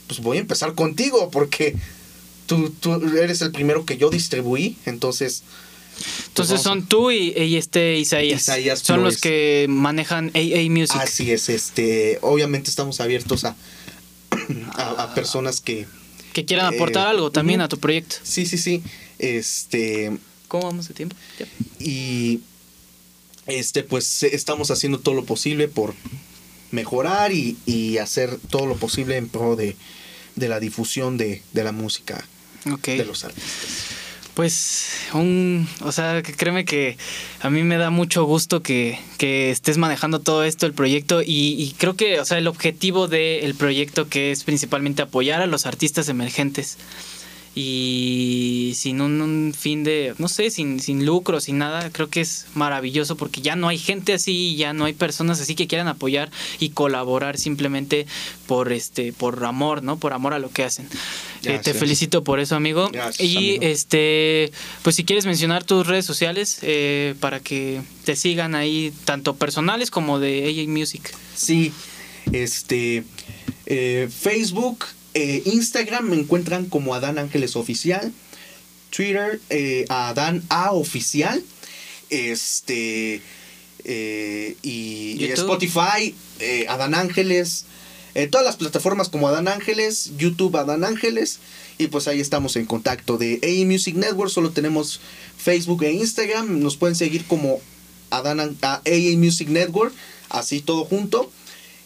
pues 0.07 0.21
voy 0.21 0.37
a 0.37 0.41
empezar 0.41 0.75
contigo 0.75 1.31
porque 1.31 1.77
tú, 2.45 2.69
tú 2.79 2.93
eres 3.17 3.41
el 3.41 3.53
primero 3.53 3.87
que 3.87 3.97
yo 3.97 4.11
distribuí, 4.11 4.77
entonces... 4.85 5.45
Pues 5.95 6.27
entonces 6.27 6.61
son 6.61 6.87
tú 6.87 7.11
y, 7.11 7.57
este 7.57 7.97
Isaías. 7.97 8.43
Isaías 8.43 8.81
son 8.81 9.03
los 9.03 9.19
que 9.19 9.65
manejan 9.71 10.31
AA 10.35 10.69
Music. 10.69 11.01
Así 11.01 11.31
es, 11.31 11.49
este, 11.49 12.19
obviamente 12.21 12.69
estamos 12.69 13.01
abiertos 13.01 13.47
a, 13.47 13.57
a, 14.75 15.15
personas 15.15 15.63
que... 15.63 15.87
Que 16.35 16.45
quieran 16.45 16.75
aportar 16.75 17.07
eh, 17.07 17.11
algo 17.13 17.31
también 17.31 17.63
a 17.63 17.69
tu 17.69 17.79
proyecto. 17.79 18.17
Sí, 18.23 18.45
sí, 18.45 18.59
sí. 18.59 18.83
Este... 19.19 20.13
¿Cómo 20.49 20.65
vamos 20.65 20.87
de 20.87 20.93
tiempo? 20.93 21.17
Y 21.81 22.41
este, 23.47 23.83
pues 23.83 24.23
estamos 24.23 24.71
haciendo 24.71 24.99
todo 24.99 25.15
lo 25.15 25.25
posible 25.25 25.69
por 25.69 25.95
mejorar 26.71 27.33
y, 27.33 27.99
hacer 27.99 28.39
todo 28.51 28.67
lo 28.67 28.77
posible 28.77 29.17
en 29.17 29.29
pro 29.29 29.57
de, 29.57 29.77
la 30.37 30.61
difusión 30.61 31.17
de, 31.17 31.43
la 31.53 31.73
música 31.73 32.27
de 32.65 33.05
los 33.05 33.25
artistas. 33.25 33.95
Pues, 34.35 34.89
un, 35.13 35.69
o 35.81 35.93
sea, 35.93 36.21
créeme 36.23 36.65
que 36.65 36.97
a 37.41 37.51
mí 37.51 37.63
me 37.63 37.77
da 37.77 37.91
mucho 37.91 38.25
gusto 38.25 38.63
que, 38.63 38.99
estés 39.19 39.79
manejando 39.79 40.21
todo 40.21 40.45
esto, 40.45 40.67
el 40.67 40.75
proyecto, 40.75 41.23
y, 41.25 41.75
creo 41.79 41.95
que, 41.95 42.19
o 42.19 42.25
sea, 42.25 42.39
el 42.39 42.49
objetivo 42.49 43.07
del 43.07 43.55
proyecto 43.55 44.09
que 44.09 44.33
es 44.33 44.43
principalmente 44.43 45.03
apoyar 45.03 45.41
a 45.41 45.47
los 45.47 45.67
artistas 45.67 46.09
emergentes 46.09 46.79
y 47.55 48.73
sin 48.75 49.01
un, 49.01 49.55
fin 49.57 49.85
de, 49.85 50.15
no 50.19 50.29
sé, 50.29 50.51
sin, 50.51 50.81
sin 50.81 51.07
lucro, 51.07 51.41
sin 51.41 51.59
nada, 51.59 51.91
creo 51.91 52.09
que 52.09 52.21
es 52.21 52.47
maravilloso 52.55 53.17
porque 53.17 53.43
ya 53.43 53.55
no 53.55 53.69
hay 53.69 53.79
gente 53.79 54.13
así, 54.13 54.57
ya 54.57 54.73
no 54.73 54.85
hay 54.85 54.93
personas 54.93 55.41
así 55.41 55.55
que 55.55 55.69
quieran 55.69 55.87
apoyar 55.87 56.31
y 56.59 56.71
colaborar 56.71 57.39
simplemente 57.39 58.07
por 58.47 58.73
este, 58.73 59.13
por 59.13 59.45
amor, 59.45 59.83
¿no? 59.83 59.99
Por 59.99 60.13
amor 60.13 60.35
a 60.35 60.39
lo 60.39 60.51
que 60.51 60.65
hacen. 60.65 60.89
Eh, 61.45 61.61
te 61.63 61.75
felicito 61.75 62.25
por 62.25 62.41
eso, 62.41 62.57
amigo. 62.57 62.91
y 63.19 63.59
este, 63.61 64.51
pues 64.83 64.97
si 64.97 65.05
quieres 65.05 65.27
mencionar 65.27 65.63
tus 65.63 65.87
redes 65.87 66.07
sociales 66.07 66.59
eh, 66.63 67.15
para 67.21 67.41
que 67.41 67.83
te 68.05 68.17
sigan 68.17 68.55
ahí, 68.55 68.93
tanto 69.05 69.37
personales 69.37 69.91
como 69.91 70.19
de 70.19 70.45
AA 70.45 70.69
Music. 70.69 71.15
Sí, 71.37 71.73
este, 72.33 73.05
eh, 73.67 74.09
Facebook 74.11 74.87
eh, 75.15 75.43
Instagram 75.47 76.09
me 76.09 76.17
encuentran 76.17 76.67
como 76.67 76.95
Adán 76.95 77.19
Ángeles 77.19 77.57
Oficial. 77.57 78.13
Twitter, 78.91 79.41
eh, 79.51 79.85
Adán 79.89 80.43
A 80.49 80.73
Oficial. 80.73 81.43
Este. 82.11 83.23
Eh, 83.85 84.57
y, 84.63 85.25
Spotify, 85.33 86.15
Adán 86.69 86.95
Ángeles. 86.95 87.67
todas 88.31 88.47
las 88.47 88.57
plataformas 88.57 89.09
como 89.09 89.29
Adán 89.29 89.49
Ángeles, 89.49 90.13
YouTube 90.17 90.57
Adán 90.57 90.85
Ángeles. 90.85 91.39
Y 91.79 91.89
pues 91.89 92.07
ahí 92.09 92.21
estamos 92.21 92.57
en 92.57 92.67
contacto 92.67 93.19
de 93.19 93.41
A 93.43 93.67
Music 93.67 93.97
Network. 93.97 94.31
Solo 94.31 94.51
tenemos 94.51 95.01
Facebook 95.37 95.83
e 95.85 95.93
Instagram. 95.93 96.61
Nos 96.61 96.77
pueden 96.77 96.97
seguir 96.97 97.25
como 97.27 97.61
Adán, 98.11 98.57
AA 98.61 99.17
Music 99.17 99.49
Network. 99.49 99.93
Así 100.29 100.61
todo 100.61 100.85
junto. 100.85 101.31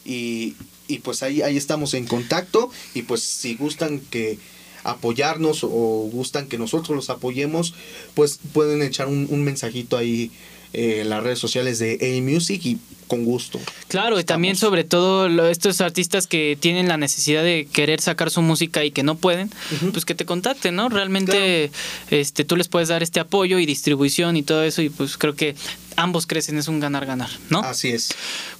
Y, 0.04 0.54
y 0.88 0.98
pues 0.98 1.22
ahí, 1.22 1.42
ahí 1.42 1.56
estamos 1.56 1.94
en 1.94 2.06
contacto. 2.06 2.70
Y 2.94 3.02
pues 3.02 3.22
si 3.22 3.54
gustan 3.54 4.00
que 4.00 4.38
apoyarnos 4.84 5.62
o 5.62 6.08
gustan 6.10 6.46
que 6.46 6.58
nosotros 6.58 6.96
los 6.96 7.10
apoyemos, 7.10 7.74
pues 8.14 8.40
pueden 8.52 8.82
echar 8.82 9.06
un, 9.06 9.28
un 9.30 9.44
mensajito 9.44 9.96
ahí 9.96 10.30
eh, 10.72 11.04
las 11.06 11.22
redes 11.22 11.38
sociales 11.38 11.78
de 11.78 11.98
A 12.00 12.22
Music 12.22 12.60
y 12.64 12.78
con 13.08 13.24
gusto. 13.24 13.58
Claro, 13.88 14.20
y 14.20 14.24
también 14.24 14.54
sobre 14.54 14.84
todo 14.84 15.26
estos 15.48 15.80
artistas 15.80 16.26
que 16.26 16.56
tienen 16.60 16.86
la 16.88 16.98
necesidad 16.98 17.42
de 17.42 17.66
querer 17.72 18.00
sacar 18.00 18.30
su 18.30 18.42
música 18.42 18.84
y 18.84 18.90
que 18.90 19.02
no 19.02 19.16
pueden, 19.16 19.50
pues 19.92 20.04
que 20.04 20.14
te 20.14 20.26
contacten, 20.26 20.76
¿no? 20.76 20.88
Realmente 20.90 21.70
este 22.10 22.44
tú 22.44 22.56
les 22.56 22.68
puedes 22.68 22.88
dar 22.88 23.02
este 23.02 23.18
apoyo 23.18 23.58
y 23.58 23.66
distribución 23.66 24.36
y 24.36 24.42
todo 24.42 24.62
eso 24.62 24.82
y 24.82 24.90
pues 24.90 25.16
creo 25.16 25.34
que 25.34 25.56
ambos 25.96 26.26
crecen, 26.26 26.56
es 26.58 26.68
un 26.68 26.78
ganar-ganar, 26.78 27.30
¿no? 27.50 27.60
Así 27.60 27.88
es. 27.88 28.10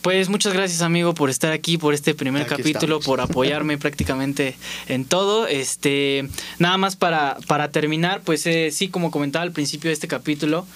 Pues 0.03 0.29
muchas 0.29 0.55
gracias, 0.55 0.83
amigo, 0.83 1.15
por 1.15 1.31
estar 1.31 1.53
aquí, 1.53 1.79
por 1.79 1.95
este 1.95 2.15
primer 2.15 2.47
capítulo, 2.47 2.99
por 3.01 3.21
apoyarme 3.21 3.79
prácticamente 3.79 4.57
en 4.89 5.05
todo. 5.05 5.47
Este, 5.47 6.29
nada 6.59 6.79
más 6.79 6.97
para, 6.97 7.37
para 7.47 7.71
terminar, 7.71 8.23
pues 8.25 8.45
eh, 8.47 8.71
sí, 8.73 8.89
como 8.89 9.13
comentaba 9.13 9.45
al 9.45 9.53
principio 9.53 9.89
de 9.89 9.95
este 9.95 10.09
capítulo, 10.09 10.67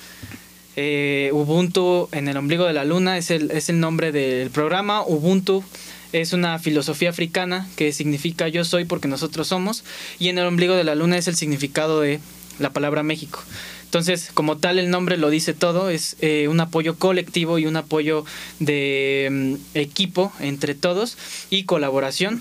eh, 0.76 1.30
Ubuntu 1.32 2.08
en 2.12 2.28
el 2.28 2.36
ombligo 2.36 2.64
de 2.64 2.72
la 2.72 2.84
luna 2.84 3.18
es 3.18 3.30
el, 3.30 3.50
es 3.50 3.68
el 3.68 3.80
nombre 3.80 4.12
del 4.12 4.50
programa. 4.50 5.02
Ubuntu 5.02 5.64
es 6.12 6.32
una 6.32 6.58
filosofía 6.58 7.10
africana 7.10 7.68
que 7.76 7.92
significa 7.92 8.48
yo 8.48 8.64
soy 8.64 8.84
porque 8.84 9.08
nosotros 9.08 9.48
somos. 9.48 9.84
Y 10.18 10.28
en 10.28 10.38
el 10.38 10.46
ombligo 10.46 10.74
de 10.74 10.84
la 10.84 10.94
luna 10.94 11.18
es 11.18 11.28
el 11.28 11.36
significado 11.36 12.00
de 12.00 12.20
la 12.58 12.70
palabra 12.70 13.02
México. 13.02 13.42
Entonces, 13.84 14.30
como 14.32 14.56
tal, 14.56 14.78
el 14.78 14.88
nombre 14.88 15.18
lo 15.18 15.28
dice 15.28 15.52
todo, 15.52 15.90
es 15.90 16.16
eh, 16.20 16.48
un 16.48 16.60
apoyo 16.60 16.96
colectivo 16.96 17.58
y 17.58 17.66
un 17.66 17.76
apoyo 17.76 18.24
de 18.58 19.28
mm, 19.30 19.54
equipo 19.74 20.32
entre 20.40 20.74
todos 20.74 21.18
y 21.50 21.64
colaboración. 21.64 22.40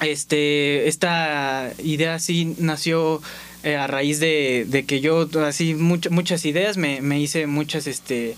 Este, 0.00 0.88
esta 0.88 1.72
idea 1.84 2.18
sí 2.18 2.56
nació 2.58 3.22
eh, 3.62 3.76
a 3.76 3.86
raíz 3.86 4.20
de, 4.20 4.84
que 4.86 5.00
yo 5.00 5.28
así 5.44 5.74
muchas 5.74 6.44
ideas, 6.44 6.76
me, 6.76 7.00
me 7.00 7.20
hice 7.20 7.46
muchas, 7.46 7.86
este, 7.86 8.36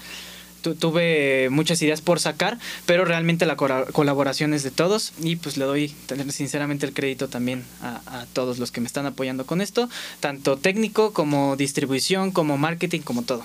tuve 0.72 1.48
muchas 1.50 1.82
ideas 1.82 2.00
por 2.00 2.20
sacar, 2.20 2.58
pero 2.86 3.04
realmente 3.04 3.44
la 3.44 3.56
colaboración 3.56 4.54
es 4.54 4.62
de 4.62 4.70
todos 4.70 5.12
y 5.22 5.36
pues 5.36 5.58
le 5.58 5.66
doy 5.66 5.94
sinceramente 6.30 6.86
el 6.86 6.94
crédito 6.94 7.28
también 7.28 7.64
a, 7.82 8.24
todos 8.32 8.58
los 8.58 8.72
que 8.72 8.80
me 8.80 8.86
están 8.86 9.04
apoyando 9.04 9.44
con 9.44 9.60
esto, 9.60 9.90
tanto 10.20 10.56
técnico 10.56 11.12
como 11.12 11.56
distribución, 11.56 12.30
como 12.30 12.56
marketing, 12.56 13.00
como 13.00 13.22
todo. 13.22 13.44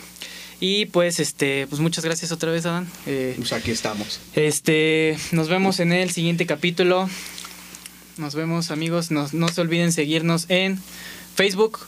Y 0.61 0.87
pues 0.87 1.19
este, 1.19 1.67
pues 1.67 1.79
muchas 1.79 2.03
gracias 2.03 2.31
otra 2.31 2.51
vez, 2.51 2.65
Adán. 2.65 2.87
Eh, 3.05 3.35
pues 3.37 3.53
aquí 3.53 3.71
estamos. 3.71 4.19
Este, 4.35 5.17
nos 5.31 5.47
vemos 5.47 5.79
en 5.79 5.93
el 5.93 6.11
siguiente 6.11 6.45
capítulo. 6.45 7.09
Nos 8.17 8.35
vemos 8.35 8.69
amigos, 8.69 9.11
no, 9.11 9.27
no 9.31 9.47
se 9.47 9.61
olviden 9.61 9.93
seguirnos 9.93 10.45
en 10.49 10.79
Facebook, 11.39 11.79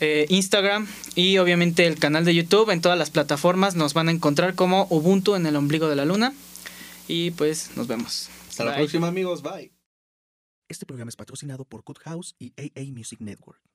eh, 0.00 0.26
Instagram 0.30 0.88
y 1.14 1.38
obviamente 1.38 1.86
el 1.86 1.96
canal 2.00 2.24
de 2.24 2.34
YouTube. 2.34 2.70
En 2.70 2.80
todas 2.80 2.98
las 2.98 3.10
plataformas 3.10 3.76
nos 3.76 3.94
van 3.94 4.08
a 4.08 4.10
encontrar 4.10 4.56
como 4.56 4.88
Ubuntu 4.90 5.36
en 5.36 5.46
el 5.46 5.54
ombligo 5.54 5.88
de 5.88 5.94
la 5.94 6.04
luna. 6.04 6.34
Y 7.06 7.30
pues 7.30 7.70
nos 7.76 7.86
vemos. 7.86 8.28
Hasta 8.48 8.64
la 8.64 8.74
próxima 8.74 9.06
amigos. 9.06 9.42
Bye. 9.42 9.70
Este 10.68 10.86
programa 10.86 11.08
es 11.08 11.14
patrocinado 11.14 11.64
por 11.64 11.84
Cut 11.84 12.00
House 12.00 12.34
y 12.40 12.52
AA 12.56 12.92
Music 12.92 13.20
Network. 13.20 13.69